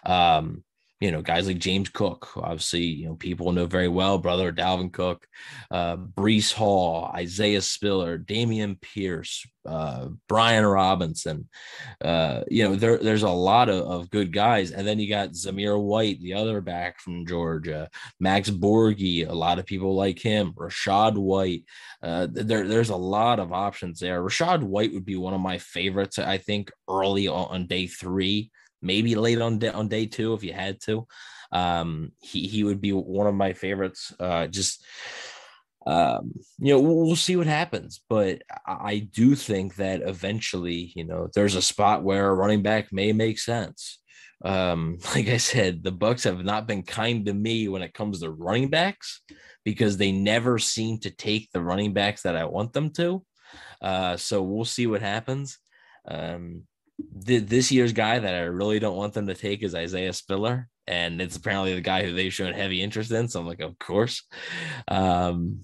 Um, 0.06 0.62
you 1.00 1.12
know, 1.12 1.22
guys 1.22 1.46
like 1.46 1.58
James 1.58 1.88
Cook, 1.88 2.36
obviously, 2.36 2.82
you 2.82 3.06
know, 3.06 3.14
people 3.14 3.52
know 3.52 3.66
very 3.66 3.86
well, 3.86 4.18
brother 4.18 4.52
Dalvin 4.52 4.92
Cook, 4.92 5.28
uh, 5.70 5.96
Breece 5.96 6.52
Hall, 6.52 7.12
Isaiah 7.14 7.62
Spiller, 7.62 8.18
Dameon 8.18 8.80
Pierce, 8.80 9.46
uh, 9.64 10.08
Brian 10.28 10.66
Robinson. 10.66 11.48
Uh, 12.04 12.42
you 12.48 12.64
know, 12.64 12.74
there, 12.74 12.98
there's 12.98 13.22
a 13.22 13.28
lot 13.28 13.68
of, 13.68 13.86
of 13.86 14.10
good 14.10 14.32
guys. 14.32 14.72
And 14.72 14.84
then 14.84 14.98
you 14.98 15.08
got 15.08 15.30
Zamir 15.30 15.80
White, 15.80 16.20
the 16.20 16.34
other 16.34 16.60
back 16.60 16.98
from 17.00 17.26
Georgia, 17.26 17.88
Max 18.18 18.50
Borghi, 18.50 19.28
a 19.28 19.34
lot 19.34 19.60
of 19.60 19.66
people 19.66 19.94
like 19.94 20.18
him, 20.18 20.52
Rachaad 20.54 21.16
White. 21.16 21.62
Uh, 22.02 22.26
there, 22.28 22.66
there's 22.66 22.90
a 22.90 22.96
lot 22.96 23.38
of 23.38 23.52
options 23.52 24.00
there. 24.00 24.20
Rachaad 24.20 24.64
White 24.64 24.92
would 24.94 25.04
be 25.04 25.16
one 25.16 25.34
of 25.34 25.40
my 25.40 25.58
favorites, 25.58 26.18
I 26.18 26.38
think, 26.38 26.72
early 26.88 27.28
on, 27.28 27.46
on 27.50 27.66
day 27.68 27.86
three 27.86 28.50
maybe 28.82 29.14
late 29.14 29.40
on 29.40 29.58
day, 29.58 29.68
on 29.68 29.88
day 29.88 30.06
two 30.06 30.34
if 30.34 30.42
you 30.42 30.52
had 30.52 30.80
to. 30.82 31.06
Um, 31.50 32.12
he 32.20 32.46
he 32.46 32.64
would 32.64 32.80
be 32.80 32.92
one 32.92 33.26
of 33.26 33.34
my 33.34 33.52
favorites. 33.52 34.12
Uh, 34.18 34.46
just 34.46 34.84
um, 35.86 36.32
you 36.58 36.74
know, 36.74 36.80
we'll, 36.80 37.06
we'll, 37.06 37.16
see 37.16 37.36
what 37.36 37.46
happens, 37.46 38.02
but 38.10 38.42
I 38.66 39.08
do 39.10 39.34
think 39.34 39.76
that 39.76 40.02
eventually, 40.02 40.92
you 40.94 41.04
know, 41.04 41.30
there's 41.34 41.54
a 41.54 41.62
spot 41.62 42.02
where 42.02 42.28
a 42.28 42.34
running 42.34 42.62
back 42.62 42.92
may 42.92 43.12
make 43.12 43.38
sense. 43.38 43.98
Um, 44.44 44.98
like 45.14 45.28
I 45.28 45.38
said, 45.38 45.82
the 45.82 45.92
Bucks 45.92 46.24
have 46.24 46.44
not 46.44 46.66
been 46.66 46.82
kind 46.82 47.24
to 47.24 47.32
me 47.32 47.68
when 47.68 47.80
it 47.80 47.94
comes 47.94 48.20
to 48.20 48.30
running 48.30 48.68
backs 48.68 49.22
because 49.64 49.96
they 49.96 50.12
never 50.12 50.58
seem 50.58 50.98
to 51.00 51.10
take 51.10 51.50
the 51.52 51.62
running 51.62 51.94
backs 51.94 52.22
that 52.22 52.36
I 52.36 52.44
want 52.44 52.74
them 52.74 52.90
to. 52.90 53.24
Uh, 53.80 54.16
so 54.18 54.42
we'll 54.42 54.66
see 54.66 54.86
what 54.86 55.00
happens. 55.00 55.58
Um, 56.06 56.64
this 56.98 57.70
year's 57.70 57.92
guy 57.92 58.18
that 58.18 58.34
I 58.34 58.40
really 58.40 58.78
don't 58.78 58.96
want 58.96 59.14
them 59.14 59.26
to 59.26 59.34
take 59.34 59.62
is 59.62 59.74
Isaiah 59.74 60.12
Spiller, 60.12 60.68
and 60.86 61.20
it's 61.20 61.36
apparently 61.36 61.74
the 61.74 61.80
guy 61.80 62.04
who 62.04 62.12
they've 62.12 62.32
shown 62.32 62.52
heavy 62.52 62.82
interest 62.82 63.10
in. 63.10 63.28
So 63.28 63.40
I'm 63.40 63.46
like, 63.46 63.60
of 63.60 63.78
course. 63.78 64.26
Um, 64.88 65.60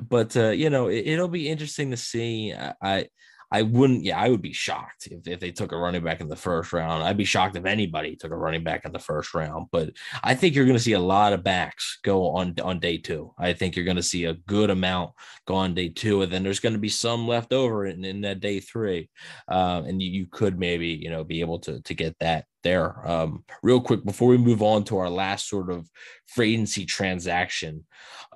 but 0.00 0.36
uh, 0.36 0.50
you 0.50 0.70
know, 0.70 0.88
it, 0.88 1.18
will 1.18 1.28
be 1.28 1.48
interesting 1.48 1.90
to 1.90 1.96
see. 1.96 2.52
I, 2.52 2.74
I 2.82 3.06
I 3.54 3.62
wouldn't, 3.62 4.02
yeah, 4.02 4.18
I 4.18 4.30
would 4.30 4.42
be 4.42 4.52
shocked 4.52 5.06
if, 5.06 5.28
if 5.28 5.38
they 5.38 5.52
took 5.52 5.70
a 5.70 5.76
running 5.76 6.02
back 6.02 6.20
in 6.20 6.28
the 6.28 6.34
first 6.34 6.72
round. 6.72 7.04
I'd 7.04 7.16
be 7.16 7.24
shocked 7.24 7.54
if 7.54 7.64
anybody 7.64 8.16
took 8.16 8.32
a 8.32 8.36
running 8.36 8.64
back 8.64 8.84
in 8.84 8.90
the 8.90 8.98
first 8.98 9.32
round. 9.32 9.68
But 9.70 9.90
I 10.24 10.34
think 10.34 10.56
you're 10.56 10.64
going 10.64 10.76
to 10.76 10.82
see 10.82 10.94
a 10.94 10.98
lot 10.98 11.32
of 11.32 11.44
backs 11.44 12.00
go 12.02 12.30
on 12.30 12.56
on 12.60 12.80
day 12.80 12.98
two. 12.98 13.32
I 13.38 13.52
think 13.52 13.76
you're 13.76 13.84
going 13.84 13.96
to 13.96 14.02
see 14.02 14.24
a 14.24 14.34
good 14.34 14.70
amount 14.70 15.12
go 15.46 15.54
on 15.54 15.72
day 15.72 15.88
two, 15.88 16.22
and 16.22 16.32
then 16.32 16.42
there's 16.42 16.58
going 16.58 16.72
to 16.72 16.80
be 16.80 16.88
some 16.88 17.28
left 17.28 17.52
over 17.52 17.86
in, 17.86 18.04
in 18.04 18.22
that 18.22 18.40
day 18.40 18.58
three. 18.58 19.08
Um, 19.46 19.84
and 19.84 20.02
you, 20.02 20.10
you 20.10 20.26
could 20.26 20.58
maybe, 20.58 20.88
you 20.88 21.08
know, 21.08 21.22
be 21.22 21.40
able 21.40 21.60
to 21.60 21.80
to 21.80 21.94
get 21.94 22.18
that 22.18 22.46
there. 22.64 23.08
Um, 23.08 23.44
real 23.62 23.80
quick 23.80 24.04
before 24.04 24.28
we 24.28 24.38
move 24.38 24.62
on 24.62 24.82
to 24.84 24.98
our 24.98 25.08
last 25.08 25.48
sort 25.48 25.70
of 25.70 25.88
free 26.26 26.54
agency 26.54 26.84
transaction, 26.84 27.84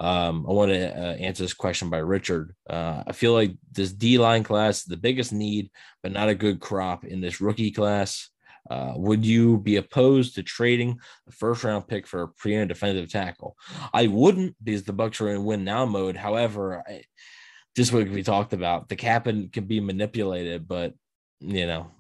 um, 0.00 0.46
I 0.48 0.52
want 0.52 0.70
to 0.70 0.96
uh, 0.96 1.14
answer 1.14 1.42
this 1.42 1.54
question 1.54 1.90
by 1.90 1.98
Richard. 1.98 2.54
Uh, 2.70 3.02
I 3.06 3.12
feel 3.12 3.32
like 3.32 3.56
this 3.72 3.92
D 3.92 4.18
line 4.18 4.44
class 4.44 4.84
the 4.84 4.96
biggest 4.96 5.32
need, 5.32 5.70
but 6.02 6.12
not 6.12 6.28
a 6.28 6.34
good 6.34 6.60
crop 6.60 7.04
in 7.04 7.20
this 7.20 7.40
rookie 7.40 7.72
class. 7.72 8.30
Uh, 8.70 8.92
would 8.96 9.24
you 9.24 9.58
be 9.58 9.76
opposed 9.76 10.34
to 10.34 10.42
trading 10.42 10.98
a 11.26 11.32
first 11.32 11.64
round 11.64 11.88
pick 11.88 12.06
for 12.06 12.22
a 12.22 12.28
premier 12.28 12.66
defensive 12.66 13.10
tackle? 13.10 13.56
I 13.92 14.06
wouldn't 14.06 14.56
because 14.62 14.84
the 14.84 14.92
Bucks 14.92 15.20
are 15.20 15.30
in 15.30 15.44
win 15.44 15.64
now 15.64 15.86
mode. 15.86 16.16
However, 16.16 16.84
I, 16.86 17.02
just 17.74 17.92
what 17.92 18.08
we 18.08 18.22
talked 18.22 18.52
about, 18.52 18.88
the 18.88 18.96
cap 18.96 19.24
can 19.24 19.64
be 19.66 19.80
manipulated, 19.80 20.68
but 20.68 20.94
you 21.40 21.66
know, 21.66 21.90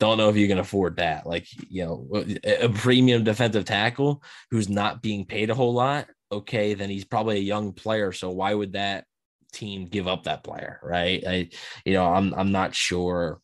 don't 0.00 0.18
know 0.18 0.28
if 0.28 0.36
you 0.36 0.48
can 0.48 0.58
afford 0.58 0.96
that. 0.96 1.26
Like, 1.26 1.46
you 1.68 1.84
know, 1.84 2.24
a 2.42 2.68
premium 2.68 3.22
defensive 3.22 3.64
tackle 3.64 4.22
who's 4.50 4.68
not 4.68 5.02
being 5.02 5.24
paid 5.24 5.50
a 5.50 5.54
whole 5.54 5.74
lot 5.74 6.08
okay, 6.32 6.74
then 6.74 6.90
he's 6.90 7.04
probably 7.04 7.36
a 7.36 7.42
young 7.42 7.72
player. 7.72 8.12
So 8.12 8.30
why 8.30 8.54
would 8.54 8.74
that 8.74 9.04
team 9.52 9.86
give 9.86 10.06
up 10.06 10.24
that 10.24 10.44
player? 10.44 10.80
Right. 10.82 11.22
I, 11.26 11.50
you 11.84 11.94
know, 11.94 12.06
I'm, 12.06 12.32
I'm 12.34 12.52
not 12.52 12.74
sure 12.74 13.40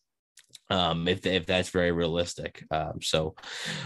um 0.71 1.07
if 1.07 1.25
if 1.27 1.47
that's 1.47 1.71
very 1.71 1.93
realistic 1.93 2.65
um 2.71 3.01
so 3.01 3.35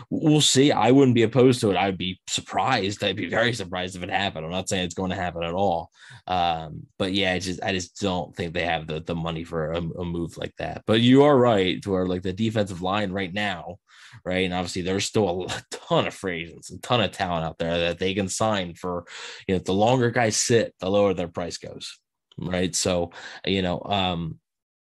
we'll 0.08 0.40
see 0.40 0.72
i 0.72 0.90
wouldn't 0.90 1.14
be 1.14 1.22
opposed 1.22 1.60
to 1.60 1.70
it 1.70 1.76
i'd 1.76 1.98
be 1.98 2.20
surprised 2.28 3.04
i'd 3.04 3.16
be 3.16 3.28
very 3.28 3.52
surprised 3.52 3.96
if 3.96 4.02
it 4.02 4.10
happened 4.10 4.44
i'm 4.44 4.52
not 4.52 4.68
saying 4.68 4.84
it's 4.84 4.94
going 4.94 5.10
to 5.10 5.16
happen 5.16 5.42
at 5.42 5.54
all 5.54 5.90
um 6.26 6.82
but 6.98 7.12
yeah 7.12 7.32
i 7.32 7.38
just 7.38 7.62
i 7.62 7.72
just 7.72 8.00
don't 8.00 8.34
think 8.34 8.54
they 8.54 8.64
have 8.64 8.86
the 8.86 9.00
the 9.00 9.14
money 9.14 9.44
for 9.44 9.72
a, 9.72 9.78
a 9.78 10.04
move 10.04 10.36
like 10.36 10.54
that 10.56 10.82
but 10.86 11.00
you 11.00 11.22
are 11.24 11.36
right 11.36 11.82
to 11.82 11.90
where 11.90 12.06
like 12.06 12.22
the 12.22 12.32
defensive 12.32 12.82
line 12.82 13.12
right 13.12 13.34
now 13.34 13.76
right? 14.24 14.44
And 14.44 14.54
obviously, 14.54 14.82
there's 14.82 15.04
still 15.04 15.46
a 15.48 15.62
ton 15.70 16.06
of 16.06 16.14
free 16.14 16.44
agents, 16.44 16.70
a 16.70 16.78
ton 16.78 17.00
of 17.00 17.12
talent 17.12 17.44
out 17.44 17.58
there 17.58 17.78
that 17.78 17.98
they 17.98 18.14
can 18.14 18.28
sign 18.28 18.74
for. 18.74 19.04
You 19.46 19.54
know, 19.54 19.60
the 19.60 19.72
longer 19.72 20.10
guys 20.10 20.36
sit, 20.36 20.74
the 20.80 20.90
lower 20.90 21.14
their 21.14 21.28
price 21.28 21.58
goes, 21.58 21.98
right? 22.38 22.74
So, 22.74 23.12
you 23.44 23.62
know, 23.62 23.80
um, 23.82 24.38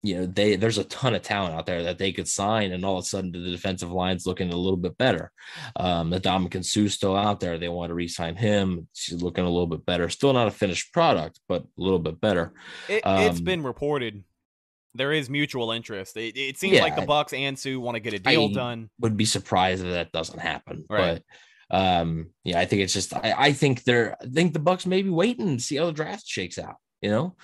you 0.02 0.16
know, 0.16 0.26
they 0.26 0.56
there's 0.56 0.78
a 0.78 0.84
ton 0.84 1.14
of 1.14 1.22
talent 1.22 1.54
out 1.54 1.66
there 1.66 1.82
that 1.84 1.98
they 1.98 2.12
could 2.12 2.28
sign, 2.28 2.72
and 2.72 2.84
all 2.84 2.98
of 2.98 3.04
a 3.04 3.06
sudden 3.06 3.32
the 3.32 3.50
defensive 3.50 3.90
line's 3.90 4.26
looking 4.26 4.52
a 4.52 4.56
little 4.56 4.76
bit 4.76 4.96
better. 4.96 5.32
Um, 5.76 6.10
the 6.10 6.20
Ndamukong 6.20 6.64
Suh's 6.64 6.94
still 6.94 7.16
out 7.16 7.40
there. 7.40 7.58
They 7.58 7.68
want 7.68 7.90
to 7.90 7.94
re-sign 7.94 8.36
him. 8.36 8.88
She's 8.94 9.22
looking 9.22 9.44
a 9.44 9.50
little 9.50 9.66
bit 9.66 9.84
better. 9.84 10.08
Still 10.08 10.32
not 10.32 10.48
a 10.48 10.52
finished 10.52 10.92
product, 10.92 11.40
but 11.48 11.62
a 11.62 11.66
little 11.76 11.98
bit 11.98 12.20
better. 12.20 12.52
It, 12.88 13.04
has 13.04 13.40
um, 13.40 13.44
bbeen 13.44 13.64
reported 13.64 14.22
there 14.94 15.12
is 15.12 15.30
mutual 15.30 15.70
interest. 15.70 16.16
It, 16.16 16.36
it 16.36 16.58
seems 16.58 16.76
yeah, 16.76 16.82
like 16.82 16.96
the 16.96 17.02
bucks 17.02 17.32
and 17.32 17.58
Suh 17.58 17.78
want 17.78 17.94
to 17.96 18.00
get 18.00 18.14
a 18.14 18.18
deal 18.18 18.48
I 18.50 18.52
done. 18.52 18.90
Would 19.00 19.16
be 19.16 19.24
surprised 19.24 19.84
if 19.84 19.90
that 19.90 20.12
doesn't 20.12 20.38
happen. 20.38 20.84
Right. 20.88 21.22
But 21.70 21.78
um, 21.78 22.30
yeah, 22.44 22.58
I 22.58 22.64
think 22.64 22.82
it's 22.82 22.92
just 22.92 23.14
I, 23.14 23.34
I 23.36 23.52
think 23.52 23.84
they're 23.84 24.16
I 24.20 24.26
think 24.26 24.52
the 24.52 24.58
bucks 24.58 24.86
may 24.86 25.02
be 25.02 25.10
waiting 25.10 25.56
to 25.56 25.62
see 25.62 25.76
how 25.76 25.86
the 25.86 25.92
draft 25.92 26.26
shakes 26.26 26.58
out. 26.58 26.76
You 27.00 27.10
know, 27.10 27.36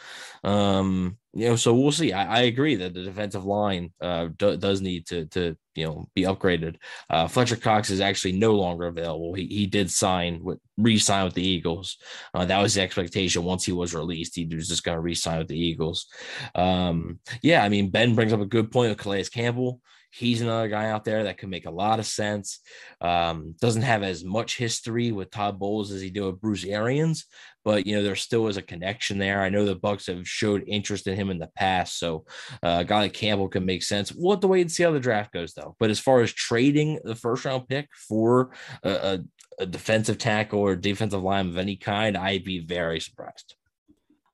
um, 0.43 1.17
you 1.33 1.49
know, 1.49 1.57
so 1.57 1.75
we'll 1.75 1.93
see. 1.93 2.13
I, 2.13 2.39
I 2.39 2.41
agree 2.43 2.75
that 2.77 2.93
the 2.93 3.05
defensive 3.05 3.45
line 3.45 3.93
uh, 4.01 4.29
do, 4.37 4.57
does 4.57 4.81
need 4.81 5.07
to 5.07 5.27
to 5.27 5.57
you 5.77 5.85
know 5.87 6.09
be 6.15 6.23
upgraded. 6.23 6.77
Uh, 7.09 7.29
Fletcher 7.29 7.57
Cox 7.57 7.91
is 7.91 8.01
actually 8.01 8.33
no 8.33 8.55
longer 8.55 8.87
available. 8.87 9.33
He 9.35 9.47
he 9.47 9.67
did 9.67 9.91
sign 9.91 10.43
with 10.43 10.59
re-sign 10.77 11.25
with 11.25 11.35
the 11.35 11.47
Eagles. 11.47 11.99
Uh, 12.35 12.45
that 12.47 12.61
was 12.61 12.75
the 12.75 12.83
expectation 12.83 13.45
once 13.45 13.65
he 13.65 13.73
was 13.73 13.95
released. 13.95 14.35
He 14.35 14.47
was 14.47 14.69
just 14.69 14.83
going 14.83 14.97
to 14.97 15.01
re-sign 15.01 15.39
with 15.39 15.49
the 15.49 15.59
Eagles. 15.59 16.07
Um, 16.55 17.21
yeah, 17.43 17.63
I 17.63 17.69
mean 17.69 17.91
Ben 17.91 18.15
brings 18.15 18.33
up 18.33 18.41
a 18.41 18.47
good 18.47 18.73
point 18.73 18.91
with 18.91 18.99
Calais 18.99 19.25
Campbell. 19.25 19.81
He's 20.17 20.41
another 20.41 20.69
guy 20.69 20.91
out 20.91 21.05
there 21.05 21.25
that 21.25 21.39
could 21.39 21.49
make 21.49 21.67
a 21.67 21.71
lot 21.73 21.99
of 21.99 22.07
sense. 22.07 22.61
Um, 23.01 23.57
doesn't 23.61 23.83
have 23.83 24.05
as 24.05 24.25
much 24.25 24.57
history 24.57 25.11
with 25.11 25.31
Todd 25.31 25.59
Bowles 25.59 25.91
as 25.91 26.01
he 26.01 26.11
did 26.11 26.23
with 26.23 26.41
Bruce 26.41 26.65
Arians, 26.65 27.25
but 27.65 27.85
you 27.85 27.97
know 27.97 28.03
there 28.05 28.15
still 28.15 28.47
is 28.47 28.57
a 28.57 28.63
connection 28.63 29.19
there. 29.19 29.43
I 29.43 29.49
know 29.49 29.65
the 29.65 29.75
Bucks 29.75 30.07
have 30.07 30.29
showed 30.29 30.63
interest 30.69 31.09
in 31.09 31.17
him 31.17 31.31
in 31.31 31.39
the 31.39 31.51
past, 31.57 31.99
so 31.99 32.27
uh, 32.63 32.79
a 32.81 32.85
guy 32.85 33.01
like 33.01 33.13
Campbell 33.13 33.49
can 33.49 33.67
make 33.67 33.83
sense. 33.83 34.13
We'll 34.13 34.35
have 34.35 34.41
to 34.43 34.47
wait 34.47 34.61
and 34.61 34.71
see 34.71 34.85
how 34.85 34.93
the 34.93 35.01
draft 35.01 35.33
goes, 35.33 35.53
though. 35.53 35.75
But 35.81 35.91
as 35.91 35.99
far 35.99 36.21
as 36.21 36.33
trading 36.33 37.01
the 37.03 37.17
first 37.17 37.45
round 37.45 37.67
pick 37.67 37.89
for 38.09 38.53
a, 38.85 38.91
a, 38.91 39.19
a 39.63 39.67
defensive 39.67 40.19
tackle 40.19 40.61
or 40.61 40.77
defensive 40.77 41.23
line 41.23 41.49
of 41.49 41.59
any 41.59 41.75
kind, 41.75 42.17
I'd 42.17 42.45
be 42.45 42.61
very 42.61 43.01
surprised. 43.01 43.57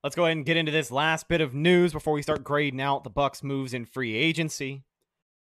Let's 0.03 0.15
go 0.15 0.25
ahead 0.25 0.37
and 0.37 0.45
get 0.45 0.57
into 0.57 0.71
this 0.71 0.91
last 0.91 1.27
bit 1.27 1.41
of 1.41 1.55
news 1.55 1.91
before 1.91 2.13
we 2.13 2.21
start 2.21 2.43
grading 2.43 2.81
out 2.81 3.03
the 3.03 3.09
Bucks 3.09 3.41
moves 3.41 3.73
in 3.73 3.85
free 3.85 4.15
agency. 4.15 4.83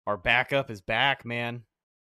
Our 0.09 0.17
backup 0.17 0.71
is 0.71 0.81
back, 0.81 1.23
man. 1.23 1.61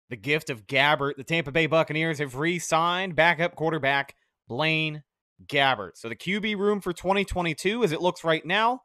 The 0.10 0.18
gift 0.18 0.50
of 0.50 0.68
Gabbert. 0.68 1.16
The 1.16 1.24
Tampa 1.24 1.54
Bay 1.54 1.68
Buccaneers 1.68 2.20
have 2.20 2.36
re 2.36 2.60
signed 2.60 3.16
backup 3.16 3.56
quarterback 3.56 4.14
Blaine 4.50 5.04
Gabbert. 5.48 5.92
So 5.96 6.10
the 6.10 6.16
QB 6.18 6.58
room 6.58 6.82
for 6.82 6.92
2022, 6.92 7.82
as 7.82 7.94
it 7.94 8.02
looks 8.02 8.26
right 8.26 8.46
now, 8.46 8.82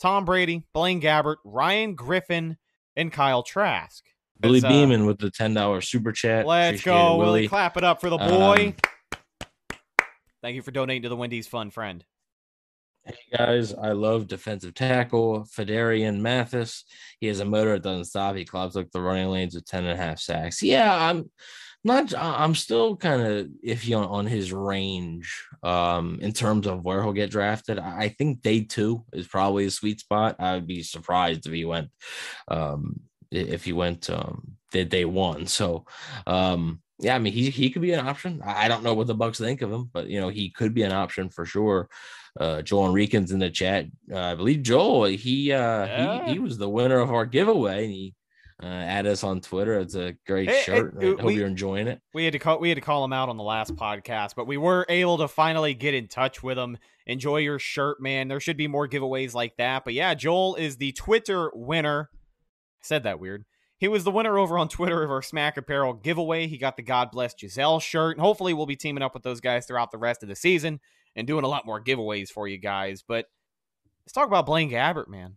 Tom 0.00 0.24
Brady, 0.24 0.62
Blaine 0.72 1.00
Gabbert, 1.00 1.38
Ryan 1.44 1.96
Griffin, 1.96 2.58
and 2.94 3.12
Kyle 3.12 3.42
Trask. 3.42 4.04
Billy 4.38 4.62
uh, 4.62 4.68
Beeman 4.68 5.04
with 5.04 5.18
the 5.18 5.32
ten 5.32 5.52
dollars 5.52 5.88
super 5.88 6.12
chat. 6.12 6.46
Let's 6.46 6.78
Appreciate 6.78 6.92
go, 6.92 7.14
it, 7.14 7.18
Willie. 7.18 7.48
Clap 7.48 7.76
it 7.76 7.82
up 7.82 8.00
for 8.00 8.08
the 8.08 8.18
boy. 8.18 8.74
Um, 9.10 9.46
Thank 10.42 10.54
you 10.54 10.62
for 10.62 10.70
donating 10.70 11.02
to 11.02 11.08
the 11.08 11.16
Wendy's 11.16 11.48
Fun 11.48 11.70
Friend. 11.70 12.04
Hey 13.04 13.14
guys, 13.36 13.72
I 13.72 13.92
love 13.92 14.28
defensive 14.28 14.74
tackle 14.74 15.40
Phidarian 15.44 16.20
Mathis. 16.20 16.84
He 17.18 17.28
has 17.28 17.40
a 17.40 17.44
motor 17.44 17.72
that 17.72 17.82
doesn't 17.82 18.04
stop. 18.04 18.36
He 18.36 18.44
clogs 18.44 18.76
like 18.76 18.90
the 18.90 19.00
running 19.00 19.28
lanes 19.30 19.54
with 19.54 19.64
10 19.64 19.84
and 19.84 19.98
a 19.98 20.02
half 20.02 20.18
sacks. 20.20 20.62
Yeah, 20.62 20.94
I'm 20.94 21.30
not 21.82 22.12
I'm 22.14 22.54
still 22.54 22.96
kind 22.96 23.22
of 23.22 23.48
iffy 23.66 23.96
on, 23.98 24.04
on 24.04 24.26
his 24.26 24.52
range 24.52 25.44
um 25.62 26.18
in 26.20 26.32
terms 26.32 26.66
of 26.66 26.84
where 26.84 27.02
he'll 27.02 27.14
get 27.14 27.30
drafted. 27.30 27.78
I 27.78 28.08
think 28.10 28.42
day 28.42 28.64
two 28.64 29.04
is 29.14 29.26
probably 29.26 29.64
a 29.64 29.70
sweet 29.70 30.00
spot. 30.00 30.36
I 30.38 30.54
would 30.54 30.66
be 30.66 30.82
surprised 30.82 31.46
if 31.46 31.52
he 31.52 31.64
went 31.64 31.88
um 32.48 33.00
if 33.30 33.64
he 33.64 33.72
went 33.72 34.10
um 34.10 34.56
did 34.72 34.90
day 34.90 35.06
one. 35.06 35.46
So 35.46 35.86
um 36.26 36.82
yeah, 36.98 37.14
I 37.14 37.18
mean 37.18 37.32
he 37.32 37.48
he 37.48 37.70
could 37.70 37.80
be 37.82 37.92
an 37.94 38.06
option. 38.06 38.42
I 38.44 38.68
don't 38.68 38.84
know 38.84 38.92
what 38.92 39.06
the 39.06 39.14
Bucks 39.14 39.38
think 39.38 39.62
of 39.62 39.72
him, 39.72 39.88
but 39.90 40.08
you 40.08 40.20
know 40.20 40.28
he 40.28 40.50
could 40.50 40.74
be 40.74 40.82
an 40.82 40.92
option 40.92 41.30
for 41.30 41.46
sure 41.46 41.88
uh, 42.38 42.62
Joel 42.62 42.86
Enriquez 42.88 43.32
in 43.32 43.38
the 43.40 43.50
chat. 43.50 43.86
Uh, 44.12 44.18
I 44.18 44.34
believe 44.34 44.62
Joel, 44.62 45.04
he 45.06 45.52
uh, 45.52 45.86
Yeah. 45.86 46.24
he 46.26 46.32
he 46.34 46.38
was 46.38 46.58
the 46.58 46.68
winner 46.68 46.98
of 46.98 47.10
our 47.10 47.26
giveaway, 47.26 47.84
and 47.84 47.92
he 47.92 48.14
uh, 48.62 48.66
added 48.66 49.10
us 49.10 49.24
on 49.24 49.40
Twitter. 49.40 49.78
It's 49.80 49.94
a 49.94 50.14
great 50.26 50.50
shirt. 50.64 50.94
I 51.00 51.04
hope 51.06 51.22
we- 51.22 51.34
you're 51.36 51.46
enjoying 51.46 51.86
it. 51.88 52.00
We 52.14 52.24
had 52.24 52.32
to 52.34 52.38
call 52.38 52.60
we 52.60 52.68
had 52.68 52.76
to 52.76 52.82
call 52.82 53.04
him 53.04 53.12
out 53.12 53.28
on 53.28 53.36
the 53.36 53.42
last 53.42 53.74
podcast, 53.74 54.34
but 54.36 54.46
we 54.46 54.56
were 54.58 54.84
able 54.88 55.18
to 55.18 55.28
finally 55.28 55.74
get 55.74 55.94
in 55.94 56.08
touch 56.08 56.42
with 56.42 56.58
him. 56.58 56.76
Enjoy 57.06 57.38
your 57.38 57.58
shirt, 57.58 58.00
man. 58.00 58.28
There 58.28 58.38
should 58.38 58.56
be 58.58 58.68
more 58.68 58.86
giveaways 58.86 59.34
like 59.34 59.56
that. 59.56 59.84
But 59.84 59.94
yeah, 59.94 60.14
Joel 60.14 60.54
is 60.56 60.76
the 60.76 60.92
Twitter 60.92 61.50
winner. 61.54 62.10
I 62.12 62.82
said 62.82 63.02
that 63.02 63.18
weird. 63.18 63.44
He 63.78 63.88
was 63.88 64.04
the 64.04 64.10
winner 64.10 64.38
over 64.38 64.58
on 64.58 64.68
Twitter 64.68 65.02
of 65.02 65.10
our 65.10 65.22
Smack 65.22 65.56
Apparel 65.56 65.94
giveaway. 65.94 66.46
He 66.46 66.58
got 66.58 66.76
the 66.76 66.82
God 66.82 67.10
Bless 67.10 67.34
Giselle 67.38 67.80
shirt. 67.80 68.16
And 68.16 68.20
hopefully 68.24 68.52
we'll 68.52 68.66
be 68.66 68.76
teaming 68.76 69.02
up 69.02 69.14
with 69.14 69.22
those 69.22 69.40
guys 69.40 69.64
throughout 69.66 69.90
the 69.90 69.96
rest 69.98 70.22
of 70.22 70.28
the 70.28 70.36
season 70.36 70.80
and 71.16 71.26
doing 71.26 71.44
a 71.44 71.48
lot 71.48 71.66
more 71.66 71.82
giveaways 71.82 72.28
for 72.28 72.46
you 72.48 72.58
guys. 72.58 73.02
But 73.06 73.26
let's 74.04 74.12
talk 74.12 74.26
about 74.26 74.46
Blaine 74.46 74.70
Gabbert, 74.70 75.08
man. 75.08 75.36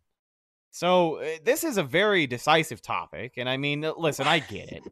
So 0.72 1.18
uh, 1.18 1.38
this 1.44 1.64
is 1.64 1.78
a 1.78 1.84
very 1.84 2.26
decisive 2.26 2.82
topic, 2.82 3.34
and 3.38 3.48
I 3.48 3.58
mean, 3.58 3.86
uh, 3.86 3.94
listen, 3.96 4.28
I 4.28 4.40
get 4.40 4.72
it. 4.72 4.84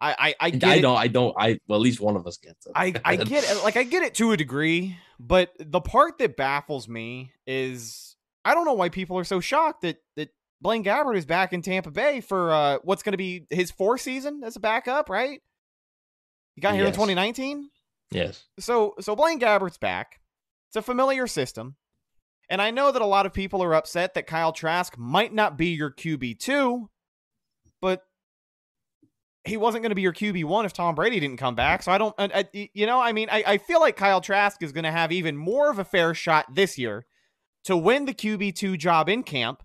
I 0.00 0.14
I, 0.18 0.34
I 0.40 0.50
get 0.50 0.70
I 0.70 0.80
don't. 0.80 0.96
I 0.96 1.08
don't. 1.08 1.34
I 1.38 1.58
well, 1.68 1.78
at 1.78 1.82
least 1.82 2.00
one 2.00 2.16
of 2.16 2.26
us 2.26 2.38
gets 2.38 2.66
it. 2.66 2.72
I 2.74 2.94
I 3.04 3.16
get 3.16 3.44
it. 3.44 3.62
Like 3.62 3.76
I 3.76 3.82
get 3.82 4.02
it 4.02 4.14
to 4.14 4.32
a 4.32 4.36
degree, 4.36 4.96
but 5.20 5.52
the 5.58 5.80
part 5.80 6.18
that 6.18 6.36
baffles 6.36 6.88
me 6.88 7.32
is 7.46 8.16
I 8.44 8.54
don't 8.54 8.64
know 8.64 8.72
why 8.72 8.88
people 8.88 9.18
are 9.18 9.24
so 9.24 9.40
shocked 9.40 9.82
that 9.82 9.98
that 10.16 10.30
Blaine 10.60 10.82
Gabbert 10.82 11.16
is 11.16 11.26
back 11.26 11.52
in 11.52 11.62
Tampa 11.62 11.90
Bay 11.90 12.20
for 12.20 12.52
uh, 12.52 12.78
what's 12.82 13.02
going 13.02 13.12
to 13.12 13.18
be 13.18 13.46
his 13.50 13.70
fourth 13.70 14.00
season 14.00 14.42
as 14.44 14.56
a 14.56 14.60
backup, 14.60 15.08
right? 15.08 15.42
He 16.54 16.60
got 16.60 16.74
here 16.74 16.86
in 16.86 16.92
2019. 16.92 17.68
Yes. 18.10 18.44
So 18.58 18.94
so 19.00 19.14
Blaine 19.16 19.40
Gabbert's 19.40 19.78
back. 19.78 20.20
It's 20.68 20.76
a 20.76 20.82
familiar 20.82 21.26
system. 21.26 21.76
And 22.50 22.62
I 22.62 22.70
know 22.70 22.90
that 22.92 23.02
a 23.02 23.06
lot 23.06 23.26
of 23.26 23.32
people 23.34 23.62
are 23.62 23.74
upset 23.74 24.14
that 24.14 24.26
Kyle 24.26 24.52
Trask 24.52 24.96
might 24.96 25.34
not 25.34 25.58
be 25.58 25.68
your 25.68 25.90
QB2, 25.90 26.88
but 27.82 28.04
he 29.44 29.56
wasn't 29.58 29.82
going 29.82 29.90
to 29.90 29.94
be 29.94 30.02
your 30.02 30.12
QB1 30.14 30.64
if 30.64 30.72
Tom 30.72 30.94
Brady 30.94 31.20
didn't 31.20 31.36
come 31.38 31.54
back. 31.54 31.82
So 31.82 31.92
I 31.92 31.98
don't, 31.98 32.14
I, 32.18 32.46
I- 32.54 32.70
you 32.74 32.86
know, 32.86 33.00
I 33.00 33.12
mean, 33.12 33.28
I, 33.30 33.44
I 33.46 33.58
feel 33.58 33.80
like 33.80 33.96
Kyle 33.96 34.20
Trask 34.20 34.62
is 34.62 34.72
going 34.72 34.84
to 34.84 34.90
have 34.90 35.12
even 35.12 35.36
more 35.36 35.70
of 35.70 35.78
a 35.78 35.84
fair 35.84 36.14
shot 36.14 36.54
this 36.54 36.78
year 36.78 37.06
to 37.64 37.76
win 37.76 38.04
the 38.06 38.14
QB2 38.14 38.78
job 38.78 39.08
in 39.10 39.22
camp. 39.22 39.62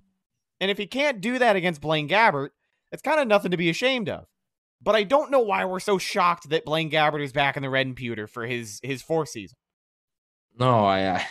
And 0.59 0.69
if 0.69 0.77
he 0.77 0.85
can't 0.85 1.21
do 1.21 1.39
that 1.39 1.55
against 1.55 1.81
Blaine 1.81 2.07
Gabbert, 2.09 2.49
it's 2.91 3.01
kind 3.01 3.19
of 3.19 3.27
nothing 3.27 3.51
to 3.51 3.57
be 3.57 3.69
ashamed 3.69 4.09
of. 4.09 4.25
But 4.83 4.95
I 4.95 5.03
don't 5.03 5.31
know 5.31 5.39
why 5.39 5.63
we're 5.65 5.79
so 5.79 5.97
shocked 5.97 6.49
that 6.49 6.65
Blaine 6.65 6.91
Gabbert 6.91 7.23
is 7.23 7.31
back 7.31 7.55
in 7.55 7.63
the 7.63 7.69
red 7.69 7.87
and 7.87 7.95
pewter 7.95 8.27
for 8.27 8.45
his 8.45 8.79
his 8.83 9.01
fourth 9.01 9.29
season. 9.29 9.57
No, 10.59 10.85
I, 10.85 11.15
I 11.15 11.25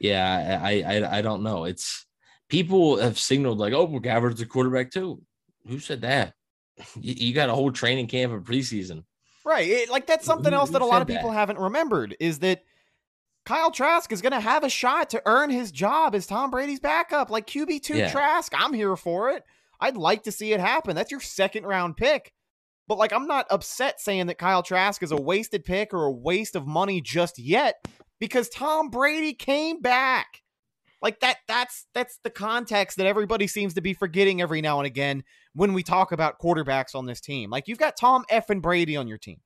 yeah, 0.00 0.60
I, 0.62 0.82
I, 0.82 1.18
I 1.18 1.22
don't 1.22 1.42
know. 1.42 1.64
It's 1.64 2.06
people 2.48 2.98
have 2.98 3.18
signaled 3.18 3.58
like, 3.58 3.72
oh, 3.72 3.84
well, 3.84 4.00
Gabbert's 4.00 4.40
a 4.40 4.46
quarterback 4.46 4.90
too. 4.90 5.22
Who 5.66 5.78
said 5.78 6.02
that? 6.02 6.34
You, 7.00 7.14
you 7.16 7.34
got 7.34 7.48
a 7.48 7.54
whole 7.54 7.72
training 7.72 8.06
camp 8.06 8.32
and 8.32 8.44
preseason. 8.44 9.04
Right. 9.44 9.66
It, 9.68 9.90
like 9.90 10.06
that's 10.06 10.24
something 10.26 10.52
Who- 10.52 10.58
else 10.58 10.70
that 10.70 10.82
a 10.82 10.86
lot 10.86 11.02
of 11.02 11.08
people 11.08 11.30
that? 11.30 11.36
haven't 11.36 11.58
remembered 11.58 12.16
is 12.20 12.38
that 12.40 12.62
Kyle 13.44 13.70
Trask 13.70 14.10
is 14.12 14.22
going 14.22 14.32
to 14.32 14.40
have 14.40 14.64
a 14.64 14.68
shot 14.68 15.10
to 15.10 15.22
earn 15.24 15.50
his 15.50 15.70
job 15.72 16.14
as 16.14 16.26
Tom 16.26 16.50
Brady's 16.50 16.80
backup. 16.80 17.30
Like 17.30 17.46
QB2 17.46 17.88
Yeah. 17.90 18.10
Trask, 18.10 18.52
I'm 18.56 18.72
here 18.72 18.96
for 18.96 19.30
it. 19.30 19.44
I'd 19.80 19.96
like 19.96 20.24
to 20.24 20.32
see 20.32 20.52
it 20.52 20.60
happen. 20.60 20.96
That's 20.96 21.10
your 21.10 21.20
second 21.20 21.64
round 21.64 21.96
pick. 21.96 22.32
But 22.88 22.98
like 22.98 23.12
I'm 23.12 23.26
not 23.26 23.46
upset 23.50 24.00
saying 24.00 24.26
that 24.26 24.38
Kyle 24.38 24.62
Trask 24.62 25.02
is 25.02 25.12
a 25.12 25.16
wasted 25.16 25.64
pick 25.64 25.92
or 25.92 26.04
a 26.04 26.12
waste 26.12 26.56
of 26.56 26.66
money 26.66 27.00
just 27.00 27.38
yet 27.38 27.84
because 28.18 28.48
Tom 28.48 28.90
Brady 28.90 29.34
came 29.34 29.80
back. 29.80 30.42
Like 31.02 31.20
that 31.20 31.38
that's 31.46 31.86
that's 31.94 32.18
the 32.24 32.30
context 32.30 32.96
that 32.96 33.06
everybody 33.06 33.46
seems 33.46 33.74
to 33.74 33.80
be 33.80 33.92
forgetting 33.92 34.40
every 34.40 34.60
now 34.60 34.78
and 34.78 34.86
again 34.86 35.24
when 35.54 35.72
we 35.72 35.82
talk 35.82 36.12
about 36.12 36.40
quarterbacks 36.40 36.94
on 36.94 37.06
this 37.06 37.20
team. 37.20 37.50
Like 37.50 37.68
you've 37.68 37.78
got 37.78 37.96
Tom 37.96 38.24
F 38.30 38.50
and 38.50 38.62
Brady 38.62 38.96
on 38.96 39.06
your 39.06 39.18
team. 39.18 39.40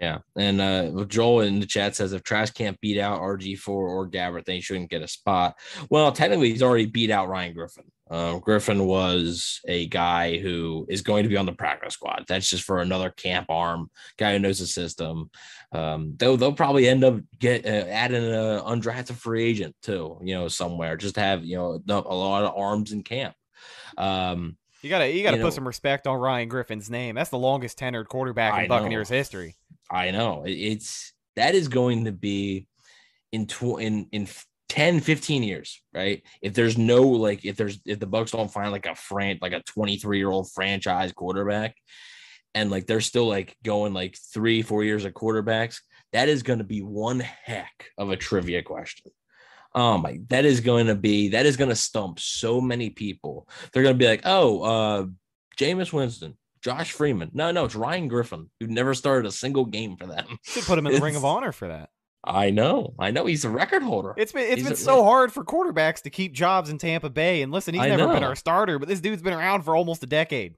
Yeah, 0.00 0.18
and 0.36 0.60
uh, 0.60 1.04
Joel 1.04 1.42
in 1.42 1.60
the 1.60 1.66
chat 1.66 1.94
says 1.94 2.12
if 2.12 2.24
Trash 2.24 2.50
can't 2.50 2.80
beat 2.80 2.98
out 2.98 3.20
RG4 3.20 3.68
or 3.68 4.10
Gabbert, 4.10 4.44
then 4.44 4.56
he 4.56 4.60
shouldn't 4.60 4.90
get 4.90 5.02
a 5.02 5.08
spot. 5.08 5.56
Well, 5.88 6.10
technically, 6.10 6.50
he's 6.50 6.64
already 6.64 6.86
beat 6.86 7.10
out 7.10 7.28
Ryan 7.28 7.54
Griffin. 7.54 7.84
Um, 8.10 8.40
Griffin 8.40 8.84
was 8.86 9.60
a 9.66 9.86
guy 9.88 10.36
who 10.38 10.86
is 10.90 11.00
going 11.00 11.22
to 11.22 11.28
be 11.28 11.38
on 11.38 11.46
the 11.46 11.52
practice 11.52 11.94
squad. 11.94 12.24
That's 12.28 12.48
just 12.50 12.64
for 12.64 12.80
another 12.80 13.08
camp 13.10 13.46
arm 13.48 13.90
guy 14.18 14.32
who 14.34 14.38
knows 14.40 14.58
the 14.58 14.66
system. 14.66 15.30
Um, 15.72 16.12
they'll 16.18 16.36
they'll 16.36 16.52
probably 16.52 16.86
end 16.86 17.02
up 17.02 17.18
get 17.38 17.64
uh, 17.64 17.68
adding 17.88 18.22
an 18.24 18.60
undrafted 18.60 19.14
free 19.16 19.44
agent 19.44 19.74
too, 19.82 20.18
you 20.22 20.34
know, 20.34 20.48
somewhere 20.48 20.96
just 20.98 21.14
to 21.14 21.20
have 21.22 21.44
you 21.44 21.56
know 21.56 21.82
a 21.86 21.92
lot 22.14 22.44
of 22.44 22.54
arms 22.56 22.92
in 22.92 23.02
camp. 23.02 23.34
Um, 23.96 24.56
You 24.82 24.90
gotta 24.90 25.10
you 25.10 25.22
gotta 25.22 25.38
You 25.38 25.42
put 25.42 25.46
know- 25.48 25.54
some 25.54 25.66
respect 25.66 26.06
on 26.06 26.16
Ryan 26.18 26.48
Griffin's 26.48 26.90
name. 26.90 27.14
That's 27.14 27.30
the 27.30 27.38
longest 27.38 27.78
tenured 27.78 28.08
quarterback 28.08 28.52
in 28.54 28.60
I 28.60 28.62
know. 28.64 28.68
Buccaneers 28.68 29.08
history. 29.08 29.56
I 29.90 30.10
know 30.10 30.44
it's 30.46 31.12
that 31.36 31.54
is 31.54 31.68
going 31.68 32.04
to 32.04 32.12
be 32.12 32.66
in 33.32 33.46
tw- 33.46 33.80
in 33.80 34.08
in 34.12 34.28
10 34.68 35.00
15 35.00 35.42
years 35.42 35.82
right 35.92 36.22
if 36.40 36.54
there's 36.54 36.78
no 36.78 37.02
like 37.02 37.44
if 37.44 37.56
there's 37.56 37.80
if 37.84 38.00
the 38.00 38.06
bucks 38.06 38.30
don't 38.30 38.50
find 38.50 38.72
like 38.72 38.86
a 38.86 38.94
fran 38.94 39.38
like 39.42 39.52
a 39.52 39.62
23 39.68 40.18
year 40.18 40.30
old 40.30 40.50
franchise 40.52 41.12
quarterback 41.12 41.76
and 42.54 42.70
like 42.70 42.86
they're 42.86 43.00
still 43.00 43.28
like 43.28 43.56
going 43.62 43.92
like 43.92 44.16
three 44.32 44.62
four 44.62 44.82
years 44.82 45.04
of 45.04 45.12
quarterbacks 45.12 45.80
that 46.12 46.28
is 46.28 46.42
going 46.42 46.60
to 46.60 46.64
be 46.64 46.80
one 46.80 47.20
heck 47.20 47.90
of 47.98 48.10
a 48.10 48.16
trivia 48.16 48.62
question 48.62 49.12
oh 49.74 49.98
my 49.98 50.18
that 50.28 50.44
is 50.44 50.60
going 50.60 50.86
to 50.86 50.94
be 50.94 51.28
that 51.28 51.46
is 51.46 51.56
going 51.56 51.70
to 51.70 51.76
stump 51.76 52.18
so 52.18 52.60
many 52.60 52.90
people 52.90 53.46
they're 53.72 53.82
going 53.82 53.94
to 53.94 53.98
be 53.98 54.08
like 54.08 54.22
oh 54.24 54.62
uh 54.62 55.06
Jameis 55.58 55.92
Winston 55.92 56.36
Josh 56.64 56.92
Freeman. 56.92 57.30
No, 57.34 57.50
no, 57.50 57.66
it's 57.66 57.74
Ryan 57.74 58.08
Griffin, 58.08 58.48
who 58.58 58.66
never 58.66 58.94
started 58.94 59.28
a 59.28 59.30
single 59.30 59.66
game 59.66 59.98
for 59.98 60.06
them. 60.06 60.24
Should 60.44 60.64
put 60.64 60.78
him 60.78 60.86
in 60.86 60.94
the 60.94 61.00
Ring 61.02 61.14
of 61.14 61.22
Honor 61.22 61.52
for 61.52 61.68
that. 61.68 61.90
I 62.26 62.50
know, 62.50 62.94
I 62.98 63.10
know. 63.10 63.26
He's 63.26 63.44
a 63.44 63.50
record 63.50 63.82
holder. 63.82 64.14
It's 64.16 64.32
been 64.32 64.44
it's 64.44 64.54
He's 64.56 64.64
been 64.64 64.72
a- 64.72 64.76
so 64.76 65.04
hard 65.04 65.32
for 65.32 65.44
quarterbacks 65.44 66.02
to 66.02 66.10
keep 66.10 66.32
jobs 66.32 66.70
in 66.70 66.78
Tampa 66.78 67.10
Bay. 67.10 67.42
And 67.42 67.52
listen, 67.52 67.74
he's 67.74 67.82
I 67.82 67.88
never 67.88 68.12
been 68.12 68.24
our 68.24 68.34
starter, 68.34 68.78
but 68.78 68.88
this 68.88 69.00
dude's 69.00 69.22
been 69.22 69.34
around 69.34 69.62
for 69.62 69.76
almost 69.76 70.02
a 70.02 70.06
decade. 70.06 70.54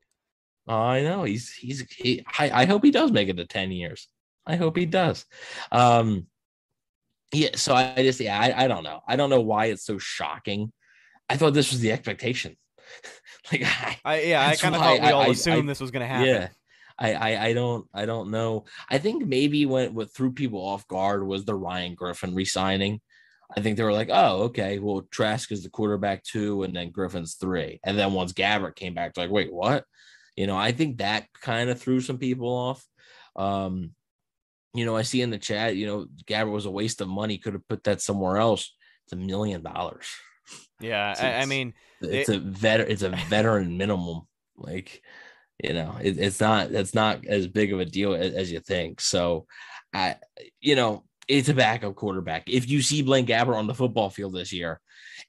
I 0.69 1.03
know 1.03 1.25
he's 1.25 1.53
he's 1.53 1.81
he, 1.93 2.25
I, 2.39 2.63
I 2.63 2.65
hope 2.67 2.85
he 2.85 2.91
does 2.91 3.11
make 3.13 3.29
it 3.29 3.37
to 3.37 3.47
10 3.47 3.71
years. 3.73 4.09
I 4.47 4.57
hope 4.57 4.77
he 4.77 4.87
does. 4.87 5.25
Um 5.73 6.27
yeah, 7.33 7.51
so 7.57 7.75
I, 7.75 7.95
I 7.97 8.03
just 8.03 8.21
yeah, 8.21 8.39
I, 8.39 8.65
I 8.65 8.69
don't 8.69 8.85
know. 8.85 9.01
I 9.09 9.17
don't 9.17 9.31
know 9.31 9.41
why 9.41 9.67
it's 9.67 9.85
so 9.85 9.99
shocking. 9.99 10.73
I 11.29 11.37
thought 11.37 11.55
this 11.55 11.73
was 11.73 11.81
the 11.81 11.91
expectation. 11.93 12.57
like 13.53 13.63
I, 13.65 13.97
I 14.05 14.21
yeah, 14.23 14.47
I 14.47 14.55
kind 14.57 14.75
of 14.77 14.81
thought 14.81 15.01
we 15.01 15.07
I- 15.07 15.13
all 15.13 15.31
assumed 15.31 15.69
this 15.69 15.81
was 15.81 15.91
going 15.91 16.03
to 16.03 16.07
happen. 16.07 16.27
yeah. 16.29 16.49
I, 16.99 17.13
I 17.15 17.45
I 17.47 17.53
don't 17.53 17.87
I 17.93 18.07
don't 18.07 18.31
know. 18.31 18.65
I 18.89 18.99
think 18.99 19.27
maybe 19.27 19.67
when 19.67 19.95
what 19.95 20.15
threw 20.15 20.33
people 20.33 20.61
off 20.61 20.89
guard 20.89 21.27
was 21.27 21.45
the 21.45 21.55
Ryan 21.55 21.95
Griffin 21.95 22.35
resigning. 22.35 23.01
I 23.57 23.61
think 23.61 23.77
they 23.77 23.85
were 23.85 23.93
like, 23.93 24.09
oh, 24.11 24.45
okay, 24.45 24.81
well, 24.81 25.03
Trask 25.13 25.53
is 25.53 25.63
the 25.63 25.71
quarterback 25.71 26.25
two, 26.25 26.65
and 26.65 26.75
then 26.75 26.91
Griffin's 26.91 27.35
three. 27.35 27.79
And 27.85 27.97
then 27.97 28.13
once 28.13 28.33
Gabbert 28.33 28.75
came 28.75 28.93
back, 28.95 29.17
like, 29.17 29.31
wait, 29.31 29.53
what? 29.53 29.85
You 30.37 30.47
know, 30.49 30.57
I 30.57 30.73
think 30.73 30.99
that 30.99 31.27
kind 31.41 31.71
of 31.71 31.81
threw 31.81 32.01
some 32.01 32.19
people 32.19 32.49
off. 32.49 32.85
Um, 33.37 33.93
you 34.75 34.85
know, 34.85 34.97
I 34.97 35.03
see 35.03 35.23
in 35.23 35.31
the 35.31 35.39
chat, 35.39 35.77
you 35.77 35.87
know, 35.87 36.07
Gabbert 36.27 36.51
was 36.51 36.67
a 36.67 36.71
waste 36.71 37.01
of 37.01 37.09
money, 37.09 37.39
could 37.39 37.53
have 37.53 37.69
put 37.69 37.85
that 37.85 38.03
somewhere 38.03 38.37
else. 38.39 38.75
It's 39.05 39.13
a 39.13 39.17
million 39.17 39.63
dollars. 39.63 40.09
Yeah, 40.81 41.13
It's- 41.13 41.25
I, 41.25 41.43
I 41.43 41.47
mean, 41.47 41.73
It's 42.01 42.29
a 42.29 42.39
vet 42.41 42.81
it's 42.81 43.03
a 43.03 43.11
veteran 43.11 43.77
minimum. 43.79 44.23
Like, 44.57 45.03
you 45.63 45.73
know, 45.73 45.97
it, 46.01 46.19
it's 46.19 46.41
not 46.41 46.71
it's 46.73 46.95
not 46.95 47.27
as 47.27 47.47
big 47.47 47.73
of 47.73 47.81
a 47.81 47.85
deal 47.85 48.15
as, 48.15 48.35
as 48.35 48.53
you 48.53 48.61
think. 48.61 49.01
So 49.01 49.47
I 49.95 50.17
you 50.61 50.77
know, 50.77 51.05
it's 51.29 51.49
a 51.49 51.55
backup 51.55 51.95
quarterback. 51.95 52.45
If 52.49 52.69
you 52.69 52.83
see 52.83 53.03
Blaine 53.03 53.27
Gabbert 53.27 53.57
on 53.57 53.67
the 53.67 53.75
football 53.75 54.11
field 54.11 54.35
this 54.35 54.53
year 54.53 54.81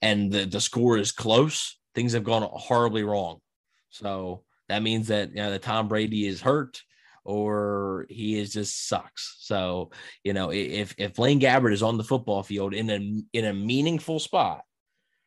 and 0.01 0.31
the, 0.31 0.45
the 0.45 0.61
score 0.61 0.97
is 0.97 1.11
close, 1.11 1.79
things 1.95 2.13
have 2.13 2.23
gone 2.23 2.47
horribly 2.51 3.03
wrong. 3.03 3.39
So 3.89 4.43
that 4.69 4.83
means 4.83 5.07
that 5.07 5.29
you 5.29 5.37
know 5.37 5.51
that 5.51 5.61
Tom 5.61 5.87
Brady 5.87 6.27
is 6.27 6.41
hurt 6.41 6.81
or 7.23 8.05
he 8.09 8.39
is 8.39 8.53
just 8.53 8.87
sucks. 8.87 9.35
So, 9.39 9.91
you 10.23 10.33
know, 10.33 10.51
if 10.51 10.95
if 10.97 11.13
Blaine 11.13 11.39
Gabbert 11.39 11.73
is 11.73 11.83
on 11.83 11.97
the 11.97 12.03
football 12.03 12.41
field 12.43 12.73
in 12.73 12.89
a 12.89 13.37
in 13.37 13.45
a 13.45 13.53
meaningful 13.53 14.19
spot, 14.19 14.61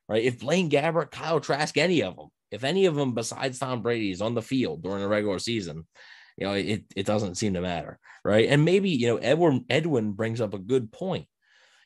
right? 0.08 0.24
If 0.24 0.40
Blaine 0.40 0.70
Gabbert, 0.70 1.10
Kyle 1.10 1.40
Trask, 1.40 1.76
any 1.76 2.02
of 2.02 2.16
them, 2.16 2.28
if 2.50 2.64
any 2.64 2.86
of 2.86 2.94
them 2.94 3.14
besides 3.14 3.58
Tom 3.58 3.82
Brady 3.82 4.10
is 4.10 4.22
on 4.22 4.34
the 4.34 4.42
field 4.42 4.82
during 4.82 5.00
the 5.00 5.08
regular 5.08 5.38
season, 5.38 5.86
you 6.36 6.46
know, 6.46 6.54
it, 6.54 6.84
it 6.96 7.06
doesn't 7.06 7.36
seem 7.36 7.54
to 7.54 7.60
matter, 7.60 7.98
right? 8.24 8.48
And 8.48 8.64
maybe, 8.64 8.90
you 8.90 9.08
know, 9.08 9.16
Edwin, 9.16 9.64
Edwin 9.68 10.12
brings 10.12 10.40
up 10.40 10.54
a 10.54 10.58
good 10.58 10.90
point. 10.90 11.26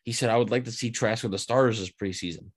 He 0.04 0.12
said, 0.12 0.30
I 0.30 0.36
would 0.36 0.50
like 0.50 0.64
to 0.64 0.72
see 0.72 0.90
Trask 0.90 1.22
with 1.22 1.32
the 1.32 1.38
starters 1.38 1.80
this 1.80 1.90
preseason. 1.90 2.50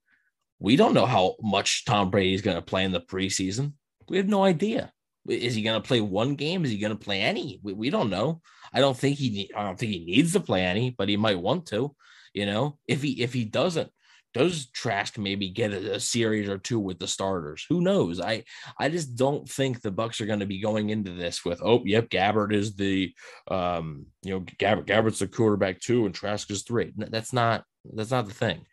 We 0.59 0.75
don't 0.75 0.93
know 0.93 1.05
how 1.05 1.35
much 1.41 1.85
Tom 1.85 2.09
Brady 2.09 2.33
is 2.33 2.41
going 2.41 2.57
to 2.57 2.61
play 2.61 2.83
in 2.83 2.91
the 2.91 2.99
preseason. 2.99 3.73
We 4.09 4.17
have 4.17 4.27
no 4.27 4.43
idea. 4.43 4.91
Is 5.27 5.55
he 5.55 5.61
going 5.61 5.81
to 5.81 5.87
play 5.87 6.01
one 6.01 6.35
game? 6.35 6.63
Is 6.63 6.71
he 6.71 6.77
going 6.77 6.97
to 6.97 7.03
play 7.03 7.21
any? 7.21 7.59
We, 7.61 7.73
we 7.73 7.89
don't 7.89 8.09
know. 8.09 8.41
I 8.73 8.79
don't 8.79 8.97
think 8.97 9.17
he. 9.17 9.51
I 9.55 9.63
don't 9.63 9.77
think 9.77 9.91
he 9.91 10.05
needs 10.05 10.33
to 10.33 10.39
play 10.39 10.63
any, 10.63 10.91
but 10.91 11.09
he 11.09 11.17
might 11.17 11.39
want 11.39 11.67
to. 11.67 11.95
You 12.33 12.45
know, 12.45 12.77
if 12.87 13.01
he 13.01 13.21
if 13.21 13.33
he 13.33 13.45
doesn't, 13.45 13.91
does 14.37 14.67
Trask 14.67 15.17
maybe 15.17 15.49
get 15.49 15.71
a, 15.71 15.95
a 15.95 15.99
series 15.99 16.49
or 16.49 16.57
two 16.57 16.79
with 16.79 16.99
the 16.99 17.07
starters? 17.07 17.65
Who 17.69 17.81
knows? 17.81 18.19
I 18.19 18.43
I 18.79 18.89
just 18.89 19.15
don't 19.15 19.47
think 19.49 19.81
the 19.81 19.91
Bucks 19.91 20.21
are 20.21 20.25
going 20.25 20.39
to 20.39 20.45
be 20.45 20.61
going 20.61 20.89
into 20.89 21.11
this 21.11 21.43
with 21.43 21.61
oh 21.63 21.81
yep 21.85 22.09
Gabbert 22.09 22.53
is 22.53 22.75
the 22.75 23.13
um 23.49 24.05
you 24.23 24.33
know 24.33 24.39
Gabbert 24.41 24.85
Gabbert's 24.85 25.19
the 25.19 25.27
quarterback 25.27 25.79
two 25.79 26.05
and 26.05 26.13
Trask 26.13 26.49
is 26.51 26.63
three. 26.63 26.93
That's 26.95 27.33
not 27.33 27.63
that's 27.93 28.11
not 28.11 28.27
the 28.27 28.33
thing. 28.33 28.65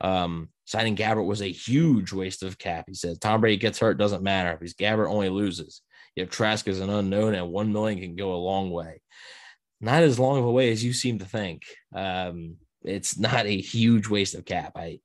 Um, 0.00 0.48
signing 0.64 0.96
Gabbert 0.96 1.26
was 1.26 1.42
a 1.42 1.46
huge 1.46 2.12
waste 2.12 2.42
of 2.42 2.58
cap. 2.58 2.84
He 2.88 2.94
said 2.94 3.20
Tom 3.20 3.40
Brady 3.40 3.56
gets 3.56 3.78
hurt 3.78 3.98
doesn't 3.98 4.22
matter 4.22 4.56
because 4.56 4.74
Gabbert 4.74 5.10
only 5.10 5.28
loses. 5.28 5.82
If 6.16 6.30
Trask 6.30 6.66
is 6.68 6.80
an 6.80 6.90
unknown 6.90 7.34
and 7.34 7.50
one 7.50 7.72
million 7.72 8.00
can 8.00 8.16
go 8.16 8.34
a 8.34 8.36
long 8.36 8.70
way. 8.70 9.00
Not 9.80 10.02
as 10.02 10.18
long 10.18 10.38
of 10.38 10.44
a 10.44 10.50
way 10.50 10.70
as 10.70 10.84
you 10.84 10.92
seem 10.92 11.18
to 11.18 11.24
think. 11.24 11.62
Um, 11.94 12.56
it's 12.84 13.18
not 13.18 13.46
a 13.46 13.60
huge 13.60 14.08
waste 14.08 14.34
of 14.34 14.44
cap. 14.44 14.72
I, 14.76 15.00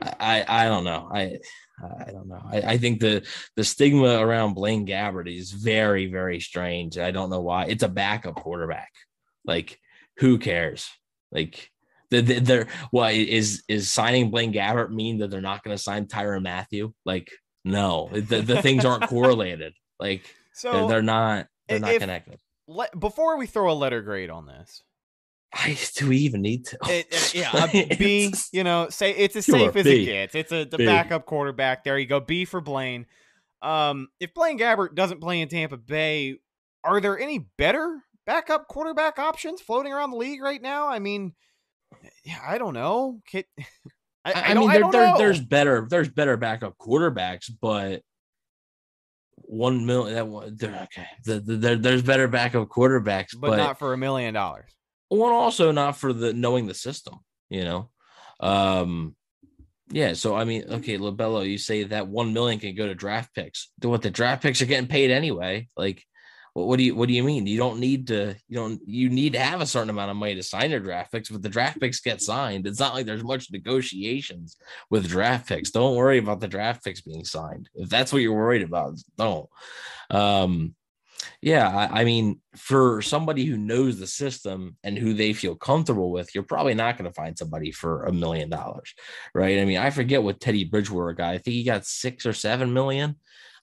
I, 0.00 0.44
I 0.46 0.64
don't 0.66 0.84
know. 0.84 1.08
I, 1.12 1.38
I 1.82 2.10
don't 2.10 2.28
know. 2.28 2.42
I, 2.50 2.58
I 2.72 2.78
think 2.78 3.00
the 3.00 3.26
the 3.56 3.64
stigma 3.64 4.18
around 4.18 4.54
Blaine 4.54 4.86
Gabbert 4.86 5.34
is 5.34 5.50
very, 5.52 6.06
very 6.06 6.40
strange. 6.40 6.98
I 6.98 7.10
don't 7.10 7.30
know 7.30 7.40
why. 7.42 7.66
It's 7.66 7.82
a 7.82 7.88
backup 7.88 8.36
quarterback. 8.36 8.90
Like, 9.44 9.78
who 10.18 10.38
cares? 10.38 10.88
Like, 11.30 11.70
the, 12.10 12.20
the, 12.20 12.38
they're 12.40 12.68
what 12.90 13.14
is 13.14 13.62
is 13.68 13.92
signing 13.92 14.30
Blaine 14.30 14.52
Gabbert 14.52 14.90
mean 14.90 15.18
that 15.18 15.30
they're 15.30 15.40
not 15.40 15.62
going 15.62 15.76
to 15.76 15.82
sign 15.82 16.06
Tyrann 16.06 16.42
Mathieu? 16.42 16.92
Like, 17.04 17.30
no, 17.64 18.08
the, 18.12 18.40
the 18.40 18.62
things 18.62 18.84
aren't 18.84 19.06
correlated. 19.08 19.74
Like, 19.98 20.22
so 20.54 20.72
they're, 20.72 20.88
they're 20.88 21.02
not 21.02 21.46
they're 21.68 21.78
not 21.80 21.92
if- 21.92 22.00
connected. 22.00 22.38
le- 22.68 22.88
before 22.98 23.36
we 23.36 23.46
throw 23.46 23.70
a 23.70 23.74
letter 23.74 24.02
grade 24.02 24.30
on 24.30 24.46
this, 24.46 24.82
I 25.58 25.78
do 25.94 26.08
we 26.08 26.18
even 26.18 26.42
need 26.42 26.66
to? 26.66 26.78
it, 26.84 27.06
it- 27.10 27.34
yeah, 27.34 27.64
a 27.64 27.96
B. 27.96 28.32
You 28.52 28.64
know, 28.64 28.88
say 28.90 29.12
it's 29.12 29.36
as 29.36 29.44
Sure, 29.44 29.58
safe 29.58 29.76
as 29.76 29.84
B. 29.84 30.02
it 30.02 30.04
gets. 30.04 30.34
It's 30.34 30.52
a 30.52 30.64
the 30.64 30.78
B. 30.78 30.86
backup 30.86 31.26
quarterback. 31.26 31.84
There 31.84 31.98
you 31.98 32.06
go. 32.06 32.20
B 32.20 32.44
for 32.44 32.60
Blaine. 32.60 33.06
Um, 33.62 34.08
if 34.20 34.34
Blaine 34.34 34.58
Gabbert 34.58 34.94
doesn't 34.94 35.20
play 35.20 35.40
in 35.40 35.48
Tampa 35.48 35.76
Bay, 35.76 36.36
are 36.84 37.00
there 37.00 37.18
any 37.18 37.46
better 37.58 38.02
backup 38.26 38.68
quarterback 38.68 39.18
options 39.18 39.60
floating 39.60 39.92
around 39.92 40.10
the 40.10 40.16
league 40.18 40.42
right 40.42 40.60
now? 40.60 40.88
I 40.88 40.98
mean, 40.98 41.32
yeah, 42.24 42.40
I 42.46 42.58
don't 42.58 42.74
know. 42.74 43.20
I, 43.34 43.44
I, 44.24 44.32
I 44.32 44.42
I 44.50 44.54
mean, 44.54 44.68
I 44.68 44.72
there, 44.74 44.80
don't 44.82 44.92
there, 44.92 45.06
know. 45.06 45.18
there's 45.18 45.40
better, 45.40 45.86
there's 45.88 46.08
better 46.08 46.36
backup 46.36 46.76
quarterbacks, 46.78 47.50
but 47.60 48.02
one 49.36 49.86
million. 49.86 50.14
That 50.14 50.26
one, 50.28 50.56
okay, 50.62 51.06
the, 51.24 51.40
the, 51.40 51.56
there, 51.56 51.76
there's 51.76 52.02
better 52.02 52.28
backup 52.28 52.68
quarterbacks, 52.68 53.30
but, 53.38 53.50
but, 53.50 53.56
not 53.56 53.78
for 53.78 53.92
a 53.92 53.96
million 53.96 54.34
dollars. 54.34 54.70
One 55.08 55.32
also 55.32 55.72
not 55.72 55.96
for 55.96 56.12
the 56.12 56.32
knowing 56.32 56.66
the 56.66 56.74
system. 56.74 57.14
You 57.48 57.64
know, 57.64 57.90
um, 58.40 59.14
yeah. 59.90 60.14
So 60.14 60.34
I 60.34 60.44
mean, 60.44 60.64
okay, 60.68 60.98
Labello, 60.98 61.48
you 61.48 61.58
say 61.58 61.84
that 61.84 62.08
one 62.08 62.32
million 62.32 62.58
can 62.58 62.74
go 62.74 62.86
to 62.86 62.94
draft 62.94 63.34
picks. 63.34 63.70
What 63.82 64.02
the 64.02 64.10
draft 64.10 64.42
picks 64.42 64.60
are 64.62 64.66
getting 64.66 64.88
paid 64.88 65.10
anyway? 65.10 65.68
Like, 65.76 66.02
what, 66.54 66.66
what 66.66 66.78
do 66.78 66.84
you 66.84 66.94
what 66.96 67.08
do 67.08 67.14
you 67.14 67.22
mean? 67.22 67.46
You 67.46 67.58
don't 67.58 67.78
need 67.78 68.08
to. 68.08 68.34
You 68.48 68.56
don't. 68.56 68.80
You 68.86 69.08
need 69.10 69.34
to 69.34 69.38
have 69.38 69.60
a 69.60 69.66
certain 69.66 69.90
amount 69.90 70.10
of 70.10 70.16
money 70.16 70.34
to 70.34 70.42
sign 70.42 70.70
your 70.70 70.80
draft 70.80 71.12
picks, 71.12 71.28
but 71.28 71.42
the 71.42 71.48
draft 71.48 71.78
picks 71.80 72.00
get 72.00 72.20
signed. 72.20 72.66
It's 72.66 72.80
not 72.80 72.94
like 72.94 73.06
there's 73.06 73.22
much 73.22 73.52
negotiations 73.52 74.56
with 74.90 75.08
draft 75.08 75.48
picks. 75.48 75.70
Don't 75.70 75.96
worry 75.96 76.18
about 76.18 76.40
the 76.40 76.48
draft 76.48 76.82
picks 76.82 77.02
being 77.02 77.24
signed. 77.24 77.68
If 77.74 77.88
that's 77.88 78.12
what 78.12 78.22
you're 78.22 78.34
worried 78.34 78.62
about, 78.62 78.98
don't. 79.16 79.48
Um, 80.10 80.74
yeah, 81.40 81.68
I, 81.68 82.00
I 82.00 82.04
mean, 82.04 82.40
for 82.56 83.02
somebody 83.02 83.44
who 83.44 83.56
knows 83.56 83.98
the 83.98 84.06
system 84.06 84.76
and 84.82 84.96
who 84.96 85.14
they 85.14 85.32
feel 85.32 85.54
comfortable 85.54 86.10
with, 86.10 86.34
you're 86.34 86.44
probably 86.44 86.74
not 86.74 86.96
going 86.96 87.10
to 87.10 87.14
find 87.14 87.36
somebody 87.36 87.70
for 87.70 88.04
a 88.04 88.12
million 88.12 88.50
dollars, 88.50 88.94
right? 89.34 89.58
I 89.58 89.64
mean, 89.64 89.78
I 89.78 89.90
forget 89.90 90.22
what 90.22 90.40
Teddy 90.40 90.64
Bridgewater 90.64 91.12
got. 91.12 91.34
I 91.34 91.38
think 91.38 91.54
he 91.54 91.64
got 91.64 91.86
six 91.86 92.26
or 92.26 92.32
seven 92.32 92.72
million. 92.72 93.16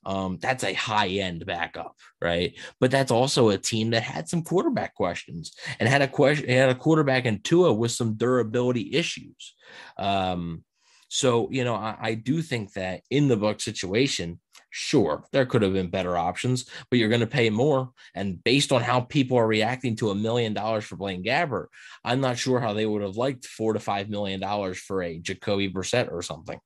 Um, 0.06 0.38
that's 0.40 0.64
a 0.64 0.74
high 0.74 1.08
end 1.08 1.46
backup, 1.46 1.96
right? 2.20 2.58
But 2.78 2.90
that's 2.90 3.10
also 3.10 3.48
a 3.48 3.58
team 3.58 3.90
that 3.90 4.02
had 4.02 4.28
some 4.28 4.42
quarterback 4.42 4.94
questions 4.94 5.52
and 5.80 5.88
had 5.88 6.02
a 6.02 6.08
question, 6.08 6.48
had 6.48 6.68
a 6.68 6.74
quarterback 6.74 7.24
in 7.24 7.40
Tua 7.40 7.72
with 7.72 7.90
some 7.90 8.14
durability 8.14 8.92
issues. 8.92 9.54
Um, 9.98 10.62
so 11.08 11.48
you 11.50 11.64
know, 11.64 11.74
I, 11.74 11.96
I 12.00 12.14
do 12.14 12.42
think 12.42 12.74
that 12.74 13.00
in 13.10 13.28
the 13.28 13.36
Buck 13.36 13.60
situation, 13.60 14.40
sure, 14.76 15.24
there 15.30 15.46
could 15.46 15.62
have 15.62 15.72
been 15.72 15.88
better 15.88 16.18
options, 16.18 16.68
but 16.90 16.98
you're 16.98 17.08
going 17.08 17.20
to 17.20 17.28
pay 17.28 17.48
more. 17.48 17.92
And 18.12 18.42
based 18.42 18.72
on 18.72 18.82
how 18.82 19.02
people 19.02 19.38
are 19.38 19.46
reacting 19.46 19.94
to 19.96 20.10
a 20.10 20.16
million 20.16 20.52
dollars 20.52 20.84
for 20.84 20.96
Blaine 20.96 21.22
Gabbert, 21.22 21.66
I'm 22.04 22.20
not 22.20 22.38
sure 22.38 22.58
how 22.58 22.72
they 22.72 22.84
would 22.84 23.02
have 23.02 23.16
liked 23.16 23.46
four 23.46 23.74
to 23.74 23.78
five 23.78 24.10
million 24.10 24.40
dollars 24.40 24.78
for 24.78 25.00
a 25.00 25.18
Jacoby 25.18 25.70
Brissett 25.70 26.10
or 26.10 26.22
something. 26.22 26.58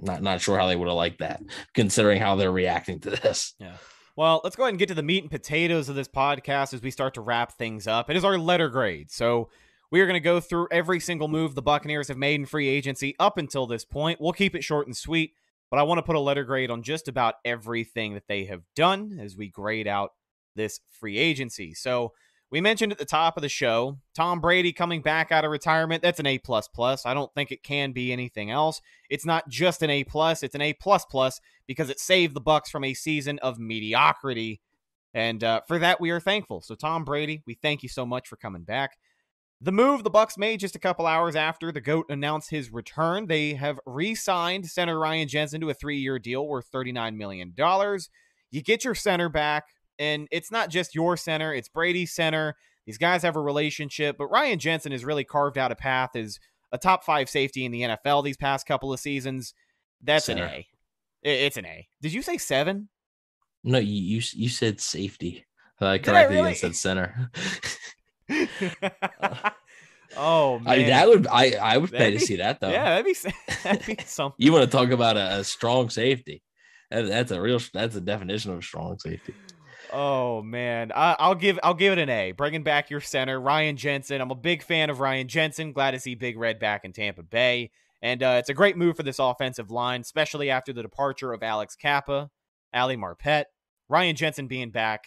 Not 0.00 0.22
not 0.22 0.40
sure 0.40 0.56
how 0.56 0.68
they 0.68 0.76
would 0.76 0.86
have 0.86 0.96
liked 0.96 1.18
that, 1.18 1.42
considering 1.74 2.20
how 2.20 2.36
they're 2.36 2.52
reacting 2.52 3.00
to 3.00 3.10
this. 3.10 3.54
Yeah. 3.58 3.76
Well, 4.14 4.40
let's 4.44 4.54
go 4.54 4.62
ahead 4.62 4.72
and 4.72 4.78
get 4.78 4.88
to 4.88 4.94
the 4.94 5.02
meat 5.02 5.24
and 5.24 5.30
potatoes 5.30 5.88
of 5.88 5.96
this 5.96 6.08
podcast 6.08 6.72
as 6.72 6.82
we 6.82 6.92
start 6.92 7.14
to 7.14 7.20
wrap 7.20 7.52
things 7.58 7.88
up. 7.88 8.08
It 8.08 8.16
is 8.16 8.24
our 8.24 8.38
letter 8.38 8.68
grade. 8.68 9.10
So 9.10 9.50
we 9.90 10.00
are 10.00 10.06
going 10.06 10.14
to 10.14 10.20
go 10.20 10.38
through 10.38 10.68
every 10.70 11.00
single 11.00 11.28
move 11.28 11.54
the 11.54 11.62
Buccaneers 11.62 12.08
have 12.08 12.16
made 12.16 12.36
in 12.36 12.46
free 12.46 12.68
agency 12.68 13.16
up 13.18 13.38
until 13.38 13.66
this 13.66 13.84
point. 13.84 14.20
We'll 14.20 14.32
keep 14.32 14.54
it 14.54 14.64
short 14.64 14.86
and 14.86 14.96
sweet, 14.96 15.34
but 15.70 15.78
I 15.78 15.82
want 15.82 15.98
to 15.98 16.02
put 16.02 16.16
a 16.16 16.20
letter 16.20 16.44
grade 16.44 16.70
on 16.70 16.82
just 16.82 17.08
about 17.08 17.34
everything 17.44 18.14
that 18.14 18.28
they 18.28 18.44
have 18.44 18.62
done 18.74 19.18
as 19.20 19.36
we 19.36 19.48
grade 19.48 19.86
out 19.86 20.12
this 20.54 20.80
free 20.90 21.18
agency. 21.18 21.74
So 21.74 22.12
we 22.50 22.60
mentioned 22.60 22.92
at 22.92 22.98
the 22.98 23.04
top 23.04 23.36
of 23.36 23.42
the 23.42 23.48
show, 23.48 23.98
Tom 24.14 24.40
Brady 24.40 24.72
coming 24.72 25.02
back 25.02 25.32
out 25.32 25.44
of 25.44 25.50
retirement. 25.50 26.02
That's 26.02 26.20
an 26.20 26.26
A 26.26 26.38
plus 26.38 26.68
plus. 26.68 27.04
I 27.04 27.12
don't 27.12 27.32
think 27.34 27.50
it 27.50 27.62
can 27.62 27.92
be 27.92 28.12
anything 28.12 28.50
else. 28.50 28.80
It's 29.10 29.26
not 29.26 29.48
just 29.48 29.82
an 29.82 29.90
A 29.90 30.04
plus, 30.04 30.42
it's 30.42 30.54
an 30.54 30.60
A 30.60 30.72
plus 30.72 31.04
plus 31.04 31.40
because 31.66 31.90
it 31.90 31.98
saved 31.98 32.34
the 32.34 32.40
Bucks 32.40 32.70
from 32.70 32.84
a 32.84 32.94
season 32.94 33.40
of 33.40 33.58
mediocrity. 33.58 34.60
And 35.12 35.42
uh, 35.42 35.62
for 35.66 35.78
that, 35.78 36.00
we 36.00 36.10
are 36.10 36.20
thankful. 36.20 36.60
So, 36.60 36.74
Tom 36.74 37.04
Brady, 37.04 37.42
we 37.46 37.54
thank 37.54 37.82
you 37.82 37.88
so 37.88 38.06
much 38.06 38.28
for 38.28 38.36
coming 38.36 38.62
back. 38.62 38.96
The 39.60 39.72
move 39.72 40.04
the 40.04 40.10
Bucks 40.10 40.36
made 40.36 40.60
just 40.60 40.76
a 40.76 40.78
couple 40.78 41.06
hours 41.06 41.34
after 41.34 41.72
the 41.72 41.80
GOAT 41.80 42.06
announced 42.10 42.50
his 42.50 42.70
return, 42.70 43.26
they 43.26 43.54
have 43.54 43.80
re-signed 43.86 44.66
center 44.66 44.98
Ryan 44.98 45.28
Jensen 45.28 45.62
to 45.62 45.70
a 45.70 45.74
three-year 45.74 46.18
deal 46.18 46.46
worth 46.46 46.70
$39 46.70 47.16
million. 47.16 47.54
You 48.50 48.62
get 48.62 48.84
your 48.84 48.94
center 48.94 49.30
back, 49.30 49.64
and 49.98 50.28
it's 50.30 50.50
not 50.50 50.68
just 50.68 50.94
your 50.94 51.16
center, 51.16 51.54
it's 51.54 51.68
Brady's 51.68 52.12
center. 52.12 52.54
These 52.84 52.98
guys 52.98 53.22
have 53.22 53.34
a 53.34 53.40
relationship, 53.40 54.16
but 54.18 54.26
Ryan 54.26 54.58
Jensen 54.58 54.92
has 54.92 55.04
really 55.04 55.24
carved 55.24 55.56
out 55.56 55.72
a 55.72 55.76
path 55.76 56.14
as 56.14 56.38
a 56.70 56.78
top 56.78 57.02
five 57.02 57.28
safety 57.30 57.64
in 57.64 57.72
the 57.72 57.82
NFL 57.82 58.24
these 58.24 58.36
past 58.36 58.66
couple 58.66 58.92
of 58.92 59.00
seasons. 59.00 59.54
That's 60.02 60.26
center. 60.26 60.44
an 60.44 60.50
A. 60.50 60.66
It's 61.22 61.56
an 61.56 61.66
A. 61.66 61.88
Did 62.02 62.12
you 62.12 62.22
say 62.22 62.38
seven? 62.38 62.88
No, 63.64 63.78
you 63.78 64.16
you, 64.16 64.22
you 64.34 64.48
said 64.48 64.80
safety. 64.80 65.46
I 65.80 65.98
corrected 65.98 66.36
really? 66.36 66.36
you 66.36 66.46
and 66.48 66.56
said 66.56 66.76
center. 66.76 67.30
oh 70.16 70.58
man, 70.58 70.68
I 70.68 70.76
mean, 70.76 70.86
that 70.88 71.08
would 71.08 71.26
I 71.26 71.52
I 71.52 71.76
would 71.78 71.90
that'd 71.90 71.98
pay 71.98 72.10
be, 72.12 72.18
to 72.18 72.24
see 72.24 72.36
that 72.36 72.60
though. 72.60 72.70
Yeah, 72.70 73.00
that'd 73.00 73.04
be 73.04 73.14
that'd 73.62 73.86
be 73.86 73.98
something. 74.04 74.44
you 74.44 74.52
want 74.52 74.64
to 74.64 74.70
talk 74.70 74.90
about 74.90 75.16
a, 75.16 75.38
a 75.38 75.44
strong 75.44 75.90
safety? 75.90 76.42
That, 76.90 77.06
that's 77.06 77.30
a 77.30 77.40
real 77.40 77.60
that's 77.72 77.96
a 77.96 78.00
definition 78.00 78.52
of 78.52 78.64
strong 78.64 78.98
safety. 78.98 79.34
Oh 79.92 80.42
man, 80.42 80.90
I, 80.94 81.28
will 81.28 81.36
give 81.36 81.58
I'll 81.62 81.74
give 81.74 81.92
it 81.92 81.98
an 81.98 82.08
A. 82.08 82.32
Bringing 82.32 82.64
back 82.64 82.90
your 82.90 83.00
center, 83.00 83.40
Ryan 83.40 83.76
Jensen. 83.76 84.20
I'm 84.20 84.30
a 84.30 84.36
big 84.36 84.62
fan 84.62 84.90
of 84.90 85.00
Ryan 85.00 85.28
Jensen. 85.28 85.72
Glad 85.72 85.92
to 85.92 86.00
see 86.00 86.14
Big 86.16 86.36
Red 86.36 86.58
back 86.58 86.84
in 86.84 86.92
Tampa 86.92 87.22
Bay, 87.22 87.70
and 88.02 88.22
uh, 88.22 88.36
it's 88.38 88.48
a 88.48 88.54
great 88.54 88.76
move 88.76 88.96
for 88.96 89.04
this 89.04 89.20
offensive 89.20 89.70
line, 89.70 90.00
especially 90.00 90.50
after 90.50 90.72
the 90.72 90.82
departure 90.82 91.32
of 91.32 91.42
Alex 91.42 91.76
Cappa, 91.76 92.30
Ali 92.74 92.96
Marpet, 92.96 93.44
Ryan 93.88 94.16
Jensen 94.16 94.48
being 94.48 94.70
back. 94.70 95.04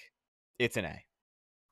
It's 0.57 0.77
an 0.77 0.85
A. 0.85 1.03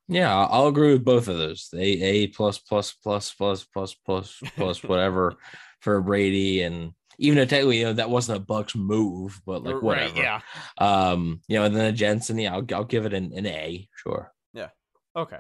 Yeah, 0.08 0.36
I'll 0.36 0.68
agree 0.68 0.94
with 0.94 1.04
both 1.04 1.28
of 1.28 1.38
those. 1.38 1.70
A 1.74 1.80
A 1.80 2.28
plus 2.28 2.58
plus 2.60 2.94
plus 2.94 3.34
plus 3.34 3.64
plus 3.64 3.94
plus 3.94 4.42
plus 4.56 4.84
whatever 4.84 5.36
for 5.80 6.02
Brady 6.02 6.62
and 6.62 6.94
even 7.20 7.38
though 7.38 7.46
technically 7.46 7.80
you 7.80 7.86
know 7.86 7.94
that 7.94 8.10
wasn't 8.10 8.38
a 8.38 8.42
Bucks 8.42 8.76
move, 8.76 9.42
but 9.46 9.64
like 9.64 9.82
whatever. 9.82 10.14
Right, 10.14 10.18
yeah. 10.18 10.42
Um, 10.78 11.42
you 11.48 11.58
know, 11.58 11.66
and 11.66 11.76
then 11.76 11.86
a 11.86 11.92
Jensen, 11.92 12.38
yeah, 12.38 12.54
I'll 12.54 12.66
I'll 12.74 12.84
give 12.84 13.06
it 13.06 13.14
an, 13.14 13.34
an 13.36 13.46
A, 13.46 13.88
sure. 13.96 14.32
Yeah. 14.54 14.70
Okay. 15.16 15.40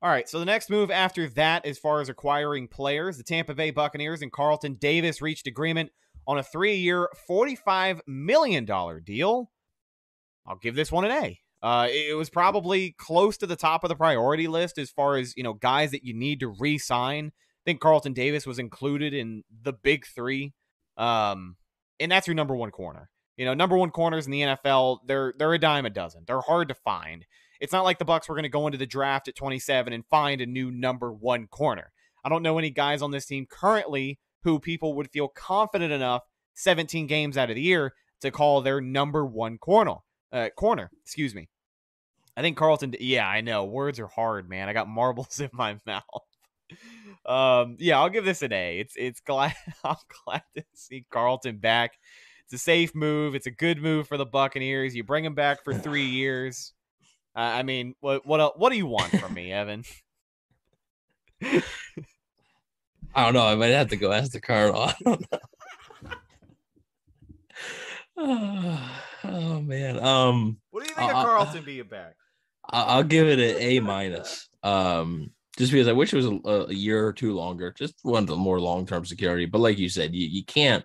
All 0.00 0.10
right. 0.10 0.28
So 0.28 0.38
the 0.38 0.44
next 0.44 0.70
move 0.70 0.90
after 0.92 1.28
that, 1.30 1.66
as 1.66 1.78
far 1.78 2.00
as 2.00 2.08
acquiring 2.08 2.68
players, 2.68 3.16
the 3.16 3.24
Tampa 3.24 3.54
Bay 3.54 3.72
Buccaneers 3.72 4.22
and 4.22 4.30
Carlton 4.30 4.74
Davis 4.74 5.20
reached 5.20 5.48
agreement 5.48 5.90
on 6.26 6.38
a 6.38 6.42
three-year, 6.42 7.08
forty-five 7.26 8.00
million 8.06 8.64
dollar 8.64 9.00
deal. 9.00 9.50
I'll 10.46 10.56
give 10.56 10.76
this 10.76 10.92
one 10.92 11.04
an 11.04 11.10
A. 11.10 11.40
Uh, 11.62 11.88
it 11.90 12.16
was 12.16 12.30
probably 12.30 12.92
close 12.98 13.36
to 13.36 13.46
the 13.46 13.56
top 13.56 13.82
of 13.82 13.88
the 13.88 13.96
priority 13.96 14.46
list 14.46 14.78
as 14.78 14.90
far 14.90 15.16
as 15.16 15.36
you 15.36 15.42
know 15.42 15.54
guys 15.54 15.90
that 15.90 16.04
you 16.04 16.14
need 16.14 16.40
to 16.40 16.48
re-sign. 16.48 17.26
I 17.26 17.62
think 17.64 17.80
Carlton 17.80 18.12
Davis 18.12 18.46
was 18.46 18.58
included 18.58 19.12
in 19.12 19.42
the 19.62 19.72
big 19.72 20.06
three, 20.06 20.54
um, 20.96 21.56
and 21.98 22.10
that's 22.12 22.26
your 22.26 22.34
number 22.34 22.54
one 22.54 22.70
corner. 22.70 23.10
You 23.36 23.44
know, 23.44 23.54
number 23.54 23.76
one 23.76 23.90
corners 23.90 24.26
in 24.26 24.32
the 24.32 24.42
NFL, 24.42 24.98
they're 25.06 25.34
they're 25.36 25.54
a 25.54 25.58
dime 25.58 25.86
a 25.86 25.90
dozen. 25.90 26.24
They're 26.26 26.40
hard 26.40 26.68
to 26.68 26.74
find. 26.74 27.24
It's 27.60 27.72
not 27.72 27.84
like 27.84 27.98
the 27.98 28.04
Bucks 28.04 28.28
were 28.28 28.36
going 28.36 28.44
to 28.44 28.48
go 28.48 28.66
into 28.66 28.78
the 28.78 28.86
draft 28.86 29.26
at 29.26 29.34
27 29.34 29.92
and 29.92 30.06
find 30.06 30.40
a 30.40 30.46
new 30.46 30.70
number 30.70 31.12
one 31.12 31.48
corner. 31.48 31.90
I 32.24 32.28
don't 32.28 32.42
know 32.42 32.58
any 32.58 32.70
guys 32.70 33.02
on 33.02 33.10
this 33.10 33.26
team 33.26 33.46
currently 33.50 34.20
who 34.44 34.60
people 34.60 34.94
would 34.94 35.10
feel 35.10 35.28
confident 35.28 35.92
enough 35.92 36.22
17 36.54 37.08
games 37.08 37.36
out 37.36 37.50
of 37.50 37.56
the 37.56 37.62
year 37.62 37.94
to 38.20 38.30
call 38.30 38.60
their 38.60 38.80
number 38.80 39.24
one 39.26 39.58
corner 39.58 39.96
uh, 40.32 40.48
corner. 40.56 40.90
Excuse 41.02 41.34
me. 41.34 41.48
I 42.36 42.42
think 42.42 42.56
Carlton. 42.56 42.94
Yeah, 43.00 43.26
I 43.26 43.40
know 43.40 43.64
words 43.64 43.98
are 43.98 44.06
hard, 44.06 44.48
man. 44.48 44.68
I 44.68 44.72
got 44.72 44.88
marbles 44.88 45.40
in 45.40 45.50
my 45.52 45.78
mouth. 45.86 46.02
Um, 47.26 47.76
yeah, 47.78 47.98
I'll 47.98 48.10
give 48.10 48.24
this 48.24 48.42
an 48.42 48.52
A. 48.52 48.78
It's 48.78 48.94
it's 48.96 49.20
glad 49.20 49.54
I'm 49.84 49.96
glad 50.24 50.42
to 50.56 50.64
see 50.74 51.04
Carlton 51.10 51.58
back. 51.58 51.98
It's 52.44 52.54
a 52.54 52.58
safe 52.58 52.94
move. 52.94 53.34
It's 53.34 53.46
a 53.46 53.50
good 53.50 53.82
move 53.82 54.08
for 54.08 54.16
the 54.16 54.24
Buccaneers. 54.24 54.94
You 54.94 55.04
bring 55.04 55.24
him 55.24 55.34
back 55.34 55.64
for 55.64 55.74
three 55.74 56.06
years. 56.06 56.72
Uh, 57.36 57.40
I 57.40 57.62
mean, 57.62 57.94
what 58.00 58.24
what 58.26 58.58
what 58.58 58.70
do 58.70 58.76
you 58.76 58.86
want 58.86 59.18
from 59.18 59.34
me, 59.34 59.52
Evan? 59.52 59.84
I 61.42 63.24
don't 63.24 63.34
know. 63.34 63.46
I 63.46 63.54
might 63.54 63.68
have 63.68 63.88
to 63.88 63.96
go 63.96 64.12
ask 64.12 64.32
the 64.32 64.40
Colonel. 64.40 64.82
I 64.82 64.94
don't 65.04 65.24
know. 68.16 68.78
Oh, 69.28 69.60
man. 69.60 69.98
Um, 69.98 70.58
what 70.70 70.84
do 70.84 70.90
you 70.90 70.94
think 70.94 71.12
uh, 71.12 71.16
of 71.16 71.24
Carlton 71.24 71.64
being 71.64 71.86
back? 71.86 72.14
I'll 72.70 73.02
give 73.02 73.28
it 73.28 73.38
an 73.38 73.62
A 73.62 73.80
minus. 73.80 74.48
Um, 74.62 75.30
just 75.56 75.72
because 75.72 75.88
I 75.88 75.92
wish 75.92 76.12
it 76.12 76.16
was 76.16 76.26
a, 76.26 76.70
a 76.70 76.74
year 76.74 77.06
or 77.06 77.12
two 77.12 77.32
longer, 77.32 77.74
just 77.76 77.94
wanted 78.04 78.34
more 78.36 78.60
long 78.60 78.86
term 78.86 79.04
security. 79.04 79.46
But 79.46 79.60
like 79.60 79.78
you 79.78 79.88
said, 79.88 80.14
you, 80.14 80.26
you 80.26 80.44
can't 80.44 80.84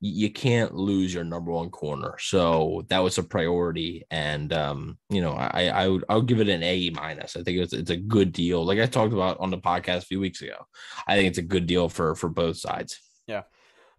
you 0.00 0.30
can't 0.30 0.74
lose 0.74 1.12
your 1.12 1.24
number 1.24 1.50
one 1.50 1.70
corner. 1.70 2.14
So 2.20 2.84
that 2.88 3.00
was 3.00 3.18
a 3.18 3.22
priority, 3.22 4.04
and 4.10 4.52
um, 4.52 4.98
you 5.10 5.20
know, 5.20 5.32
I 5.32 5.68
I 5.68 5.88
would 5.88 6.04
I'll 6.08 6.22
give 6.22 6.40
it 6.40 6.48
an 6.48 6.62
A 6.62 6.90
minus. 6.90 7.36
I 7.36 7.42
think 7.42 7.58
it's 7.58 7.72
it's 7.72 7.90
a 7.90 7.96
good 7.96 8.32
deal. 8.32 8.64
Like 8.64 8.78
I 8.78 8.86
talked 8.86 9.12
about 9.12 9.40
on 9.40 9.50
the 9.50 9.58
podcast 9.58 9.98
a 9.98 10.02
few 10.02 10.20
weeks 10.20 10.40
ago, 10.40 10.66
I 11.06 11.16
think 11.16 11.28
it's 11.28 11.38
a 11.38 11.42
good 11.42 11.66
deal 11.66 11.88
for 11.88 12.14
for 12.14 12.28
both 12.28 12.56
sides. 12.56 13.00
Yeah. 13.26 13.42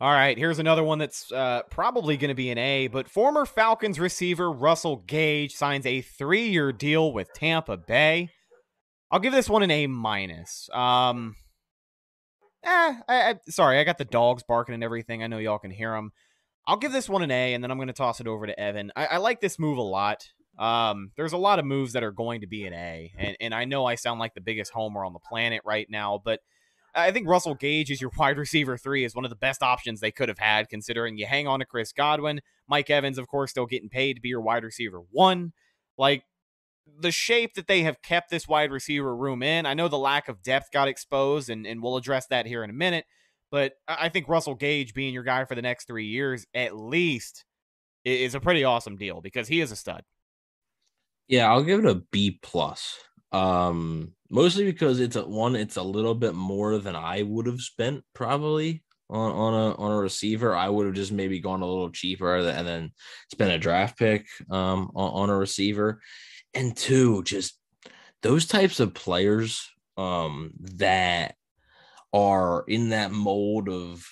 All 0.02 0.12
right, 0.12 0.38
here's 0.38 0.60
another 0.60 0.84
one 0.84 0.98
that's 0.98 1.30
uh, 1.30 1.64
probably 1.70 2.16
going 2.16 2.30
to 2.30 2.36
be 2.36 2.52
an 2.52 2.58
A, 2.58 2.88
but 2.88 3.10
former 3.10 3.46
Falcons 3.46 4.00
receiver 4.00 4.50
Russell 4.50 5.04
Gage 5.06 5.54
signs 5.54 5.86
a 5.86 6.00
three 6.00 6.48
year 6.48 6.72
deal 6.72 7.12
with 7.12 7.34
Tampa 7.34 7.76
Bay. 7.76 8.30
I'll 9.12 9.20
give 9.20 9.34
this 9.34 9.50
one 9.50 9.62
an 9.62 9.72
A 9.72 9.88
minus. 9.88 10.70
Um, 10.72 11.36
eh, 12.64 12.70
I, 12.70 13.04
I, 13.10 13.36
sorry, 13.50 13.78
I 13.78 13.84
got 13.84 13.98
the 13.98 14.06
dogs 14.06 14.42
barking 14.48 14.74
and 14.74 14.86
everything. 14.86 15.22
I 15.22 15.28
know 15.28 15.38
y'all 15.38 15.60
can 15.60 15.72
hear 15.72 15.92
them. 15.92 16.12
I'll 16.66 16.78
give 16.78 16.94
this 16.94 17.10
one 17.10 17.22
an 17.22 17.32
A, 17.32 17.54
and 17.54 17.62
then 17.62 17.70
I'm 17.70 17.78
going 17.78 17.88
to 17.88 17.94
toss 17.94 18.22
it 18.22 18.28
over 18.28 18.48
to 18.48 18.58
Evan. 18.58 18.94
I, 18.96 19.06
I 19.08 19.18
like 19.18 19.42
this 19.42 19.60
move 19.60 19.78
a 19.78 19.82
lot. 19.82 20.30
Um, 20.58 21.12
there's 21.18 21.34
a 21.34 21.38
lot 21.38 21.60
of 21.60 21.66
moves 21.66 21.92
that 21.92 22.06
are 22.06 22.14
going 22.14 22.40
to 22.40 22.48
be 22.48 22.66
an 22.66 22.74
A, 22.74 23.12
and, 23.18 23.36
and 23.42 23.54
I 23.54 23.66
know 23.66 23.86
I 23.86 23.96
sound 23.96 24.22
like 24.22 24.34
the 24.34 24.40
biggest 24.40 24.72
homer 24.72 25.04
on 25.04 25.12
the 25.12 25.20
planet 25.20 25.62
right 25.66 25.88
now, 25.90 26.22
but– 26.24 26.40
I 26.96 27.12
think 27.12 27.28
Russell 27.28 27.56
Gage 27.56 27.92
is 27.92 28.02
your 28.02 28.12
wide 28.18 28.38
receiver 28.38 28.78
three 28.78 29.04
is 29.04 29.16
one 29.16 29.26
of 29.26 29.30
the 29.30 29.36
best 29.36 29.62
options 29.64 30.00
they 30.00 30.12
could 30.12 30.30
have 30.30 30.40
had, 30.40 30.70
considering 30.70 31.18
you 31.18 31.26
hang 31.26 31.48
on 31.48 31.60
to 31.60 31.66
Chris 31.66 31.92
Godwin. 31.92 32.42
Mike 32.68 32.90
Evans, 32.90 33.18
of 33.18 33.28
course, 33.28 33.52
still 33.52 33.66
getting 33.66 33.90
paid 33.90 34.16
to 34.16 34.22
be 34.22 34.30
your 34.30 34.42
wide 34.42 34.64
receiver 34.64 35.02
one. 35.12 35.54
Like 35.98 36.24
the 37.00 37.12
shape 37.12 37.56
that 37.56 37.68
they 37.68 37.84
have 37.84 38.02
kept 38.02 38.30
this 38.30 38.48
wide 38.48 38.72
receiver 38.72 39.16
room 39.16 39.44
in, 39.44 39.66
I 39.66 39.74
know 39.74 39.88
the 39.88 39.98
lack 39.98 40.28
of 40.28 40.42
depth 40.42 40.72
got 40.72 40.88
exposed, 40.88 41.50
and, 41.50 41.66
and 41.66 41.82
we'll 41.82 41.98
address 41.98 42.28
that 42.28 42.46
here 42.46 42.64
in 42.64 42.70
a 42.70 42.74
minute. 42.74 43.06
But 43.52 43.74
I 43.88 44.10
think 44.10 44.28
Russell 44.28 44.56
Gage 44.56 44.94
being 44.94 45.14
your 45.14 45.24
guy 45.24 45.46
for 45.46 45.56
the 45.56 45.62
next 45.62 45.88
three 45.88 46.06
years, 46.06 46.46
at 46.54 46.78
least, 46.78 47.46
is 48.06 48.36
a 48.36 48.40
pretty 48.40 48.64
awesome 48.64 48.96
deal 48.96 49.22
because 49.22 49.48
he 49.48 49.60
is 49.60 49.72
a 49.72 49.76
stud. 49.76 50.04
Yeah, 51.28 51.50
I'll 51.50 51.64
give 51.64 51.80
it 51.80 51.86
a 51.90 51.96
B 52.12 52.40
plus. 52.42 53.00
Um, 53.32 54.14
mostly 54.30 54.66
because 54.66 55.00
it's 55.00 55.16
a 55.16 55.26
one, 55.26 55.56
it's 55.56 55.78
a 55.78 55.84
little 55.84 56.16
bit 56.16 56.36
more 56.36 56.78
than 56.78 56.96
I 56.96 57.24
would 57.24 57.46
have 57.46 57.62
spent 57.62 58.04
probably 58.14 58.84
on, 59.10 59.32
on 59.32 59.54
a 59.54 59.76
on 59.76 59.92
a 59.92 59.98
receiver. 59.98 60.56
I 60.56 60.70
would 60.70 60.86
have 60.86 60.96
just 60.96 61.12
maybe 61.12 61.40
gone 61.40 61.62
a 61.62 61.68
little 61.68 61.90
cheaper 61.90 62.38
and 62.38 62.68
then 62.68 62.92
spent 63.32 63.52
a 63.52 63.58
draft 63.58 63.98
pick 63.98 64.28
um 64.50 64.92
on, 64.96 65.24
on 65.24 65.30
a 65.30 65.38
receiver. 65.38 66.02
And 66.54 66.76
two, 66.76 67.24
just 67.24 67.58
those 68.22 68.46
types 68.46 68.80
of 68.80 68.94
players 68.94 69.68
um 69.98 70.52
that 70.78 71.36
are 72.14 72.64
in 72.68 72.90
that 72.90 73.12
mold 73.12 73.70
of 73.70 74.04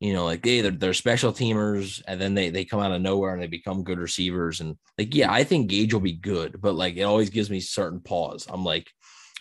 you 0.00 0.12
know, 0.12 0.24
like 0.24 0.42
they 0.42 0.60
they're, 0.60 0.70
they're 0.70 0.92
special 0.92 1.32
teamers, 1.32 2.02
and 2.06 2.20
then 2.20 2.34
they 2.34 2.50
they 2.50 2.64
come 2.64 2.80
out 2.80 2.92
of 2.92 3.00
nowhere 3.00 3.32
and 3.32 3.42
they 3.42 3.46
become 3.46 3.84
good 3.84 3.98
receivers. 3.98 4.60
And 4.60 4.76
like, 4.98 5.14
yeah, 5.14 5.32
I 5.32 5.44
think 5.44 5.68
Gage 5.68 5.94
will 5.94 6.00
be 6.00 6.12
good, 6.12 6.60
but 6.60 6.74
like 6.74 6.96
it 6.96 7.02
always 7.02 7.30
gives 7.30 7.48
me 7.48 7.60
certain 7.60 8.00
pause. 8.00 8.46
I'm 8.50 8.64
like, 8.64 8.90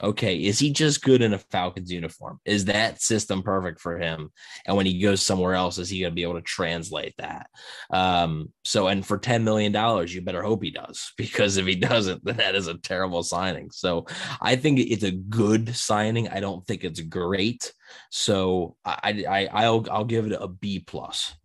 okay, 0.02 0.38
is 0.38 0.60
he 0.60 0.72
just 0.72 1.04
good 1.04 1.22
in 1.22 1.34
a 1.34 1.39
Falcons 1.39 1.91
uniform? 1.91 2.39
Is 2.46 2.66
that 2.66 3.02
system 3.02 3.44
perfect 3.44 3.80
for 3.80 3.98
him? 4.00 4.32
And 4.66 4.76
when 4.76 4.86
he 4.86 5.00
goes 5.00 5.22
somewhere 5.22 5.54
else, 5.54 5.78
is 5.78 5.89
he 5.89 6.00
going 6.00 6.12
to 6.12 6.16
be 6.16 6.24
able 6.24 6.36
to 6.36 6.41
translate 6.41 7.14
that? 7.18 7.48
Um, 7.91 8.52
so, 8.64 8.88
and 8.88 9.06
for 9.06 9.20
$10 9.20 9.44
million, 9.44 9.74
you 10.08 10.22
better 10.22 10.41
hope 10.41 10.64
he 10.64 10.72
does, 10.72 11.14
because 11.18 11.58
if 11.58 11.66
he 11.66 11.76
doesn't, 11.76 12.24
then 12.26 12.38
that 12.38 12.56
is 12.56 12.68
a 12.68 12.78
terrible 12.78 13.24
signing. 13.24 13.70
So 13.72 14.06
I 14.41 14.56
think 14.56 14.80
it's 14.80 15.04
a 15.04 15.12
good 15.12 15.76
signing. 15.76 16.28
I 16.30 16.39
don't 16.39 16.66
think 16.66 16.84
it's 16.84 17.02
great. 17.02 17.72
So 18.10 18.76
I, 18.84 19.24
I, 19.30 19.50
I'll, 19.52 19.86
I'll 19.91 20.06
give 20.06 20.26
it 20.26 20.38
a 20.39 20.48
B 20.48 20.80
plus. 20.80 21.36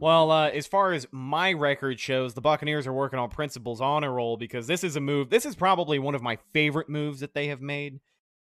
Well, 0.00 0.30
uh, 0.30 0.50
as 0.50 0.68
far 0.68 0.92
as 0.92 1.08
my 1.10 1.52
record 1.52 1.98
shows, 1.98 2.34
the 2.34 2.40
Buccaneers 2.40 2.86
are 2.86 2.92
working 2.92 3.18
on 3.18 3.30
principles 3.30 3.80
on 3.80 4.04
a 4.04 4.10
roll 4.10 4.36
because 4.36 4.68
this 4.68 4.84
is 4.84 4.94
a 4.94 5.00
move. 5.00 5.28
This 5.28 5.44
is 5.44 5.56
probably 5.56 5.98
one 5.98 6.14
of 6.14 6.22
my 6.22 6.38
favorite 6.52 6.88
moves 6.88 7.18
that 7.18 7.34
they 7.34 7.48
have 7.48 7.60
made. 7.60 7.98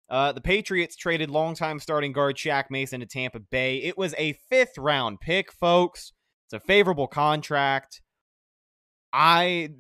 Uh, 0.09 0.31
the 0.31 0.41
Patriots 0.41 0.95
traded 0.95 1.29
longtime 1.29 1.81
starting 1.81 2.13
guard 2.13 2.37
Shaq 2.37 2.65
Mason 2.71 3.01
to 3.01 3.07
Tampa 3.07 3.41
Bay. 3.41 3.79
It 3.79 3.99
was 3.99 4.15
a 4.17 4.35
fifth 4.49 4.79
round 4.79 5.21
pick, 5.21 5.51
folks. 5.51 6.13
It's 6.47 6.55
a 6.55 6.61
favorable 6.61 7.09
contract. 7.09 8.01
I 9.13 9.71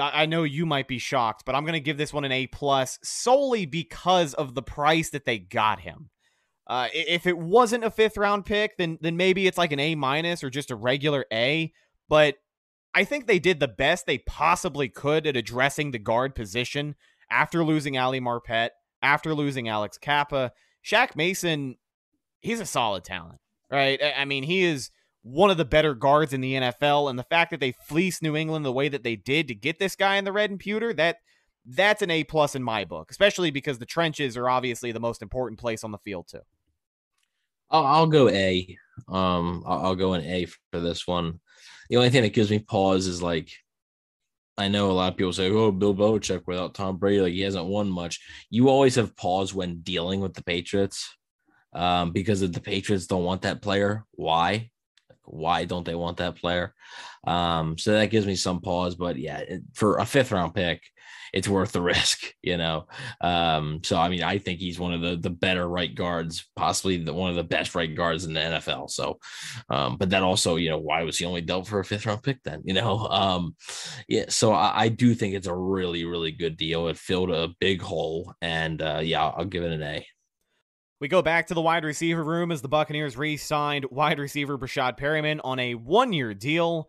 I 0.00 0.26
know 0.26 0.42
you 0.42 0.66
might 0.66 0.88
be 0.88 0.98
shocked, 0.98 1.44
but 1.44 1.54
I'm 1.54 1.64
going 1.64 1.74
to 1.74 1.80
give 1.80 1.98
this 1.98 2.12
one 2.12 2.24
an 2.24 2.32
A 2.32 2.48
plus 2.48 2.98
solely 3.04 3.66
because 3.66 4.34
of 4.34 4.54
the 4.54 4.62
price 4.62 5.10
that 5.10 5.26
they 5.26 5.38
got 5.38 5.80
him. 5.80 6.10
Uh, 6.70 6.86
if 6.94 7.26
it 7.26 7.36
wasn't 7.36 7.82
a 7.82 7.90
fifth 7.90 8.16
round 8.16 8.46
pick, 8.46 8.76
then 8.76 8.96
then 9.00 9.16
maybe 9.16 9.48
it's 9.48 9.58
like 9.58 9.72
an 9.72 9.80
A 9.80 9.96
minus 9.96 10.44
or 10.44 10.50
just 10.50 10.70
a 10.70 10.76
regular 10.76 11.26
A. 11.32 11.72
But 12.08 12.36
I 12.94 13.02
think 13.02 13.26
they 13.26 13.40
did 13.40 13.58
the 13.58 13.66
best 13.66 14.06
they 14.06 14.18
possibly 14.18 14.88
could 14.88 15.26
at 15.26 15.36
addressing 15.36 15.90
the 15.90 15.98
guard 15.98 16.36
position 16.36 16.94
after 17.28 17.64
losing 17.64 17.98
Ali 17.98 18.20
Marpet, 18.20 18.68
after 19.02 19.34
losing 19.34 19.68
Alex 19.68 19.98
Cappa. 19.98 20.52
Shaq 20.84 21.16
Mason, 21.16 21.74
he's 22.38 22.60
a 22.60 22.66
solid 22.66 23.02
talent, 23.02 23.40
right? 23.68 24.00
I 24.16 24.24
mean, 24.24 24.44
he 24.44 24.62
is 24.62 24.92
one 25.22 25.50
of 25.50 25.56
the 25.56 25.64
better 25.64 25.92
guards 25.92 26.32
in 26.32 26.40
the 26.40 26.54
NFL, 26.54 27.10
and 27.10 27.18
the 27.18 27.24
fact 27.24 27.50
that 27.50 27.58
they 27.58 27.72
fleeced 27.72 28.22
New 28.22 28.36
England 28.36 28.64
the 28.64 28.70
way 28.70 28.88
that 28.88 29.02
they 29.02 29.16
did 29.16 29.48
to 29.48 29.56
get 29.56 29.80
this 29.80 29.96
guy 29.96 30.18
in 30.18 30.24
the 30.24 30.32
red 30.32 30.50
and 30.50 30.60
pewter, 30.60 30.94
that 30.94 31.16
that's 31.66 32.00
an 32.00 32.12
A 32.12 32.22
plus 32.22 32.54
in 32.54 32.62
my 32.62 32.84
book, 32.84 33.10
especially 33.10 33.50
because 33.50 33.80
the 33.80 33.86
trenches 33.86 34.36
are 34.36 34.48
obviously 34.48 34.92
the 34.92 35.00
most 35.00 35.20
important 35.20 35.58
place 35.58 35.82
on 35.82 35.90
the 35.90 35.98
field 35.98 36.28
too. 36.28 36.42
I'll, 37.70 37.86
I'll 37.86 38.06
go 38.06 38.28
A. 38.28 38.76
Um, 39.08 39.62
I'll, 39.66 39.86
I'll 39.86 39.96
go 39.96 40.14
an 40.14 40.24
A 40.24 40.46
for 40.70 40.80
this 40.80 41.06
one. 41.06 41.40
The 41.88 41.96
only 41.96 42.10
thing 42.10 42.22
that 42.22 42.32
gives 42.32 42.50
me 42.50 42.58
pause 42.58 43.06
is 43.06 43.22
like, 43.22 43.50
I 44.58 44.68
know 44.68 44.90
a 44.90 44.92
lot 44.92 45.12
of 45.12 45.16
people 45.16 45.32
say, 45.32 45.50
"Oh, 45.50 45.72
Bill 45.72 45.94
Belichick 45.94 46.42
without 46.46 46.74
Tom 46.74 46.98
Brady, 46.98 47.22
like 47.22 47.32
he 47.32 47.40
hasn't 47.40 47.64
won 47.64 47.88
much." 47.88 48.20
You 48.50 48.68
always 48.68 48.94
have 48.96 49.16
pause 49.16 49.54
when 49.54 49.80
dealing 49.80 50.20
with 50.20 50.34
the 50.34 50.44
Patriots, 50.44 51.16
um, 51.72 52.12
because 52.12 52.42
if 52.42 52.52
the 52.52 52.60
Patriots 52.60 53.06
don't 53.06 53.24
want 53.24 53.42
that 53.42 53.62
player, 53.62 54.04
why? 54.12 54.70
Why 55.24 55.64
don't 55.64 55.84
they 55.84 55.94
want 55.94 56.18
that 56.18 56.36
player? 56.36 56.74
Um, 57.26 57.78
so 57.78 57.92
that 57.92 58.10
gives 58.10 58.26
me 58.26 58.34
some 58.34 58.60
pause. 58.60 58.96
But 58.96 59.16
yeah, 59.16 59.42
for 59.74 59.98
a 59.98 60.04
fifth 60.04 60.32
round 60.32 60.54
pick, 60.54 60.82
it's 61.32 61.48
worth 61.48 61.72
the 61.72 61.82
risk, 61.82 62.34
you 62.42 62.56
know. 62.56 62.86
Um, 63.20 63.80
so 63.82 63.98
I 63.98 64.08
mean, 64.08 64.22
I 64.22 64.38
think 64.38 64.60
he's 64.60 64.78
one 64.78 64.92
of 64.92 65.00
the 65.00 65.16
the 65.16 65.30
better 65.30 65.68
right 65.68 65.94
guards, 65.94 66.48
possibly 66.56 66.96
the 66.98 67.12
one 67.12 67.30
of 67.30 67.36
the 67.36 67.44
best 67.44 67.74
right 67.74 67.94
guards 67.94 68.24
in 68.24 68.34
the 68.34 68.40
NFL. 68.40 68.90
So, 68.90 69.18
um, 69.68 69.96
but 69.96 70.10
then 70.10 70.22
also, 70.22 70.56
you 70.56 70.70
know, 70.70 70.78
why 70.78 71.02
was 71.02 71.18
he 71.18 71.24
only 71.24 71.40
dealt 71.40 71.66
for 71.66 71.80
a 71.80 71.84
fifth 71.84 72.06
round 72.06 72.22
pick 72.22 72.42
then? 72.42 72.62
You 72.64 72.74
know, 72.74 72.98
um, 73.10 73.56
yeah. 74.08 74.26
So 74.28 74.52
I, 74.52 74.82
I 74.82 74.88
do 74.88 75.14
think 75.14 75.34
it's 75.34 75.46
a 75.46 75.54
really 75.54 76.04
really 76.04 76.32
good 76.32 76.56
deal. 76.56 76.88
It 76.88 76.96
filled 76.96 77.30
a 77.30 77.54
big 77.60 77.82
hole, 77.82 78.34
and 78.40 78.80
uh, 78.82 79.00
yeah, 79.02 79.24
I'll, 79.24 79.50
give 79.50 79.64
it 79.64 79.72
an 79.72 79.82
A. 79.82 80.06
We 81.00 81.08
go 81.08 81.22
back 81.22 81.46
to 81.48 81.54
the 81.54 81.60
wide 81.60 81.84
receiver 81.84 82.22
room 82.22 82.52
as 82.52 82.62
the 82.62 82.68
Buccaneers 82.68 83.16
re 83.16 83.36
signed 83.36 83.86
wide 83.90 84.18
receiver 84.18 84.58
Breshad 84.58 84.96
Perryman 84.96 85.40
on 85.40 85.58
a 85.58 85.74
one 85.74 86.12
year 86.12 86.34
deal. 86.34 86.88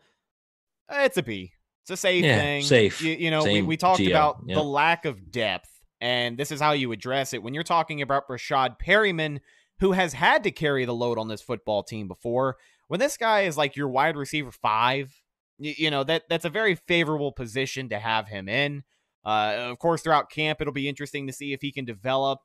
It's 0.90 1.18
a 1.18 1.24
B. 1.24 1.54
It's 1.84 1.92
a 1.92 1.98
safe 1.98 2.24
Yeah, 2.24 2.38
thing. 2.38 2.64
safe. 2.64 3.02
You, 3.02 3.14
you 3.14 3.32
know, 3.32 3.44
we, 3.44 3.50
Same 3.50 3.68
we 3.68 3.78
talked 3.78 4.00
GL, 4.02 4.10
about 4.10 4.38
yeah. 4.46 4.56
the 4.56 4.64
lack 4.64 5.06
of 5.06 5.32
depth, 5.32 5.70
and 6.00 6.38
this 6.38 6.52
is 6.52 6.60
how 6.62 6.72
you 6.74 6.92
address 6.92 7.34
it. 7.34 7.42
When 7.44 7.54
you're 7.54 7.64
talking 7.64 8.02
about 8.02 8.28
Breshad 8.28 8.78
Perryman, 8.80 9.40
who 9.80 9.94
has 9.94 10.14
had 10.14 10.44
to 10.44 10.52
carry 10.52 10.86
the 10.86 10.94
load 10.94 11.18
on 11.18 11.28
this 11.28 11.42
football 11.42 11.84
team 11.84 12.08
before, 12.08 12.58
when 12.88 13.00
this 13.00 13.18
guy 13.18 13.42
is 13.42 13.58
like 13.58 13.76
your 13.76 13.88
wide 13.90 14.16
receiver 14.16 14.52
five, 14.52 15.12
you, 15.58 15.74
you 15.78 15.92
know, 15.92 16.04
that 16.04 16.24
that's 16.30 16.46
a 16.46 16.50
very 16.50 16.76
favorable 16.76 17.32
position 17.32 17.90
to 17.90 17.98
have 18.00 18.28
him 18.28 18.48
in. 18.48 18.84
Uh, 19.26 19.56
of 19.72 19.80
course, 19.80 20.02
throughout 20.02 20.30
camp, 20.32 20.62
it'll 20.62 20.74
be 20.74 20.90
interesting 20.90 21.28
to 21.28 21.34
see 21.34 21.54
if 21.54 21.62
he 21.62 21.72
can 21.72 21.86
develop. 21.86 22.40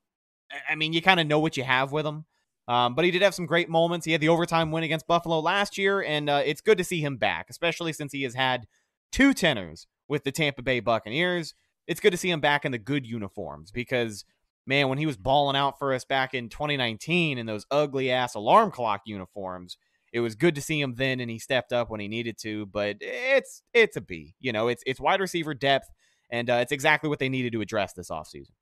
I- 0.50 0.72
I 0.72 0.74
mean, 0.76 0.92
you 0.92 1.02
kind 1.02 1.20
of 1.20 1.26
know 1.26 1.38
what 1.38 1.56
you 1.56 1.64
have 1.64 1.92
with 1.92 2.06
him. 2.06 2.24
Um, 2.68 2.94
but 2.96 3.04
he 3.04 3.10
did 3.12 3.22
have 3.22 3.34
some 3.34 3.46
great 3.46 3.68
moments. 3.68 4.04
He 4.06 4.12
had 4.12 4.20
the 4.20 4.28
overtime 4.28 4.72
win 4.72 4.82
against 4.82 5.06
Buffalo 5.06 5.38
last 5.40 5.78
year, 5.78 6.02
and 6.02 6.28
uh, 6.28 6.42
it's 6.44 6.60
good 6.60 6.78
to 6.78 6.84
see 6.84 7.00
him 7.00 7.16
back, 7.16 7.46
especially 7.48 7.92
since 7.92 8.12
he 8.12 8.24
has 8.24 8.34
had 8.34 8.66
two 9.12 9.34
tenors 9.34 9.86
with 10.08 10.24
the 10.24 10.32
Tampa 10.32 10.62
Bay 10.62 10.80
Buccaneers. 10.80 11.54
It's 11.86 12.00
good 12.00 12.10
to 12.10 12.16
see 12.16 12.30
him 12.30 12.40
back 12.40 12.64
in 12.64 12.72
the 12.72 12.78
good 12.78 13.06
uniforms 13.06 13.70
because, 13.70 14.24
man, 14.66 14.88
when 14.88 14.98
he 14.98 15.06
was 15.06 15.16
balling 15.16 15.56
out 15.56 15.78
for 15.78 15.92
us 15.94 16.04
back 16.04 16.34
in 16.34 16.48
2019 16.48 17.38
in 17.38 17.46
those 17.46 17.66
ugly 17.70 18.10
ass 18.10 18.34
alarm 18.34 18.70
clock 18.70 19.02
uniforms, 19.06 19.76
it 20.12 20.20
was 20.20 20.34
good 20.34 20.54
to 20.54 20.62
see 20.62 20.80
him 20.80 20.94
then, 20.96 21.20
and 21.20 21.30
he 21.30 21.38
stepped 21.38 21.72
up 21.72 21.90
when 21.90 22.00
he 22.00 22.08
needed 22.08 22.38
to. 22.38 22.66
But 22.66 22.96
it's 23.00 23.62
it's 23.74 23.96
a 23.96 24.00
B. 24.00 24.34
You 24.40 24.52
know, 24.52 24.68
it's 24.68 24.82
it's 24.86 25.00
wide 25.00 25.20
receiver 25.20 25.54
depth, 25.54 25.88
and 26.30 26.48
uh, 26.48 26.54
it's 26.54 26.72
exactly 26.72 27.08
what 27.08 27.18
they 27.18 27.28
needed 27.28 27.52
to 27.52 27.60
address 27.60 27.92
this 27.92 28.10
offseason. 28.10 28.52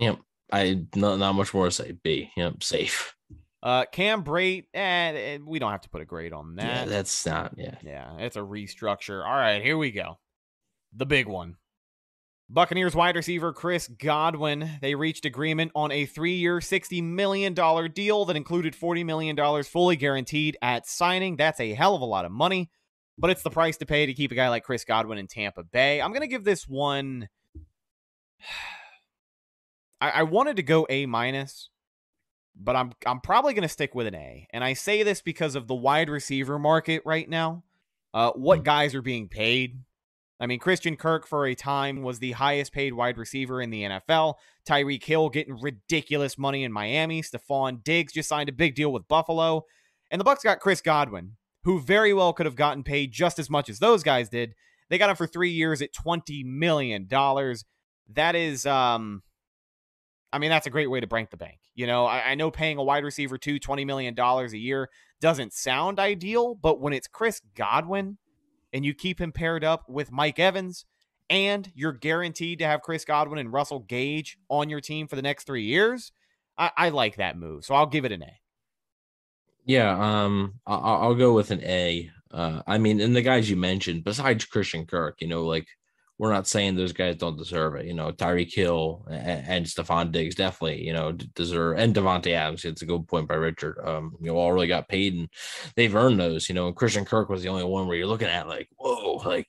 Yep. 0.00 0.18
I 0.50 0.84
not 0.94 1.18
not 1.18 1.34
much 1.34 1.52
more 1.52 1.66
to 1.66 1.70
say. 1.70 1.92
B. 1.92 2.30
Yep. 2.36 2.62
Safe. 2.62 3.14
Uh, 3.62 3.84
Cam 3.90 4.22
Brate, 4.22 4.66
eh, 4.72 4.80
eh, 4.80 5.38
we 5.44 5.58
don't 5.58 5.72
have 5.72 5.80
to 5.80 5.88
put 5.88 6.00
a 6.00 6.04
grade 6.04 6.32
on 6.32 6.54
Yeah, 6.56 6.84
that. 6.84 6.88
that's 6.88 7.26
not. 7.26 7.54
Yeah. 7.56 7.74
Yeah, 7.82 8.16
it's 8.18 8.36
a 8.36 8.40
restructure. 8.40 9.24
All 9.24 9.34
right, 9.36 9.60
here 9.62 9.76
we 9.76 9.90
go. 9.90 10.18
The 10.94 11.06
big 11.06 11.26
one. 11.26 11.56
Buccaneers 12.50 12.94
wide 12.94 13.14
receiver 13.16 13.52
Chris 13.52 13.88
Godwin. 13.88 14.78
They 14.80 14.94
reached 14.94 15.26
agreement 15.26 15.72
on 15.74 15.90
a 15.92 16.06
three 16.06 16.36
year, 16.36 16.60
$60 16.60 17.02
million 17.02 17.52
deal 17.52 18.24
that 18.24 18.36
included 18.36 18.74
$40 18.74 19.04
million 19.04 19.64
fully 19.64 19.96
guaranteed 19.96 20.56
at 20.62 20.86
signing. 20.86 21.36
That's 21.36 21.60
a 21.60 21.74
hell 21.74 21.94
of 21.94 22.00
a 22.00 22.06
lot 22.06 22.24
of 22.24 22.32
money, 22.32 22.70
but 23.18 23.28
it's 23.28 23.42
the 23.42 23.50
price 23.50 23.76
to 23.78 23.86
pay 23.86 24.06
to 24.06 24.14
keep 24.14 24.32
a 24.32 24.34
guy 24.34 24.48
like 24.48 24.64
Chris 24.64 24.84
Godwin 24.84 25.18
in 25.18 25.26
Tampa 25.26 25.62
Bay. 25.62 26.00
I'm 26.00 26.10
going 26.12 26.22
to 26.22 26.26
give 26.26 26.44
this 26.44 26.66
one. 26.66 27.28
I, 30.00 30.10
I 30.10 30.22
wanted 30.22 30.56
to 30.56 30.62
go 30.62 30.86
A 30.88 31.06
minus, 31.06 31.68
but 32.58 32.76
I'm 32.76 32.92
I'm 33.06 33.20
probably 33.20 33.54
going 33.54 33.62
to 33.62 33.68
stick 33.68 33.94
with 33.94 34.06
an 34.06 34.14
A. 34.14 34.46
And 34.50 34.64
I 34.64 34.72
say 34.72 35.02
this 35.02 35.22
because 35.22 35.54
of 35.54 35.66
the 35.66 35.74
wide 35.74 36.08
receiver 36.08 36.58
market 36.58 37.02
right 37.04 37.28
now. 37.28 37.62
Uh, 38.12 38.32
what 38.32 38.64
guys 38.64 38.94
are 38.94 39.02
being 39.02 39.28
paid? 39.28 39.80
I 40.40 40.46
mean, 40.46 40.60
Christian 40.60 40.96
Kirk 40.96 41.26
for 41.26 41.46
a 41.46 41.54
time 41.54 42.02
was 42.02 42.20
the 42.20 42.32
highest 42.32 42.72
paid 42.72 42.94
wide 42.94 43.18
receiver 43.18 43.60
in 43.60 43.70
the 43.70 43.82
NFL. 43.82 44.34
Tyreek 44.66 45.02
Hill 45.02 45.30
getting 45.30 45.60
ridiculous 45.60 46.38
money 46.38 46.62
in 46.62 46.72
Miami. 46.72 47.22
Stefon 47.22 47.82
Diggs 47.82 48.12
just 48.12 48.28
signed 48.28 48.48
a 48.48 48.52
big 48.52 48.74
deal 48.74 48.92
with 48.92 49.08
Buffalo. 49.08 49.64
And 50.10 50.20
the 50.20 50.24
Bucks 50.24 50.44
got 50.44 50.60
Chris 50.60 50.80
Godwin, 50.80 51.36
who 51.64 51.80
very 51.80 52.14
well 52.14 52.32
could 52.32 52.46
have 52.46 52.54
gotten 52.56 52.84
paid 52.84 53.12
just 53.12 53.38
as 53.38 53.50
much 53.50 53.68
as 53.68 53.80
those 53.80 54.02
guys 54.02 54.28
did. 54.28 54.54
They 54.88 54.96
got 54.96 55.10
him 55.10 55.16
for 55.16 55.26
three 55.26 55.50
years 55.50 55.82
at 55.82 55.92
$20 55.92 56.44
million. 56.44 57.08
That 57.10 58.36
is 58.36 58.64
um 58.64 59.22
I 60.32 60.38
mean, 60.38 60.50
that's 60.50 60.66
a 60.66 60.70
great 60.70 60.90
way 60.90 61.00
to 61.00 61.06
break 61.06 61.30
the 61.30 61.36
bank. 61.36 61.58
You 61.74 61.86
know, 61.86 62.04
I, 62.04 62.30
I 62.30 62.34
know 62.34 62.50
paying 62.50 62.78
a 62.78 62.82
wide 62.82 63.04
receiver 63.04 63.38
two 63.38 63.58
$20 63.58 63.86
million 63.86 64.18
a 64.18 64.56
year 64.56 64.90
doesn't 65.20 65.52
sound 65.52 65.98
ideal, 65.98 66.54
but 66.54 66.80
when 66.80 66.92
it's 66.92 67.08
Chris 67.08 67.40
Godwin 67.54 68.18
and 68.72 68.84
you 68.84 68.94
keep 68.94 69.20
him 69.20 69.32
paired 69.32 69.64
up 69.64 69.88
with 69.88 70.12
Mike 70.12 70.38
Evans 70.38 70.84
and 71.30 71.70
you're 71.74 71.92
guaranteed 71.92 72.58
to 72.58 72.66
have 72.66 72.82
Chris 72.82 73.04
Godwin 73.04 73.38
and 73.38 73.52
Russell 73.52 73.80
Gage 73.80 74.38
on 74.48 74.68
your 74.68 74.80
team 74.80 75.08
for 75.08 75.16
the 75.16 75.22
next 75.22 75.44
three 75.44 75.64
years, 75.64 76.12
I, 76.56 76.70
I 76.76 76.88
like 76.90 77.16
that 77.16 77.38
move. 77.38 77.64
So 77.64 77.74
I'll 77.74 77.86
give 77.86 78.04
it 78.04 78.12
an 78.12 78.22
A. 78.22 78.32
Yeah, 79.64 80.24
um, 80.24 80.60
I'll, 80.66 81.02
I'll 81.02 81.14
go 81.14 81.34
with 81.34 81.50
an 81.50 81.62
A. 81.62 82.10
Uh, 82.30 82.62
I 82.66 82.78
mean, 82.78 83.00
and 83.00 83.14
the 83.14 83.22
guys 83.22 83.48
you 83.48 83.56
mentioned, 83.56 84.04
besides 84.04 84.44
Christian 84.44 84.86
Kirk, 84.86 85.20
you 85.20 85.28
know, 85.28 85.44
like 85.44 85.66
we're 86.18 86.32
not 86.32 86.48
saying 86.48 86.74
those 86.74 86.92
guys 86.92 87.16
don't 87.16 87.38
deserve 87.38 87.76
it. 87.76 87.86
You 87.86 87.94
know, 87.94 88.10
Tyreek 88.10 88.52
Hill 88.52 89.06
and, 89.08 89.46
and 89.46 89.66
Stefon 89.66 90.10
Diggs 90.10 90.34
definitely, 90.34 90.84
you 90.84 90.92
know, 90.92 91.12
deserve, 91.12 91.78
and 91.78 91.94
Davante 91.94 92.32
Adams. 92.32 92.64
It's 92.64 92.82
a 92.82 92.86
good 92.86 93.06
point 93.06 93.28
by 93.28 93.36
Richard. 93.36 93.78
Um, 93.84 94.16
you 94.20 94.26
know, 94.26 94.36
all 94.36 94.52
really 94.52 94.66
got 94.66 94.88
paid 94.88 95.14
and 95.14 95.28
they've 95.76 95.94
earned 95.94 96.18
those. 96.18 96.48
You 96.48 96.56
know, 96.56 96.66
and 96.66 96.76
Christian 96.76 97.04
Kirk 97.04 97.28
was 97.28 97.42
the 97.42 97.48
only 97.48 97.64
one 97.64 97.86
where 97.86 97.96
you're 97.96 98.08
looking 98.08 98.28
at 98.28 98.48
like, 98.48 98.68
whoa, 98.76 99.22
like 99.24 99.48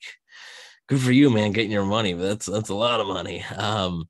good 0.86 1.00
for 1.00 1.12
you, 1.12 1.28
man, 1.28 1.52
getting 1.52 1.72
your 1.72 1.84
money. 1.84 2.14
But 2.14 2.22
that's 2.22 2.46
that's 2.46 2.68
a 2.68 2.74
lot 2.74 3.00
of 3.00 3.06
money. 3.06 3.44
Um, 3.56 4.08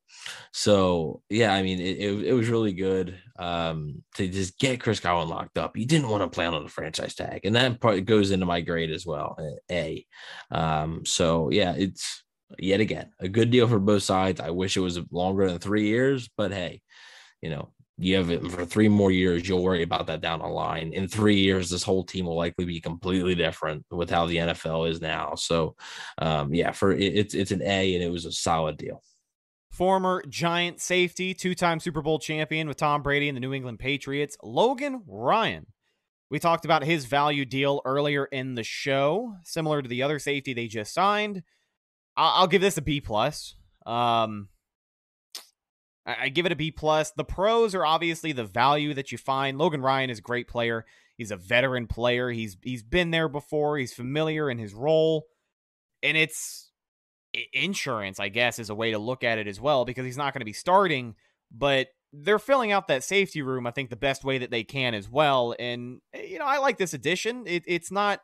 so 0.52 1.22
yeah, 1.30 1.54
I 1.54 1.62
mean, 1.62 1.80
it, 1.80 1.98
it, 1.98 2.24
it 2.26 2.32
was 2.32 2.48
really 2.48 2.72
good 2.72 3.18
um, 3.38 4.02
to 4.16 4.28
just 4.28 4.58
get 4.58 4.80
Chris 4.80 5.00
Godwin 5.00 5.28
locked 5.28 5.56
up. 5.56 5.76
You 5.76 5.86
didn't 5.86 6.08
want 6.08 6.22
to 6.22 6.28
plan 6.28 6.54
on 6.54 6.62
the 6.62 6.68
franchise 6.68 7.14
tag, 7.14 7.40
and 7.44 7.56
that 7.56 7.80
part 7.80 8.04
goes 8.04 8.30
into 8.30 8.46
my 8.46 8.60
grade 8.60 8.90
as 8.90 9.06
well. 9.06 9.36
A. 9.70 10.04
Um, 10.50 11.06
so 11.06 11.50
yeah, 11.50 11.74
it's 11.76 12.22
yet 12.58 12.80
again 12.80 13.12
a 13.20 13.28
good 13.28 13.50
deal 13.50 13.68
for 13.68 13.78
both 13.78 14.02
sides. 14.02 14.40
I 14.40 14.50
wish 14.50 14.76
it 14.76 14.80
was 14.80 14.98
longer 15.10 15.48
than 15.48 15.58
three 15.58 15.86
years, 15.86 16.28
but 16.36 16.52
hey, 16.52 16.82
you 17.42 17.50
know. 17.50 17.72
You 18.02 18.16
have 18.16 18.30
it 18.30 18.42
for 18.50 18.64
three 18.64 18.88
more 18.88 19.12
years. 19.12 19.46
You'll 19.46 19.62
worry 19.62 19.82
about 19.82 20.06
that 20.06 20.22
down 20.22 20.38
the 20.38 20.46
line. 20.46 20.94
In 20.94 21.06
three 21.06 21.36
years, 21.36 21.68
this 21.68 21.82
whole 21.82 22.02
team 22.02 22.24
will 22.24 22.36
likely 22.36 22.64
be 22.64 22.80
completely 22.80 23.34
different 23.34 23.84
with 23.90 24.08
how 24.08 24.24
the 24.24 24.36
NFL 24.36 24.88
is 24.88 25.02
now. 25.02 25.34
So, 25.34 25.76
um, 26.16 26.54
yeah, 26.54 26.72
for 26.72 26.92
it, 26.92 27.02
it's 27.02 27.34
it's 27.34 27.50
an 27.50 27.60
A, 27.60 27.94
and 27.94 28.02
it 28.02 28.10
was 28.10 28.24
a 28.24 28.32
solid 28.32 28.78
deal. 28.78 29.02
Former 29.70 30.24
Giant 30.30 30.80
safety, 30.80 31.34
two 31.34 31.54
time 31.54 31.78
Super 31.78 32.00
Bowl 32.00 32.18
champion 32.18 32.68
with 32.68 32.78
Tom 32.78 33.02
Brady 33.02 33.28
and 33.28 33.36
the 33.36 33.40
New 33.40 33.52
England 33.52 33.78
Patriots, 33.78 34.34
Logan 34.42 35.02
Ryan. 35.06 35.66
We 36.30 36.38
talked 36.38 36.64
about 36.64 36.84
his 36.84 37.04
value 37.04 37.44
deal 37.44 37.82
earlier 37.84 38.24
in 38.24 38.54
the 38.54 38.62
show, 38.62 39.34
similar 39.44 39.82
to 39.82 39.88
the 39.88 40.02
other 40.02 40.18
safety 40.18 40.54
they 40.54 40.68
just 40.68 40.94
signed. 40.94 41.42
I- 42.16 42.36
I'll 42.36 42.46
give 42.46 42.60
this 42.62 42.76
a 42.76 42.82
B 42.82 43.00
plus. 43.00 43.54
Um, 43.86 44.48
I-, 46.06 46.16
I 46.24 46.28
give 46.28 46.46
it 46.46 46.52
a 46.52 46.56
B 46.56 46.70
plus. 46.70 47.12
The 47.12 47.24
pros 47.24 47.74
are 47.74 47.86
obviously 47.86 48.32
the 48.32 48.44
value 48.44 48.94
that 48.94 49.12
you 49.12 49.18
find. 49.18 49.58
Logan 49.58 49.82
Ryan 49.82 50.10
is 50.10 50.18
a 50.18 50.22
great 50.22 50.48
player. 50.48 50.84
He's 51.16 51.30
a 51.30 51.36
veteran 51.36 51.86
player. 51.86 52.30
He's 52.30 52.56
he's 52.62 52.82
been 52.82 53.10
there 53.10 53.28
before. 53.28 53.76
He's 53.76 53.92
familiar 53.92 54.50
in 54.50 54.58
his 54.58 54.72
role, 54.72 55.26
and 56.02 56.16
it's 56.16 56.70
insurance. 57.52 58.18
I 58.18 58.28
guess 58.30 58.58
is 58.58 58.70
a 58.70 58.74
way 58.74 58.92
to 58.92 58.98
look 58.98 59.22
at 59.22 59.38
it 59.38 59.46
as 59.46 59.60
well 59.60 59.84
because 59.84 60.04
he's 60.06 60.16
not 60.16 60.32
going 60.32 60.40
to 60.40 60.46
be 60.46 60.54
starting, 60.54 61.14
but 61.50 61.88
they're 62.12 62.38
filling 62.38 62.72
out 62.72 62.88
that 62.88 63.04
safety 63.04 63.42
room, 63.42 63.66
I 63.66 63.70
think, 63.70 63.90
the 63.90 63.96
best 63.96 64.24
way 64.24 64.38
that 64.38 64.50
they 64.50 64.64
can 64.64 64.94
as 64.94 65.08
well. 65.08 65.54
And, 65.60 66.00
eh, 66.12 66.22
you 66.22 66.38
know, 66.38 66.44
I 66.46 66.58
like 66.58 66.78
this 66.78 66.94
addition. 66.94 67.44
It, 67.46 67.64
it's 67.66 67.90
not. 67.92 68.20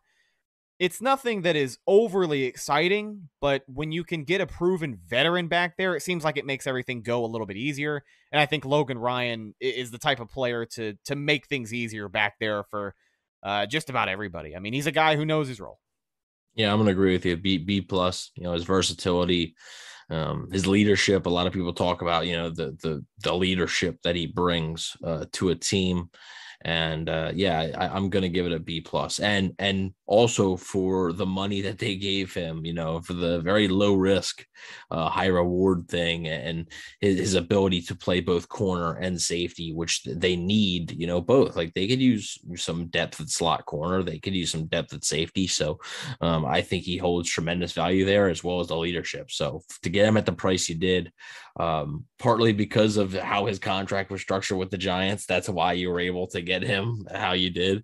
It's 0.78 1.00
nothing 1.00 1.42
that 1.42 1.56
is 1.56 1.78
overly 1.86 2.44
exciting, 2.44 3.30
but 3.40 3.62
when 3.66 3.92
you 3.92 4.04
can 4.04 4.24
get 4.24 4.42
a 4.42 4.46
proven 4.46 4.98
veteran 5.06 5.48
back 5.48 5.78
there, 5.78 5.96
it 5.96 6.02
seems 6.02 6.22
like 6.22 6.36
it 6.36 6.44
makes 6.44 6.66
everything 6.66 7.00
go 7.00 7.24
a 7.24 7.26
little 7.26 7.46
bit 7.46 7.56
easier. 7.56 8.04
And 8.30 8.38
I 8.38 8.44
think 8.44 8.66
Logan 8.66 8.98
Ryan 8.98 9.54
is 9.58 9.90
the 9.90 9.98
type 9.98 10.20
of 10.20 10.28
player 10.28 10.66
to 10.66 10.94
to 11.06 11.16
make 11.16 11.46
things 11.46 11.72
easier 11.72 12.08
back 12.08 12.34
there 12.40 12.64
for 12.64 12.94
uh, 13.42 13.64
just 13.64 13.88
about 13.88 14.10
everybody. 14.10 14.54
I 14.54 14.58
mean, 14.58 14.74
he's 14.74 14.86
a 14.86 14.92
guy 14.92 15.16
who 15.16 15.24
knows 15.24 15.48
his 15.48 15.60
role. 15.60 15.80
Yeah, 16.54 16.72
I'm 16.72 16.78
gonna 16.78 16.90
agree 16.90 17.12
with 17.12 17.24
you. 17.24 17.38
B 17.38 17.56
B 17.56 17.80
plus. 17.80 18.30
You 18.34 18.44
know, 18.44 18.52
his 18.52 18.64
versatility, 18.64 19.54
um, 20.10 20.50
his 20.52 20.66
leadership. 20.66 21.24
A 21.24 21.30
lot 21.30 21.46
of 21.46 21.54
people 21.54 21.72
talk 21.72 22.02
about 22.02 22.26
you 22.26 22.34
know 22.34 22.50
the 22.50 22.76
the 22.82 23.02
the 23.22 23.34
leadership 23.34 24.02
that 24.02 24.16
he 24.16 24.26
brings 24.26 24.94
uh, 25.02 25.24
to 25.32 25.48
a 25.50 25.54
team 25.54 26.10
and 26.62 27.08
uh, 27.08 27.32
yeah, 27.34 27.70
I, 27.76 27.96
am 27.96 28.10
gonna 28.10 28.28
give 28.28 28.46
it 28.46 28.52
a 28.52 28.58
B 28.58 28.80
plus, 28.80 29.20
and 29.20 29.54
and 29.58 29.92
also 30.06 30.56
for 30.56 31.12
the 31.12 31.26
money 31.26 31.60
that 31.60 31.78
they 31.78 31.96
gave 31.96 32.32
him, 32.32 32.64
you 32.64 32.72
know, 32.72 33.00
for 33.00 33.12
the 33.12 33.40
very 33.40 33.68
low 33.68 33.94
risk, 33.94 34.44
uh, 34.90 35.08
high 35.08 35.26
reward 35.26 35.88
thing, 35.88 36.28
and 36.28 36.68
his, 37.00 37.18
his 37.18 37.34
ability 37.34 37.80
to 37.82 37.94
play 37.94 38.20
both 38.20 38.48
corner 38.48 38.94
and 38.94 39.20
safety, 39.20 39.72
which 39.72 40.04
they 40.04 40.36
need, 40.36 40.92
you 40.92 41.06
know, 41.06 41.20
both. 41.20 41.56
Like 41.56 41.74
they 41.74 41.88
could 41.88 42.00
use 42.00 42.38
some 42.56 42.86
depth 42.86 43.20
at 43.20 43.30
slot 43.30 43.66
corner, 43.66 44.02
they 44.02 44.18
could 44.18 44.34
use 44.34 44.52
some 44.52 44.66
depth 44.66 44.94
at 44.94 45.04
safety. 45.04 45.46
So 45.46 45.78
um, 46.20 46.44
I 46.44 46.62
think 46.62 46.84
he 46.84 46.96
holds 46.96 47.28
tremendous 47.28 47.72
value 47.72 48.04
there 48.04 48.28
as 48.28 48.44
well 48.44 48.60
as 48.60 48.68
the 48.68 48.76
leadership. 48.76 49.30
So 49.30 49.62
to 49.82 49.90
get 49.90 50.06
him 50.06 50.16
at 50.16 50.26
the 50.26 50.32
price 50.32 50.68
you 50.68 50.76
did, 50.76 51.12
um, 51.58 52.04
partly 52.18 52.52
because 52.52 52.96
of 52.96 53.14
how 53.14 53.46
his 53.46 53.58
contract 53.58 54.10
was 54.10 54.20
structured 54.20 54.58
with 54.58 54.70
the 54.70 54.78
Giants. 54.78 55.26
That's 55.26 55.48
why 55.48 55.72
you 55.72 55.90
were 55.90 56.00
able 56.00 56.26
to 56.28 56.42
get 56.42 56.62
him 56.62 57.06
how 57.12 57.32
you 57.32 57.50
did. 57.50 57.82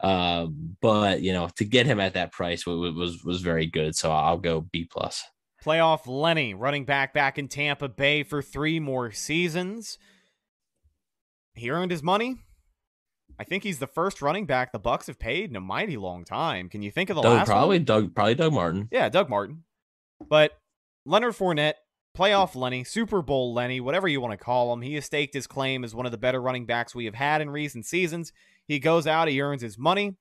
Um, 0.00 0.76
but 0.80 1.22
you 1.22 1.32
know, 1.32 1.48
to 1.56 1.61
get 1.64 1.86
him 1.86 2.00
at 2.00 2.14
that 2.14 2.32
price 2.32 2.66
was 2.66 2.94
was, 2.94 3.24
was 3.24 3.40
very 3.40 3.66
good. 3.66 3.96
So 3.96 4.10
I'll 4.10 4.38
go 4.38 4.60
B 4.60 4.88
plus. 4.90 5.22
Playoff 5.64 6.06
Lenny, 6.06 6.54
running 6.54 6.84
back 6.84 7.14
back 7.14 7.38
in 7.38 7.48
Tampa 7.48 7.88
Bay 7.88 8.22
for 8.22 8.42
three 8.42 8.80
more 8.80 9.12
seasons. 9.12 9.98
He 11.54 11.70
earned 11.70 11.90
his 11.90 12.02
money. 12.02 12.36
I 13.38 13.44
think 13.44 13.62
he's 13.62 13.78
the 13.78 13.86
first 13.86 14.22
running 14.22 14.46
back 14.46 14.72
the 14.72 14.78
Bucks 14.78 15.06
have 15.06 15.18
paid 15.18 15.50
in 15.50 15.56
a 15.56 15.60
mighty 15.60 15.96
long 15.96 16.24
time. 16.24 16.68
Can 16.68 16.82
you 16.82 16.90
think 16.90 17.10
of 17.10 17.16
the 17.16 17.22
Doug, 17.22 17.38
last 17.38 17.46
probably 17.46 17.78
one? 17.78 17.84
Doug 17.84 18.14
probably 18.14 18.34
Doug 18.34 18.52
Martin. 18.52 18.88
Yeah, 18.90 19.08
Doug 19.08 19.28
Martin. 19.28 19.64
But 20.28 20.52
Leonard 21.04 21.34
Fournette 21.34 21.74
playoff 22.16 22.54
Lenny, 22.54 22.84
Super 22.84 23.22
Bowl 23.22 23.54
Lenny, 23.54 23.80
whatever 23.80 24.08
you 24.08 24.20
want 24.20 24.32
to 24.32 24.44
call 24.44 24.72
him. 24.72 24.82
He 24.82 24.94
has 24.94 25.04
staked 25.04 25.34
his 25.34 25.46
claim 25.46 25.84
as 25.84 25.94
one 25.94 26.06
of 26.06 26.12
the 26.12 26.18
better 26.18 26.40
running 26.40 26.66
backs 26.66 26.94
we 26.94 27.06
have 27.06 27.14
had 27.14 27.40
in 27.40 27.50
recent 27.50 27.86
seasons. 27.86 28.32
He 28.66 28.78
goes 28.78 29.06
out, 29.06 29.28
he 29.28 29.40
earns 29.40 29.62
his 29.62 29.78
money. 29.78 30.16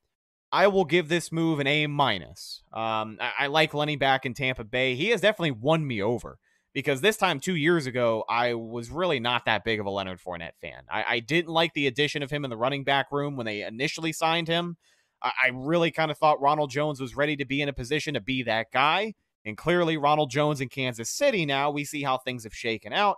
I 0.51 0.67
will 0.67 0.85
give 0.85 1.07
this 1.07 1.31
move 1.31 1.59
an 1.59 1.67
A 1.67 1.87
minus. 1.87 2.63
Um, 2.73 3.17
I, 3.21 3.31
I 3.39 3.47
like 3.47 3.73
Lenny 3.73 3.95
back 3.95 4.25
in 4.25 4.33
Tampa 4.33 4.63
Bay. 4.63 4.95
He 4.95 5.09
has 5.09 5.21
definitely 5.21 5.51
won 5.51 5.85
me 5.87 6.01
over 6.01 6.37
because 6.73 7.01
this 7.01 7.17
time 7.17 7.39
two 7.39 7.55
years 7.55 7.85
ago, 7.85 8.25
I 8.27 8.53
was 8.53 8.89
really 8.89 9.19
not 9.19 9.45
that 9.45 9.63
big 9.63 9.79
of 9.79 9.85
a 9.85 9.89
Leonard 9.89 10.19
Fournette 10.19 10.57
fan. 10.61 10.83
I, 10.89 11.05
I 11.07 11.19
didn't 11.19 11.53
like 11.53 11.73
the 11.73 11.87
addition 11.87 12.21
of 12.21 12.31
him 12.31 12.43
in 12.43 12.49
the 12.49 12.57
running 12.57 12.83
back 12.83 13.11
room 13.11 13.35
when 13.35 13.45
they 13.45 13.63
initially 13.63 14.11
signed 14.11 14.47
him. 14.47 14.77
I, 15.21 15.31
I 15.45 15.49
really 15.53 15.91
kind 15.91 16.11
of 16.11 16.17
thought 16.17 16.41
Ronald 16.41 16.69
Jones 16.69 16.99
was 16.99 17.15
ready 17.15 17.37
to 17.37 17.45
be 17.45 17.61
in 17.61 17.69
a 17.69 17.73
position 17.73 18.13
to 18.15 18.21
be 18.21 18.43
that 18.43 18.67
guy. 18.73 19.13
And 19.45 19.57
clearly, 19.57 19.97
Ronald 19.97 20.29
Jones 20.29 20.61
in 20.61 20.69
Kansas 20.69 21.09
City 21.09 21.45
now, 21.45 21.71
we 21.71 21.83
see 21.83 22.03
how 22.03 22.17
things 22.17 22.43
have 22.43 22.53
shaken 22.53 22.93
out. 22.93 23.17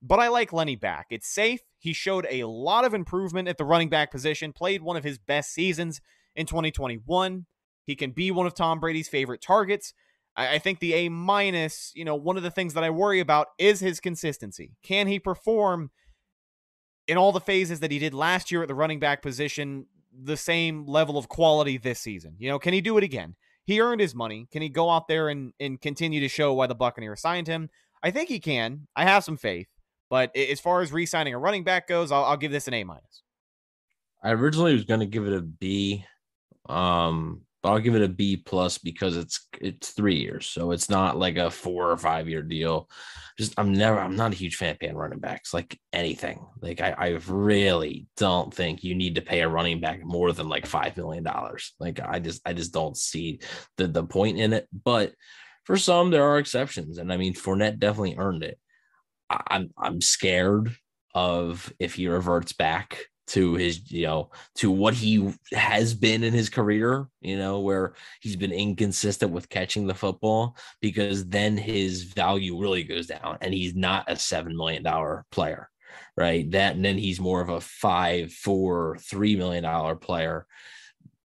But 0.00 0.20
I 0.20 0.28
like 0.28 0.52
Lenny 0.52 0.76
back. 0.76 1.06
It's 1.10 1.26
safe. 1.26 1.60
He 1.78 1.92
showed 1.92 2.26
a 2.30 2.44
lot 2.44 2.84
of 2.84 2.94
improvement 2.94 3.48
at 3.48 3.58
the 3.58 3.64
running 3.64 3.88
back 3.88 4.12
position, 4.12 4.52
played 4.52 4.80
one 4.80 4.96
of 4.96 5.04
his 5.04 5.18
best 5.18 5.52
seasons 5.52 6.00
in 6.38 6.46
2021. 6.46 7.46
He 7.84 7.96
can 7.96 8.12
be 8.12 8.30
one 8.30 8.46
of 8.46 8.54
Tom 8.54 8.80
Brady's 8.80 9.08
favorite 9.08 9.42
targets. 9.42 9.92
I, 10.36 10.54
I 10.54 10.58
think 10.58 10.78
the 10.78 10.94
A 10.94 11.08
minus, 11.08 11.92
you 11.94 12.04
know, 12.04 12.16
one 12.16 12.36
of 12.36 12.42
the 12.42 12.50
things 12.50 12.74
that 12.74 12.84
I 12.84 12.90
worry 12.90 13.20
about 13.20 13.48
is 13.58 13.80
his 13.80 14.00
consistency. 14.00 14.76
Can 14.82 15.06
he 15.06 15.18
perform 15.18 15.90
in 17.06 17.16
all 17.16 17.32
the 17.32 17.40
phases 17.40 17.80
that 17.80 17.90
he 17.90 17.98
did 17.98 18.14
last 18.14 18.50
year 18.50 18.62
at 18.62 18.68
the 18.68 18.74
running 18.74 19.00
back 19.00 19.20
position, 19.22 19.86
the 20.12 20.36
same 20.36 20.86
level 20.86 21.18
of 21.18 21.28
quality 21.28 21.76
this 21.76 22.00
season? 22.00 22.36
You 22.38 22.48
know, 22.48 22.58
can 22.58 22.72
he 22.72 22.80
do 22.80 22.96
it 22.96 23.04
again? 23.04 23.36
he 23.68 23.82
earned 23.82 24.00
his 24.00 24.14
money. 24.14 24.48
Can 24.50 24.62
he 24.62 24.70
go 24.70 24.88
out 24.88 25.08
there 25.08 25.28
and, 25.28 25.52
and 25.60 25.78
continue 25.78 26.20
to 26.20 26.28
show 26.28 26.54
why 26.54 26.66
the 26.66 26.74
Buccaneers 26.74 27.20
signed 27.20 27.46
him? 27.46 27.68
I 28.02 28.10
think 28.10 28.30
he 28.30 28.40
can. 28.40 28.88
I 28.96 29.04
have 29.04 29.24
some 29.24 29.36
faith. 29.36 29.66
But 30.08 30.34
as 30.34 30.58
far 30.58 30.80
as 30.80 30.90
re-signing 30.90 31.34
a 31.34 31.38
running 31.38 31.64
back 31.64 31.86
goes, 31.86 32.10
I'll, 32.10 32.24
I'll 32.24 32.38
give 32.38 32.50
this 32.50 32.66
an 32.66 32.72
A 32.72 32.84
minus. 32.84 33.22
I 34.24 34.30
originally 34.30 34.72
was 34.72 34.86
going 34.86 35.00
to 35.00 35.06
give 35.06 35.26
it 35.26 35.34
a 35.34 35.42
B, 35.42 36.02
um, 36.68 37.42
but 37.62 37.70
I'll 37.70 37.78
give 37.80 37.96
it 37.96 38.02
a 38.02 38.08
B 38.08 38.36
plus 38.36 38.78
because 38.78 39.16
it's 39.16 39.48
it's 39.60 39.90
three 39.90 40.16
years, 40.16 40.46
so 40.46 40.70
it's 40.70 40.88
not 40.88 41.18
like 41.18 41.36
a 41.36 41.50
four 41.50 41.90
or 41.90 41.96
five 41.96 42.28
year 42.28 42.42
deal. 42.42 42.88
Just 43.36 43.54
I'm 43.58 43.72
never 43.72 43.98
I'm 43.98 44.16
not 44.16 44.32
a 44.32 44.36
huge 44.36 44.56
fan 44.56 44.70
of 44.72 44.78
paying 44.78 44.96
running 44.96 45.18
backs 45.18 45.52
like 45.52 45.78
anything. 45.92 46.46
Like 46.60 46.80
I, 46.80 46.94
I 46.96 47.08
really 47.26 48.06
don't 48.16 48.54
think 48.54 48.84
you 48.84 48.94
need 48.94 49.16
to 49.16 49.22
pay 49.22 49.40
a 49.40 49.48
running 49.48 49.80
back 49.80 50.04
more 50.04 50.32
than 50.32 50.48
like 50.48 50.66
five 50.66 50.96
million 50.96 51.24
dollars. 51.24 51.74
Like 51.80 52.00
I 52.00 52.20
just 52.20 52.42
I 52.46 52.52
just 52.52 52.72
don't 52.72 52.96
see 52.96 53.40
the 53.76 53.88
the 53.88 54.04
point 54.04 54.38
in 54.38 54.52
it. 54.52 54.68
But 54.84 55.14
for 55.64 55.76
some 55.76 56.10
there 56.10 56.24
are 56.24 56.38
exceptions, 56.38 56.98
and 56.98 57.12
I 57.12 57.16
mean 57.16 57.34
Fournette 57.34 57.80
definitely 57.80 58.16
earned 58.18 58.44
it. 58.44 58.58
I, 59.28 59.42
I'm 59.48 59.70
I'm 59.76 60.00
scared 60.00 60.76
of 61.12 61.72
if 61.80 61.94
he 61.94 62.06
reverts 62.06 62.52
back 62.52 63.06
to 63.28 63.54
his 63.54 63.90
you 63.90 64.06
know 64.06 64.30
to 64.54 64.70
what 64.70 64.94
he 64.94 65.32
has 65.52 65.94
been 65.94 66.24
in 66.24 66.32
his 66.32 66.48
career 66.48 67.06
you 67.20 67.36
know 67.36 67.60
where 67.60 67.94
he's 68.20 68.36
been 68.36 68.52
inconsistent 68.52 69.30
with 69.30 69.48
catching 69.48 69.86
the 69.86 69.94
football 69.94 70.56
because 70.80 71.26
then 71.26 71.56
his 71.56 72.04
value 72.04 72.60
really 72.60 72.82
goes 72.82 73.06
down 73.06 73.38
and 73.40 73.52
he's 73.54 73.74
not 73.74 74.10
a 74.10 74.16
seven 74.16 74.56
million 74.56 74.82
dollar 74.82 75.24
player 75.30 75.68
right 76.16 76.50
that 76.50 76.74
and 76.74 76.84
then 76.84 76.98
he's 76.98 77.20
more 77.20 77.40
of 77.40 77.50
a 77.50 77.60
five 77.60 78.32
four 78.32 78.98
three 79.00 79.36
million 79.36 79.62
dollar 79.62 79.94
player 79.94 80.46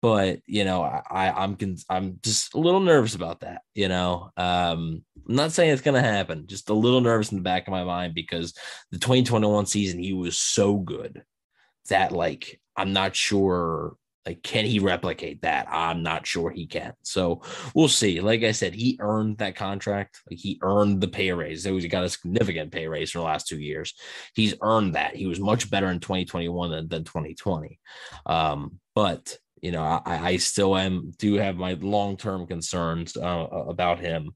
but 0.02 0.40
you 0.46 0.66
know 0.66 0.84
I, 0.84 1.32
I'm 1.32 1.58
I'm 1.90 2.20
just 2.22 2.54
a 2.56 2.60
little 2.60 2.82
nervous 2.82 3.16
about 3.16 3.40
that. 3.40 3.62
You 3.74 3.88
know, 3.88 4.32
um, 4.36 5.02
I'm 5.30 5.36
not 5.36 5.54
saying 5.54 5.72
it's 5.72 5.82
gonna 5.82 6.02
happen. 6.02 6.46
Just 6.46 6.70
a 6.70 6.74
little 6.74 7.00
nervous 7.00 7.32
in 7.32 7.38
the 7.38 7.42
back 7.42 7.70
of 7.70 7.72
my 7.72 7.86
mind 7.86 8.14
because 8.14 8.54
the 8.92 9.00
2021 9.00 9.66
season 9.66 10.04
he 10.04 10.12
was 10.12 10.38
so 10.38 10.76
good 10.76 11.24
that 11.90 12.12
like 12.12 12.60
I'm 12.76 12.94
not 12.94 13.16
sure 13.16 13.96
like 14.26 14.42
can 14.42 14.66
he 14.66 14.80
replicate 14.80 15.42
that? 15.42 15.68
I'm 15.70 16.02
not 16.02 16.26
sure 16.26 16.50
he 16.50 16.66
can. 16.66 16.94
So 17.04 17.42
we'll 17.76 17.90
see. 17.90 18.22
Like 18.22 18.44
i 18.44 18.52
said 18.52 18.74
he 18.74 18.98
earned 19.02 19.40
that 19.40 19.56
contract. 19.56 20.22
Like 20.30 20.40
he 20.40 20.60
earned 20.62 21.02
the 21.02 21.10
pay 21.10 21.32
raise. 21.34 21.66
He 21.66 21.88
got 21.90 22.06
a 22.06 22.10
significant 22.10 22.72
pay 22.72 22.88
raise 22.88 23.12
for 23.12 23.20
the 23.20 23.26
last 23.26 23.48
two 23.48 23.60
years. 23.60 23.94
He's 24.34 24.56
earned 24.62 24.96
that. 24.96 25.16
He 25.16 25.28
was 25.28 25.40
much 25.40 25.70
better 25.70 25.88
in 25.88 26.00
2021 26.00 26.72
than, 26.72 26.88
than 26.88 27.04
2020 27.04 27.80
um, 28.26 28.80
but 28.96 29.38
you 29.62 29.72
know 29.72 29.84
I, 29.84 30.30
I 30.30 30.38
still 30.38 30.76
am 30.78 31.12
do 31.18 31.36
have 31.36 31.56
my 31.56 31.74
long-term 31.74 32.48
concerns 32.48 33.16
uh, 33.18 33.48
about 33.68 34.00
him 34.00 34.32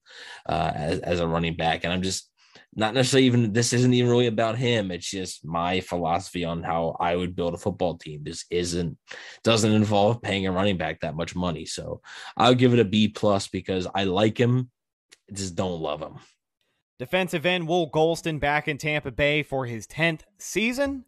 uh, 0.48 0.72
as, 0.76 1.00
as 1.00 1.20
a 1.20 1.28
running 1.28 1.56
back. 1.56 1.84
And 1.84 1.94
i'm 1.94 2.02
just 2.02 2.30
not 2.78 2.94
necessarily 2.94 3.26
even 3.26 3.54
this 3.54 3.74
isn't 3.74 3.94
even 3.94 4.10
really 4.10 4.28
about 4.28 4.56
him. 4.56 4.92
It's 4.92 5.10
just 5.10 5.44
my 5.44 5.82
philosophy 5.82 6.46
on 6.46 6.62
how 6.62 6.96
I 7.00 7.16
would 7.16 7.36
build 7.36 7.56
a 7.56 7.58
football 7.58 7.98
team. 7.98 8.22
This 8.24 8.46
isn't 8.52 8.96
doesn't 9.44 9.74
involve 9.74 10.22
paying 10.22 10.46
a 10.46 10.52
running 10.52 10.78
back 10.78 11.02
that 11.02 11.16
much 11.16 11.36
money. 11.36 11.66
So 11.66 12.02
I'll 12.38 12.54
give 12.54 12.74
it 12.74 12.80
a 12.80 12.86
B 12.86 13.08
plus 13.08 13.48
because 13.48 13.88
I 13.96 14.04
like 14.04 14.38
him. 14.38 14.70
I 15.30 15.34
just 15.34 15.56
don't 15.56 15.82
love 15.82 16.02
him. 16.02 16.20
Defensive 17.00 17.48
end 17.48 17.68
Will 17.68 17.90
Gholston 17.90 18.40
back 18.40 18.68
in 18.68 18.78
Tampa 18.78 19.12
Bay 19.12 19.42
for 19.42 19.66
his 19.66 19.88
10th 19.88 20.22
season. 20.38 21.04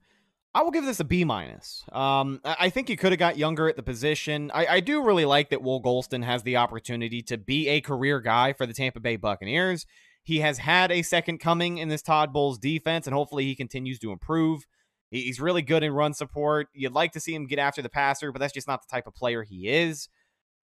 I 0.56 0.64
will 0.64 0.72
give 0.72 0.86
this 0.86 1.00
a 1.00 1.04
B 1.04 1.24
minus. 1.24 1.84
Um, 1.92 2.42
I 2.44 2.72
think 2.72 2.90
you 2.90 2.98
could 2.98 3.12
have 3.12 3.20
got 3.20 3.38
younger 3.38 3.70
at 3.70 3.76
the 3.76 3.84
position. 3.84 4.50
I, 4.54 4.66
I 4.66 4.80
do 4.80 5.04
really 5.04 5.26
like 5.26 5.52
that 5.52 5.62
Will 5.62 5.82
Gholston 5.82 6.24
has 6.24 6.42
the 6.42 6.58
opportunity 6.58 7.22
to 7.24 7.38
be 7.38 7.68
a 7.70 7.82
career 7.82 8.20
guy 8.20 8.54
for 8.54 8.66
the 8.66 8.74
Tampa 8.74 9.00
Bay 9.00 9.16
Buccaneers. 9.16 9.86
He 10.30 10.42
has 10.42 10.60
had 10.60 10.92
a 10.92 11.02
second 11.02 11.40
coming 11.40 11.80
in 11.80 11.90
this 11.90 12.04
Todd 12.04 12.32
Bowles 12.32 12.60
defense, 12.60 13.08
and 13.08 13.16
hopefully 13.16 13.46
he 13.46 13.56
continues 13.56 13.98
to 13.98 14.12
improve. 14.12 14.68
He's 15.10 15.42
really 15.42 15.64
good 15.64 15.82
in 15.82 15.92
run 15.92 16.14
support. 16.14 16.68
You'd 16.72 16.92
like 16.92 17.14
to 17.14 17.20
see 17.20 17.34
him 17.34 17.48
get 17.48 17.58
after 17.58 17.82
the 17.82 17.90
passer, 17.90 18.32
but 18.32 18.38
that's 18.38 18.54
just 18.54 18.68
not 18.68 18.84
the 18.84 18.92
type 18.92 19.08
of 19.08 19.16
player 19.16 19.42
he 19.42 19.68
is. 19.68 20.08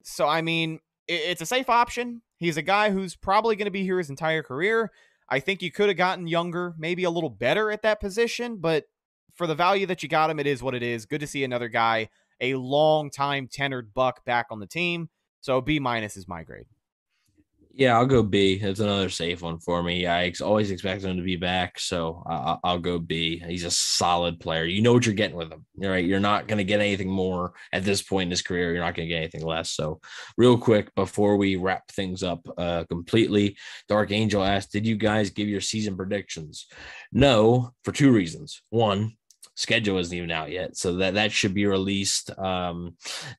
So, 0.05 0.29
I 0.29 0.41
mean, 0.41 0.79
it's 1.09 1.41
a 1.41 1.47
safe 1.47 1.69
option. 1.69 2.23
He's 2.37 2.57
a 2.57 2.63
guy 2.63 2.91
who's 2.91 3.17
probably 3.17 3.57
going 3.57 3.65
to 3.65 3.73
be 3.73 3.83
here 3.83 3.99
his 3.99 4.09
entire 4.09 4.45
career. 4.45 4.93
I 5.29 5.41
think 5.41 5.63
you 5.63 5.73
could 5.73 5.89
have 5.89 5.99
gotten 5.99 6.29
younger, 6.29 6.77
maybe 6.79 7.03
a 7.03 7.11
little 7.11 7.29
better 7.29 7.73
at 7.73 7.83
that 7.83 7.99
position, 7.99 8.59
but 8.59 8.85
for 9.35 9.49
the 9.49 9.57
value 9.57 9.87
that 9.87 10.01
you 10.01 10.09
got 10.09 10.31
him, 10.31 10.39
it 10.39 10.47
is 10.47 10.63
what 10.63 10.77
it 10.77 10.85
is. 10.85 11.07
Good 11.07 11.23
to 11.23 11.27
see 11.27 11.43
another 11.43 11.69
guy, 11.69 12.09
a 12.41 12.55
long 12.55 13.11
time 13.11 13.49
tenured 13.49 13.95
buck 13.95 14.25
back 14.25 14.47
on 14.53 14.61
the 14.61 14.69
team. 14.69 15.09
So 15.41 15.61
B 15.61 15.81
minus 15.81 16.17
is 16.17 16.29
my 16.29 16.45
grade 16.45 16.67
Yeah, 17.79 17.99
I'll 17.99 18.07
go 18.07 18.23
B. 18.23 18.55
It's 18.55 18.81
another 18.81 19.11
safe 19.11 19.43
one 19.43 19.59
for 19.59 19.83
me. 19.83 20.07
I 20.07 20.25
ex- 20.25 20.41
always 20.41 20.71
expect 20.71 21.05
him 21.05 21.19
to 21.19 21.23
be 21.23 21.37
back, 21.37 21.79
so 21.79 22.23
I- 22.27 22.57
I'll 22.65 22.79
go 22.79 22.99
B. 22.99 23.39
He's 23.47 23.65
a 23.65 23.71
solid 23.71 24.41
player. 24.41 24.65
You 24.65 24.81
know 24.81 24.95
what 24.95 25.05
you're 25.05 25.15
getting 25.15 25.37
with 25.37 25.53
him. 25.53 25.67
Right, 25.77 26.07
you're 26.07 26.19
not 26.19 26.49
going 26.49 26.57
to 26.57 26.65
get 26.65 26.81
anything 26.81 27.11
more 27.11 27.53
at 27.75 27.85
this 27.85 28.01
point 28.01 28.29
in 28.29 28.31
his 28.31 28.41
career. 28.41 28.73
You're 28.73 28.83
not 28.83 28.95
going 28.95 29.07
to 29.07 29.15
get 29.15 29.19
anything 29.19 29.45
less. 29.45 29.73
So, 29.73 30.01
real 30.39 30.57
quick 30.57 30.95
before 30.95 31.37
we 31.37 31.57
wrap 31.57 31.91
things 31.91 32.23
up 32.23 32.49
uh, 32.57 32.85
completely, 32.89 33.59
Dark 33.91 34.11
Angel 34.11 34.43
asked, 34.43 34.73
"Did 34.73 34.87
you 34.87 34.97
guys 34.97 35.29
give 35.29 35.49
your 35.49 35.61
season 35.61 35.99
predictions?" 35.99 36.69
No, 37.13 37.73
for 37.85 37.93
two 37.93 38.11
reasons. 38.11 38.63
One, 38.71 39.19
schedule 39.57 39.99
isn't 39.99 40.17
even 40.17 40.31
out 40.31 40.51
yet 40.51 40.77
so 40.77 40.97
that 40.97 41.15
that 41.15 41.33
should 41.33 41.55
be 41.55 41.65
released 41.65 42.31
um 42.39 42.95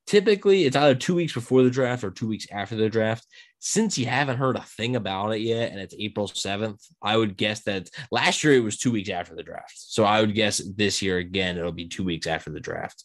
typically 0.07 0.65
it's 0.65 0.75
either 0.75 0.95
two 0.95 1.13
weeks 1.13 1.33
before 1.33 1.61
the 1.61 1.69
draft 1.69 2.03
or 2.03 2.09
two 2.09 2.27
weeks 2.27 2.47
after 2.51 2.75
the 2.75 2.89
draft 2.89 3.25
since 3.59 3.97
you 3.97 4.05
haven't 4.05 4.37
heard 4.37 4.55
a 4.55 4.61
thing 4.61 4.95
about 4.95 5.31
it 5.31 5.41
yet 5.41 5.71
and 5.71 5.79
it's 5.79 5.95
April 5.97 6.27
7th, 6.27 6.83
I 7.01 7.17
would 7.17 7.37
guess 7.37 7.63
that 7.63 7.89
last 8.11 8.43
year 8.43 8.53
it 8.53 8.63
was 8.63 8.77
two 8.77 8.91
weeks 8.91 9.09
after 9.09 9.35
the 9.35 9.43
draft. 9.43 9.73
So 9.75 10.03
I 10.03 10.21
would 10.21 10.35
guess 10.35 10.61
this 10.75 11.01
year 11.01 11.17
again, 11.17 11.57
it'll 11.57 11.71
be 11.71 11.87
two 11.87 12.03
weeks 12.03 12.27
after 12.27 12.51
the 12.51 12.59
draft. 12.59 13.03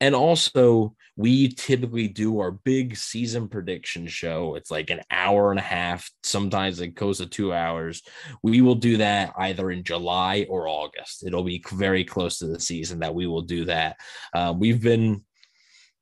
And 0.00 0.14
also, 0.14 0.94
we 1.16 1.48
typically 1.48 2.08
do 2.08 2.40
our 2.40 2.50
big 2.50 2.96
season 2.96 3.48
prediction 3.48 4.06
show. 4.06 4.56
It's 4.56 4.70
like 4.70 4.90
an 4.90 5.00
hour 5.10 5.50
and 5.50 5.60
a 5.60 5.62
half, 5.62 6.10
sometimes 6.22 6.80
it 6.80 6.88
goes 6.88 7.18
to 7.18 7.26
two 7.26 7.52
hours. 7.52 8.02
We 8.42 8.60
will 8.60 8.74
do 8.74 8.96
that 8.96 9.32
either 9.38 9.70
in 9.70 9.84
July 9.84 10.46
or 10.48 10.68
August. 10.68 11.24
It'll 11.24 11.44
be 11.44 11.64
very 11.72 12.04
close 12.04 12.38
to 12.38 12.46
the 12.46 12.60
season 12.60 12.98
that 13.00 13.14
we 13.14 13.26
will 13.26 13.42
do 13.42 13.66
that. 13.66 13.96
Uh, 14.34 14.54
we've 14.56 14.82
been 14.82 15.24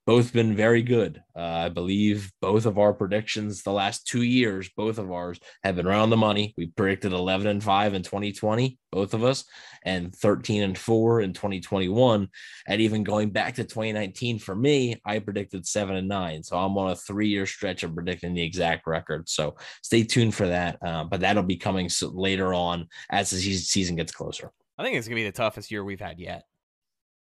both 0.07 0.33
been 0.33 0.57
very 0.57 0.83
good. 0.83 1.23
Uh, 1.37 1.41
I 1.41 1.69
believe 1.69 2.33
both 2.41 2.67
of 2.67 2.79
our 2.79 2.93
predictions 2.93 3.63
the 3.63 3.73
last 3.73 4.07
two 4.07 4.23
years, 4.23 4.69
both 4.77 4.99
of 4.99 5.13
ours 5.13 5.39
have 5.63 5.77
been 5.77 5.87
around 5.87 6.11
the 6.11 6.17
money. 6.17 6.55
We 6.57 6.67
predicted 6.67 7.13
11 7.13 7.47
and 7.47 7.63
5 7.63 7.95
in 7.95 8.03
2020, 8.03 8.79
both 8.91 9.15
of 9.15 9.23
us, 9.23 9.45
and 9.85 10.15
13 10.15 10.63
and 10.63 10.77
4 10.77 11.21
in 11.21 11.33
2021. 11.33 12.29
And 12.67 12.81
even 12.81 13.05
going 13.05 13.31
back 13.31 13.55
to 13.55 13.65
2019 13.65 14.41
for 14.41 14.57
me, 14.57 15.01
I 15.05 15.21
predicted 15.21 15.67
7 15.67 15.95
and 15.95 16.09
9. 16.09 16.43
So 16.43 16.57
I'm 16.57 16.77
on 16.79 16.91
a 16.91 16.97
three 16.97 17.29
year 17.29 17.47
stretch 17.47 17.85
of 17.85 17.95
predicting 17.95 18.35
the 18.35 18.43
exact 18.43 18.87
record. 18.87 19.29
So 19.29 19.57
stay 19.83 20.03
tuned 20.03 20.35
for 20.35 20.49
that. 20.49 20.79
Uh, 20.83 21.05
but 21.05 21.21
that'll 21.21 21.43
be 21.45 21.57
coming 21.57 21.89
later 22.03 22.53
on 22.53 22.89
as 23.11 23.31
the 23.31 23.39
season 23.39 23.97
gets 23.97 24.13
closer. 24.13 24.51
I 24.79 24.83
think 24.83 24.97
it's 24.97 25.07
going 25.07 25.17
to 25.17 25.23
be 25.23 25.31
the 25.31 25.37
toughest 25.37 25.71
year 25.71 25.85
we've 25.85 26.01
had 26.01 26.19
yet. 26.19 26.45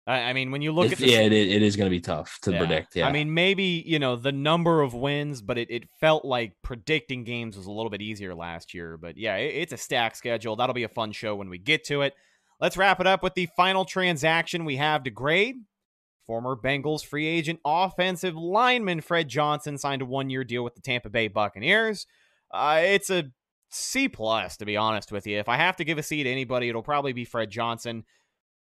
I, 0.09 0.32
mean, 0.32 0.50
when 0.50 0.62
you 0.62 0.72
look 0.72 0.86
it's, 0.86 0.94
at 0.94 0.98
the, 0.98 1.11
yeah, 1.12 1.20
it, 1.20 1.32
it 1.32 1.62
is 1.62 1.76
going 1.76 1.86
to 1.86 1.94
be 1.94 2.00
tough 2.00 2.38
to 2.42 2.52
yeah. 2.52 2.59
predict. 2.59 2.96
Yeah, 2.96 3.06
I 3.06 3.12
mean, 3.12 3.34
maybe 3.34 3.82
you 3.84 3.98
know 3.98 4.16
the 4.16 4.32
number 4.32 4.80
of 4.80 4.94
wins, 4.94 5.42
but 5.42 5.59
it, 5.59 5.70
it 5.70 5.88
felt 6.00 6.24
like 6.24 6.54
predicting 6.62 7.24
games 7.24 7.56
was 7.56 7.66
a 7.66 7.70
little 7.70 7.90
bit 7.90 8.00
easier 8.00 8.34
last 8.34 8.72
year. 8.72 8.96
But 8.96 9.18
yeah, 9.18 9.36
it, 9.36 9.54
it's 9.54 9.72
a 9.72 9.76
stack 9.76 10.16
schedule. 10.16 10.56
That'll 10.56 10.74
be 10.74 10.84
a 10.84 10.88
fun 10.88 11.12
show 11.12 11.36
when 11.36 11.50
we 11.50 11.59
get 11.59 11.84
to 11.84 12.00
it. 12.02 12.14
Let's 12.59 12.76
wrap 12.76 13.00
it 13.00 13.06
up 13.06 13.22
with 13.22 13.34
the 13.34 13.48
final 13.54 13.84
transaction 13.84 14.64
we 14.64 14.76
have 14.76 15.04
to 15.04 15.11
grade. 15.11 15.56
Former 16.26 16.56
Bengals 16.56 17.04
free 17.04 17.26
agent 17.26 17.61
offensive 17.64 18.34
lineman 18.34 19.00
Fred 19.00 19.28
Johnson 19.28 19.78
signed 19.78 20.02
a 20.02 20.06
one-year 20.06 20.44
deal 20.44 20.64
with 20.64 20.74
the 20.74 20.80
Tampa 20.80 21.09
Bay 21.09 21.28
Buccaneers. 21.28 22.06
Uh, 22.50 22.80
it's 22.82 23.11
a 23.11 23.30
C 23.70 24.09
plus, 24.09 24.56
to 24.59 24.66
be 24.66 24.76
honest 24.76 25.12
with 25.12 25.26
you. 25.26 25.38
If 25.38 25.48
I 25.48 25.56
have 25.56 25.76
to 25.76 25.84
give 25.84 25.98
a 25.98 26.02
C 26.02 26.22
to 26.22 26.30
anybody, 26.30 26.68
it'll 26.68 26.82
probably 26.82 27.12
be 27.12 27.24
Fred 27.24 27.50
Johnson. 27.50 28.04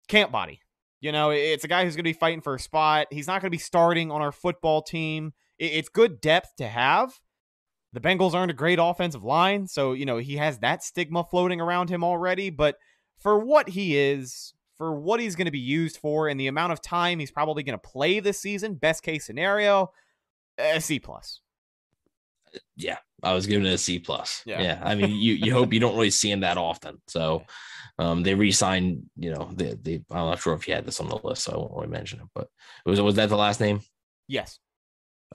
Camp 0.07 0.31
body. 0.31 0.61
You 1.03 1.11
know, 1.11 1.31
it's 1.31 1.65
a 1.65 1.67
guy 1.67 1.83
who's 1.83 1.97
going 1.97 2.05
to 2.05 2.09
be 2.09 2.13
fighting 2.13 2.39
for 2.39 2.55
a 2.55 2.59
spot. 2.59 3.07
He's 3.11 3.27
not 3.27 3.41
going 3.41 3.49
to 3.49 3.55
be 3.55 3.57
starting 3.57 4.09
on 4.09 4.21
our 4.21 4.31
football 4.31 4.81
team. 4.81 5.33
It's 5.59 5.89
good 5.89 6.21
depth 6.21 6.55
to 6.59 6.67
have. 6.69 7.19
The 7.91 7.99
Bengals 7.99 8.33
aren't 8.33 8.51
a 8.51 8.55
great 8.55 8.79
offensive 8.81 9.21
line, 9.21 9.67
so, 9.67 9.91
you 9.91 10.05
know, 10.05 10.15
he 10.15 10.37
has 10.37 10.59
that 10.59 10.81
stigma 10.81 11.25
floating 11.25 11.59
around 11.59 11.89
him 11.89 12.05
already. 12.05 12.49
But 12.49 12.77
for 13.19 13.37
what 13.37 13.67
he 13.67 13.97
is, 13.97 14.53
for 14.77 14.95
what 14.95 15.19
he's 15.19 15.35
going 15.35 15.43
to 15.43 15.51
be 15.51 15.59
used 15.59 15.97
for, 15.97 16.29
and 16.29 16.39
the 16.39 16.47
amount 16.47 16.71
of 16.71 16.81
time 16.81 17.19
he's 17.19 17.31
probably 17.31 17.63
going 17.63 17.77
to 17.77 17.85
play 17.85 18.21
this 18.21 18.39
season, 18.39 18.75
best 18.75 19.03
case 19.03 19.25
scenario, 19.25 19.91
a 20.57 20.79
C 20.79 20.99
plus. 20.99 21.41
Yeah, 22.75 22.97
I 23.21 23.33
was 23.33 23.47
giving 23.47 23.65
it 23.65 23.73
a 23.73 23.77
C 23.77 23.99
plus. 23.99 24.43
Yeah. 24.45 24.61
yeah. 24.61 24.81
I 24.83 24.95
mean, 24.95 25.11
you 25.11 25.33
you 25.33 25.53
hope 25.53 25.73
you 25.73 25.79
don't 25.79 25.95
really 25.95 26.09
see 26.09 26.31
him 26.31 26.41
that 26.41 26.57
often. 26.57 27.01
So 27.07 27.43
um, 27.99 28.23
they 28.23 28.33
re-signed, 28.33 29.03
you 29.15 29.31
know, 29.31 29.49
they, 29.53 29.75
they 29.81 29.95
I'm 30.11 30.29
not 30.29 30.39
sure 30.39 30.53
if 30.53 30.67
you 30.67 30.73
had 30.73 30.85
this 30.85 30.99
on 30.99 31.09
the 31.09 31.19
list, 31.23 31.43
so 31.43 31.53
I 31.53 31.57
won't 31.57 31.73
really 31.73 31.87
mention 31.87 32.19
it. 32.19 32.27
But 32.33 32.47
was 32.85 33.01
was 33.01 33.15
that 33.15 33.29
the 33.29 33.37
last 33.37 33.59
name? 33.59 33.81
Yes. 34.27 34.59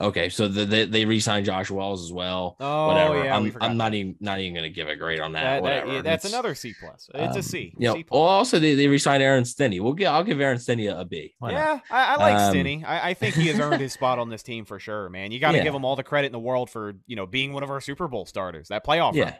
Okay, 0.01 0.29
so 0.29 0.47
the, 0.47 0.65
the, 0.65 0.85
they 0.85 1.05
re-signed 1.05 1.45
Josh 1.45 1.69
Wells 1.69 2.03
as 2.03 2.11
well. 2.11 2.55
Oh, 2.59 2.87
whatever. 2.87 3.23
yeah, 3.23 3.35
I'm, 3.35 3.55
I'm 3.59 3.77
not 3.77 3.93
even 3.93 4.15
not 4.19 4.39
even 4.39 4.55
gonna 4.55 4.69
give 4.69 4.87
a 4.87 4.95
grade 4.95 5.19
on 5.19 5.33
that. 5.33 5.41
That- 5.43 5.49
that- 5.55 5.61
whatever. 5.61 5.93
yeah, 5.93 6.01
that's 6.01 6.25
It's, 6.25 6.33
another 6.33 6.55
C 6.55 6.73
plus. 6.79 7.09
It's 7.13 7.35
a 7.35 7.39
um, 7.39 7.41
C. 7.41 7.73
You 7.77 7.87
know, 7.93 8.03
well, 8.09 8.21
also 8.21 8.59
they, 8.59 8.75
they 8.75 8.87
re-signed 8.87 9.21
Aaron 9.21 9.43
Stinnie. 9.45 9.79
We'll 9.79 9.93
get 9.93 10.07
I'll 10.07 10.23
give 10.23 10.39
Aaron 10.39 10.59
Stinnie 10.59 10.87
a, 10.87 10.99
a 10.99 11.05
B. 11.05 11.33
Why? 11.39 11.51
Yeah, 11.51 11.79
I, 11.91 12.13
I 12.13 12.15
like 12.17 12.35
Um, 12.35 12.49
Stinnie. 12.51 12.83
I, 12.85 13.09
I 13.09 13.13
think 13.13 13.35
he 13.35 13.47
has 13.47 13.59
earned 13.59 13.81
his 13.81 13.93
spot 13.99 14.19
on 14.19 14.29
this 14.29 14.41
team 14.43 14.65
for 14.65 14.79
sure, 14.79 15.09
man. 15.09 15.31
You 15.31 15.39
got 15.39 15.51
to 15.51 15.57
Yeah. 15.57 15.63
give 15.63 15.75
him 15.75 15.83
all 15.83 15.95
the 15.95 16.03
credit 16.03 16.27
in 16.27 16.33
the 16.33 16.39
world 16.39 16.69
for 16.69 16.93
you 17.07 17.15
know 17.15 17.25
being 17.25 17.53
one 17.53 17.63
of 17.63 17.69
our 17.69 17.81
Super 17.81 18.07
Bowl 18.07 18.25
starters. 18.25 18.69
That 18.69 18.85
playoff 18.85 19.13
Yeah. 19.15 19.23
run. 19.25 19.33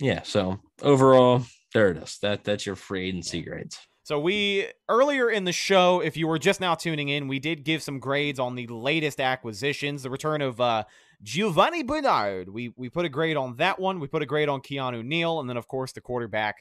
Yeah. 0.00 0.22
So 0.22 0.58
overall, 0.82 1.42
there 1.72 1.90
it 1.90 1.98
is. 1.98 2.18
That 2.22 2.44
that's 2.44 2.66
your 2.66 2.76
free 2.76 3.08
agency 3.08 3.42
grades. 3.42 3.78
So 4.02 4.18
we 4.18 4.66
earlier 4.88 5.30
in 5.30 5.44
the 5.44 5.52
show, 5.52 6.00
if 6.00 6.16
you 6.16 6.26
were 6.26 6.38
just 6.38 6.60
now 6.60 6.74
tuning 6.74 7.08
in, 7.08 7.28
we 7.28 7.38
did 7.38 7.64
give 7.64 7.82
some 7.82 7.98
grades 7.98 8.40
on 8.40 8.54
the 8.54 8.66
latest 8.66 9.20
acquisitions. 9.20 10.02
The 10.02 10.10
return 10.10 10.40
of 10.42 10.60
uh, 10.60 10.84
Giovani 11.22 11.82
Bernard. 11.86 12.48
We 12.48 12.72
we 12.76 12.88
put 12.88 13.04
a 13.04 13.08
grade 13.10 13.36
on 13.36 13.56
that 13.56 13.78
one. 13.78 14.00
We 14.00 14.08
put 14.08 14.22
a 14.22 14.26
grade 14.26 14.48
on 14.48 14.62
Keanu 14.62 15.04
Neal, 15.04 15.38
and 15.40 15.48
then 15.48 15.56
of 15.58 15.68
course 15.68 15.92
the 15.92 16.00
quarterback 16.00 16.56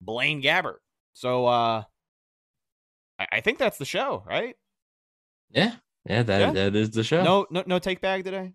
Blaine 0.00 0.42
Gabbert. 0.42 0.78
So 1.12 1.46
uh, 1.46 1.82
I, 3.18 3.26
I 3.32 3.40
think 3.40 3.58
that's 3.58 3.78
the 3.78 3.84
show, 3.84 4.24
right? 4.26 4.56
Yeah. 5.50 5.74
Yeah, 6.08 6.22
that, 6.22 6.40
Yeah. 6.40 6.50
that 6.52 6.74
is 6.76 6.90
the 6.90 7.04
show. 7.04 7.22
No, 7.22 7.46
no, 7.50 7.64
no 7.66 7.78
take 7.78 8.00
bag 8.00 8.24
today. 8.24 8.54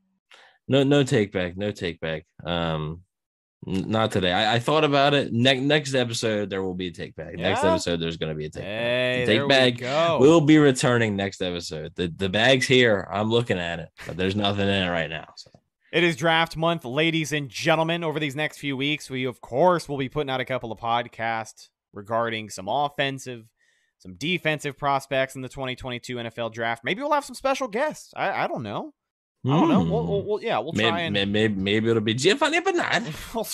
no, 0.67 0.83
no 0.83 1.03
take 1.03 1.31
back, 1.31 1.55
no 1.55 1.71
take 1.71 1.99
back. 1.99 2.25
Um, 2.43 3.03
not 3.65 4.11
today. 4.11 4.31
I, 4.31 4.55
I 4.55 4.59
thought 4.59 4.83
about 4.83 5.13
it. 5.13 5.31
Next 5.33 5.61
next 5.61 5.93
episode 5.95 6.49
there 6.49 6.61
will 6.63 6.73
be 6.75 6.87
a 6.87 6.91
take 6.91 7.15
back. 7.15 7.35
Next 7.35 7.63
episode 7.63 7.99
there's 7.99 8.17
going 8.17 8.31
to 8.31 8.35
be 8.37 8.45
a 8.45 8.49
take 8.49 8.63
back. 8.63 8.69
Hey, 8.71 9.23
The 9.25 9.31
take 9.33 9.41
we 9.43 9.47
bag 9.47 9.77
go. 9.79 10.17
will 10.19 10.41
be 10.41 10.57
returning 10.57 11.15
next 11.15 11.41
episode. 11.41 11.93
The 11.95 12.07
the 12.15 12.29
bag's 12.29 12.67
here. 12.67 13.07
I'm 13.11 13.29
looking 13.29 13.57
at 13.59 13.79
it, 13.79 13.89
but 14.07 14.17
there's 14.17 14.35
nothing 14.35 14.67
in 14.67 14.83
it 14.83 14.89
right 14.89 15.09
now. 15.09 15.25
So 15.37 15.49
It 15.91 16.03
is 16.03 16.15
draft 16.15 16.57
month, 16.57 16.85
ladies 16.85 17.31
and 17.33 17.49
gentlemen. 17.49 18.03
Over 18.03 18.19
these 18.19 18.35
next 18.35 18.57
few 18.57 18.75
weeks, 18.77 19.09
we 19.09 19.25
of 19.25 19.41
course 19.41 19.87
will 19.89 19.97
be 19.97 20.09
putting 20.09 20.29
out 20.29 20.39
a 20.41 20.45
couple 20.45 20.71
of 20.71 20.79
podcasts 20.79 21.69
regarding 21.93 22.49
some 22.49 22.67
offensive, 22.67 23.45
some 23.99 24.15
defensive 24.15 24.77
prospects 24.77 25.35
in 25.35 25.41
the 25.41 25.49
2022 25.49 26.15
NFL 26.15 26.51
draft. 26.51 26.83
Maybe 26.83 27.01
we'll 27.01 27.11
have 27.13 27.23
some 27.25 27.35
special 27.35 27.67
guests. 27.67 28.11
I, 28.15 28.43
I 28.43 28.47
don't 28.47 28.63
know. 28.63 28.93
I 29.45 29.49
don't 29.49 29.69
know. 29.69 29.83
We'll, 29.83 30.07
we'll, 30.07 30.21
we'll- 30.23 30.41
yeah, 30.43 30.59
we'll 30.59 30.71
try 30.73 31.09
maybe, 31.09 31.19
and 31.19 31.31
maybe, 31.33 31.53
maybe 31.55 31.89
it'll 31.89 32.01
be 32.01 32.15
Giovani 32.15 32.63
Bernard. 32.63 33.03
we'll, 33.35 33.47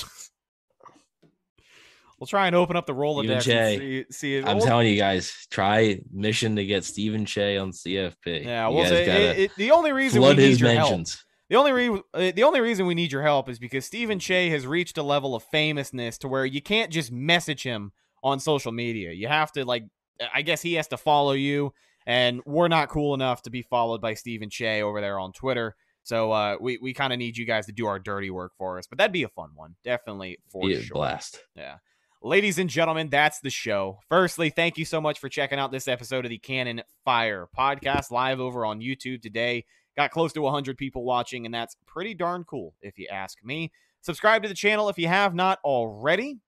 we'll 2.20 2.28
try 2.28 2.48
and 2.48 2.56
open 2.56 2.76
up 2.76 2.86
the 2.86 2.94
Rolodex 2.94 3.48
and 3.48 3.80
see, 3.80 4.06
see 4.12 4.36
if 4.38 4.46
I'm 4.46 4.60
telling 4.60 4.88
you 4.88 4.98
guys, 4.98 5.48
try 5.50 6.00
mission 6.12 6.56
to 6.58 6.66
get 6.66 6.84
Stephen 6.84 7.26
Shea 7.26 7.58
on 7.58 7.72
CFP. 7.72 8.46
Yeah, 8.46 8.68
we'll 8.68 8.86
say 8.86 9.04
it, 9.32 9.40
it, 9.40 9.52
the 9.56 9.72
only 9.72 9.92
reason 9.92 10.22
we 10.22 10.34
need 10.36 10.60
your 10.60 10.72
help. 10.72 11.06
The 11.50 11.56
only 11.56 11.72
re- 11.72 12.02
uh, 12.14 12.32
the 12.36 12.44
only 12.44 12.62
reason 12.62 12.86
we 12.86 12.94
need 12.94 13.12
your 13.12 13.24
help 13.24 13.50
is 13.50 13.58
because 13.58 13.84
Stephen 13.84 14.20
Shea 14.20 14.50
has 14.52 14.68
reached 14.68 15.00
a 15.00 15.04
level 15.04 15.34
of 15.34 15.44
famousness 15.46 16.20
to 16.20 16.28
where 16.28 16.46
you 16.46 16.62
can't 16.62 16.92
just 16.92 17.12
message 17.12 17.64
him 17.64 17.92
on 18.24 18.40
social 18.40 18.72
media. 18.72 19.12
You 19.14 19.28
have 19.28 19.52
to 19.54 19.66
like 19.66 19.86
I 20.34 20.44
guess 20.44 20.62
he 20.62 20.76
has 20.76 20.88
to 20.90 20.98
follow 20.98 21.32
you 21.32 21.74
and 22.10 22.42
we're 22.48 22.68
not 22.68 22.90
cool 22.90 23.14
enough 23.14 23.44
to 23.44 23.52
be 23.52 23.62
followed 23.62 24.02
by 24.02 24.16
Stephen 24.16 24.50
Shea 24.50 24.82
over 24.82 25.00
there 25.00 25.20
on 25.20 25.32
Twitter. 25.32 25.76
So 26.02 26.32
uh, 26.32 26.58
we 26.60 26.80
we 26.82 26.92
kind 26.92 27.14
of 27.14 27.20
need 27.20 27.38
you 27.38 27.46
guys 27.46 27.68
to 27.68 27.72
do 27.72 27.86
our 27.86 28.00
dirty 28.00 28.32
work 28.32 28.54
for 28.58 28.80
us. 28.80 28.88
But 28.88 28.98
that'd 28.98 29.14
be 29.14 29.22
a 29.24 29.30
fun 29.30 29.52
one. 29.54 29.76
Definitely 29.84 30.40
for 30.50 30.68
Be 30.68 30.74
a 30.74 30.82
sure. 30.82 30.96
blast. 30.96 31.40
Yeah. 31.56 31.76
Ladies 32.24 32.58
and 32.58 32.68
gentlemen, 32.68 33.10
that's 33.10 33.40
the 33.42 33.52
show. 33.52 34.00
Firstly, 34.10 34.50
thank 34.50 34.80
you 34.80 34.86
so 34.86 35.00
much 35.00 35.20
for 35.20 35.30
checking 35.30 35.60
out 35.60 35.72
this 35.72 35.88
episode 35.88 36.26
of 36.26 36.30
the 36.30 36.40
Cannon 36.40 36.82
Fire 37.06 37.48
podcast 37.56 38.10
live 38.10 38.40
over 38.40 38.66
on 38.66 38.82
YouTube 38.82 39.22
today. 39.22 39.64
Got 39.96 40.10
close 40.10 40.34
to 40.34 40.42
100 40.42 40.80
people 40.80 41.04
watching, 41.04 41.46
and 41.46 41.54
that's 41.54 41.78
pretty 41.86 42.16
darn 42.16 42.44
cool, 42.44 42.74
if 42.82 42.98
you 42.98 43.08
ask 43.12 43.38
me. 43.44 43.72
Subscribe 44.02 44.42
to 44.42 44.50
the 44.50 44.56
channel 44.56 44.90
if 44.90 44.98
you 44.98 45.08
have 45.08 45.36
not 45.36 45.60
already. 45.64 46.40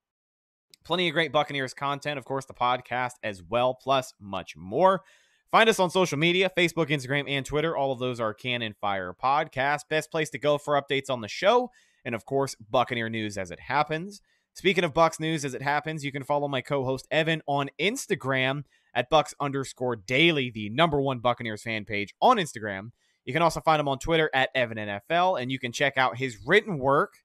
Plenty 0.84 1.08
of 1.08 1.14
great 1.14 1.32
Buccaneers 1.32 1.76
content, 1.76 2.18
of 2.18 2.26
course, 2.26 2.46
the 2.46 2.54
podcast 2.56 3.14
as 3.24 3.44
well, 3.44 3.76
plus 3.76 4.14
much 4.20 4.58
more. 4.58 5.04
Find 5.52 5.68
us 5.68 5.82
on 5.82 5.90
social 5.90 6.18
media 6.18 6.50
Facebook, 6.58 6.88
Instagram, 6.88 7.26
and 7.28 7.46
Twitter. 7.46 7.76
All 7.76 7.92
of 7.92 8.00
those 8.00 8.22
are 8.22 8.34
Cannon 8.34 8.74
Fire 8.80 9.14
Podcast. 9.14 9.82
Best 9.90 10.10
place 10.10 10.30
to 10.30 10.40
go 10.40 10.58
for 10.58 10.82
updates 10.82 11.10
on 11.10 11.20
the 11.20 11.28
show, 11.28 11.72
and 12.06 12.16
of 12.16 12.26
course, 12.26 12.56
Buccaneer 12.70 13.10
news 13.10 13.38
as 13.38 13.52
it 13.52 13.60
happens. 13.60 14.22
Speaking 14.54 14.86
of 14.86 14.94
Bucks 14.94 15.20
news 15.20 15.44
as 15.44 15.54
it 15.54 15.62
happens, 15.62 16.06
you 16.06 16.12
can 16.14 16.24
follow 16.24 16.48
my 16.48 16.62
co-host 16.62 17.06
Evan 17.12 17.42
on 17.48 17.70
Instagram 17.78 18.64
at 18.94 19.10
Bucks 19.10 19.34
underscore 19.42 19.98
daily, 19.98 20.50
the 20.50 20.70
number 20.70 21.02
one 21.02 21.20
Buccaneers 21.20 21.64
fan 21.64 21.84
page 21.84 22.14
on 22.22 22.38
Instagram. 22.38 22.92
You 23.26 23.34
can 23.34 23.42
also 23.42 23.60
find 23.60 23.82
him 23.82 23.90
on 23.90 24.00
Twitter 24.00 24.30
at 24.34 24.52
Evan 24.56 24.78
NFL, 24.78 25.42
and 25.42 25.52
you 25.52 25.60
can 25.60 25.74
check 25.74 25.98
out 25.98 26.16
his 26.16 26.38
written 26.46 26.80
work 26.80 27.16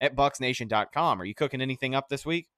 at 0.00 0.16
bucksnation.com. 0.16 1.20
Are 1.20 1.24
you 1.26 1.34
cooking 1.34 1.60
anything 1.60 1.94
up 1.94 2.08
this 2.08 2.24
week? 2.24 2.48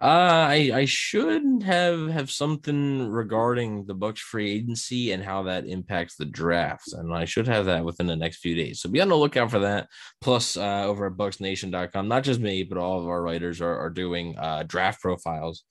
Uh, 0.00 0.46
I 0.50 0.70
I 0.74 0.84
should 0.86 1.62
have 1.62 2.08
have 2.08 2.30
something 2.30 3.08
regarding 3.08 3.86
the 3.86 3.94
Bucks 3.94 4.20
free 4.20 4.50
agency 4.50 5.12
and 5.12 5.22
how 5.22 5.44
that 5.44 5.66
impacts 5.66 6.16
the 6.16 6.24
drafts, 6.24 6.92
and 6.92 7.14
I 7.14 7.24
should 7.26 7.46
have 7.46 7.66
that 7.66 7.84
within 7.84 8.08
the 8.08 8.16
next 8.16 8.38
few 8.38 8.56
days. 8.56 8.80
So 8.80 8.90
be 8.90 9.00
on 9.00 9.08
the 9.08 9.16
lookout 9.16 9.52
for 9.52 9.60
that. 9.60 9.88
Plus, 10.20 10.56
uh, 10.56 10.82
over 10.84 11.06
at 11.06 11.12
BucksNation.com, 11.12 12.08
not 12.08 12.24
just 12.24 12.40
me, 12.40 12.64
but 12.64 12.76
all 12.76 13.00
of 13.00 13.06
our 13.06 13.22
writers 13.22 13.60
are, 13.60 13.78
are 13.78 13.88
doing 13.88 14.36
uh, 14.36 14.64
draft 14.66 15.00
profiles. 15.00 15.62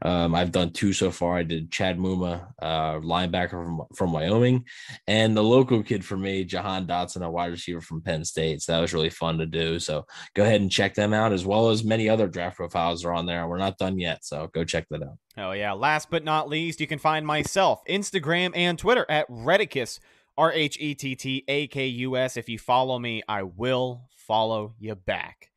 Um, 0.00 0.34
I've 0.34 0.52
done 0.52 0.72
two 0.72 0.94
so 0.94 1.10
far. 1.10 1.36
I 1.36 1.42
did 1.42 1.70
Chad 1.70 1.98
Muma, 1.98 2.48
uh, 2.62 2.94
linebacker 3.00 3.50
from 3.50 3.82
from 3.94 4.12
Wyoming, 4.12 4.64
and 5.06 5.36
the 5.36 5.44
local 5.44 5.82
kid 5.82 6.02
for 6.02 6.16
me, 6.16 6.44
Jahan 6.44 6.86
Dotson, 6.86 7.26
a 7.26 7.30
wide 7.30 7.52
receiver 7.52 7.82
from 7.82 8.00
Penn 8.00 8.24
State. 8.24 8.62
So 8.62 8.72
that 8.72 8.80
was 8.80 8.94
really 8.94 9.10
fun 9.10 9.36
to 9.36 9.46
do. 9.46 9.78
So 9.78 10.06
go 10.34 10.44
ahead 10.44 10.62
and 10.62 10.72
check 10.72 10.94
them 10.94 11.12
out, 11.12 11.32
as 11.32 11.44
well 11.44 11.68
as 11.68 11.84
many 11.84 12.08
other 12.08 12.26
draft 12.26 12.56
profiles 12.56 13.04
are 13.04 13.12
on 13.12 13.26
there. 13.26 13.46
We're 13.46 13.58
not 13.58 13.65
done 13.76 13.98
yet, 13.98 14.24
so 14.24 14.48
go 14.52 14.64
check 14.64 14.86
that 14.90 15.02
out. 15.02 15.18
Oh, 15.36 15.52
yeah. 15.52 15.72
Last 15.72 16.10
but 16.10 16.24
not 16.24 16.48
least, 16.48 16.80
you 16.80 16.86
can 16.86 16.98
find 16.98 17.26
myself, 17.26 17.82
Instagram 17.88 18.52
and 18.54 18.78
Twitter 18.78 19.06
at 19.08 19.28
Rhettakus, 19.28 19.98
R 20.38 20.52
H 20.52 20.78
E 20.80 20.94
T 20.94 21.14
T 21.14 21.44
A 21.48 21.66
K 21.66 21.86
U 21.86 22.16
S. 22.16 22.36
If 22.36 22.48
you 22.48 22.58
follow 22.58 22.98
me, 22.98 23.22
I 23.28 23.42
will 23.42 24.08
follow 24.14 24.74
you 24.78 24.94
back. 24.94 25.50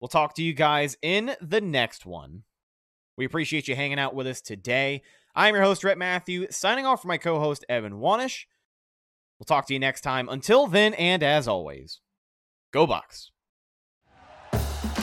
We'll 0.00 0.08
talk 0.08 0.34
to 0.34 0.42
you 0.42 0.52
guys 0.52 0.96
in 1.02 1.34
the 1.40 1.60
next 1.60 2.04
one. 2.04 2.42
We 3.16 3.24
appreciate 3.24 3.66
you 3.66 3.74
hanging 3.74 3.98
out 3.98 4.14
with 4.14 4.26
us 4.26 4.40
today. 4.40 5.02
I'm 5.34 5.54
your 5.54 5.64
host, 5.64 5.84
Rhett 5.84 5.98
Matthew, 5.98 6.46
signing 6.50 6.86
off 6.86 7.02
for 7.02 7.08
my 7.08 7.18
co 7.18 7.38
host, 7.38 7.64
Evan 7.68 7.94
Wanish. 7.94 8.44
We'll 9.38 9.44
talk 9.44 9.66
to 9.66 9.74
you 9.74 9.78
next 9.78 10.00
time. 10.00 10.28
Until 10.28 10.66
then, 10.66 10.94
and 10.94 11.22
as 11.22 11.46
always, 11.46 12.00
go 12.72 12.86
Bucks. 12.86 13.30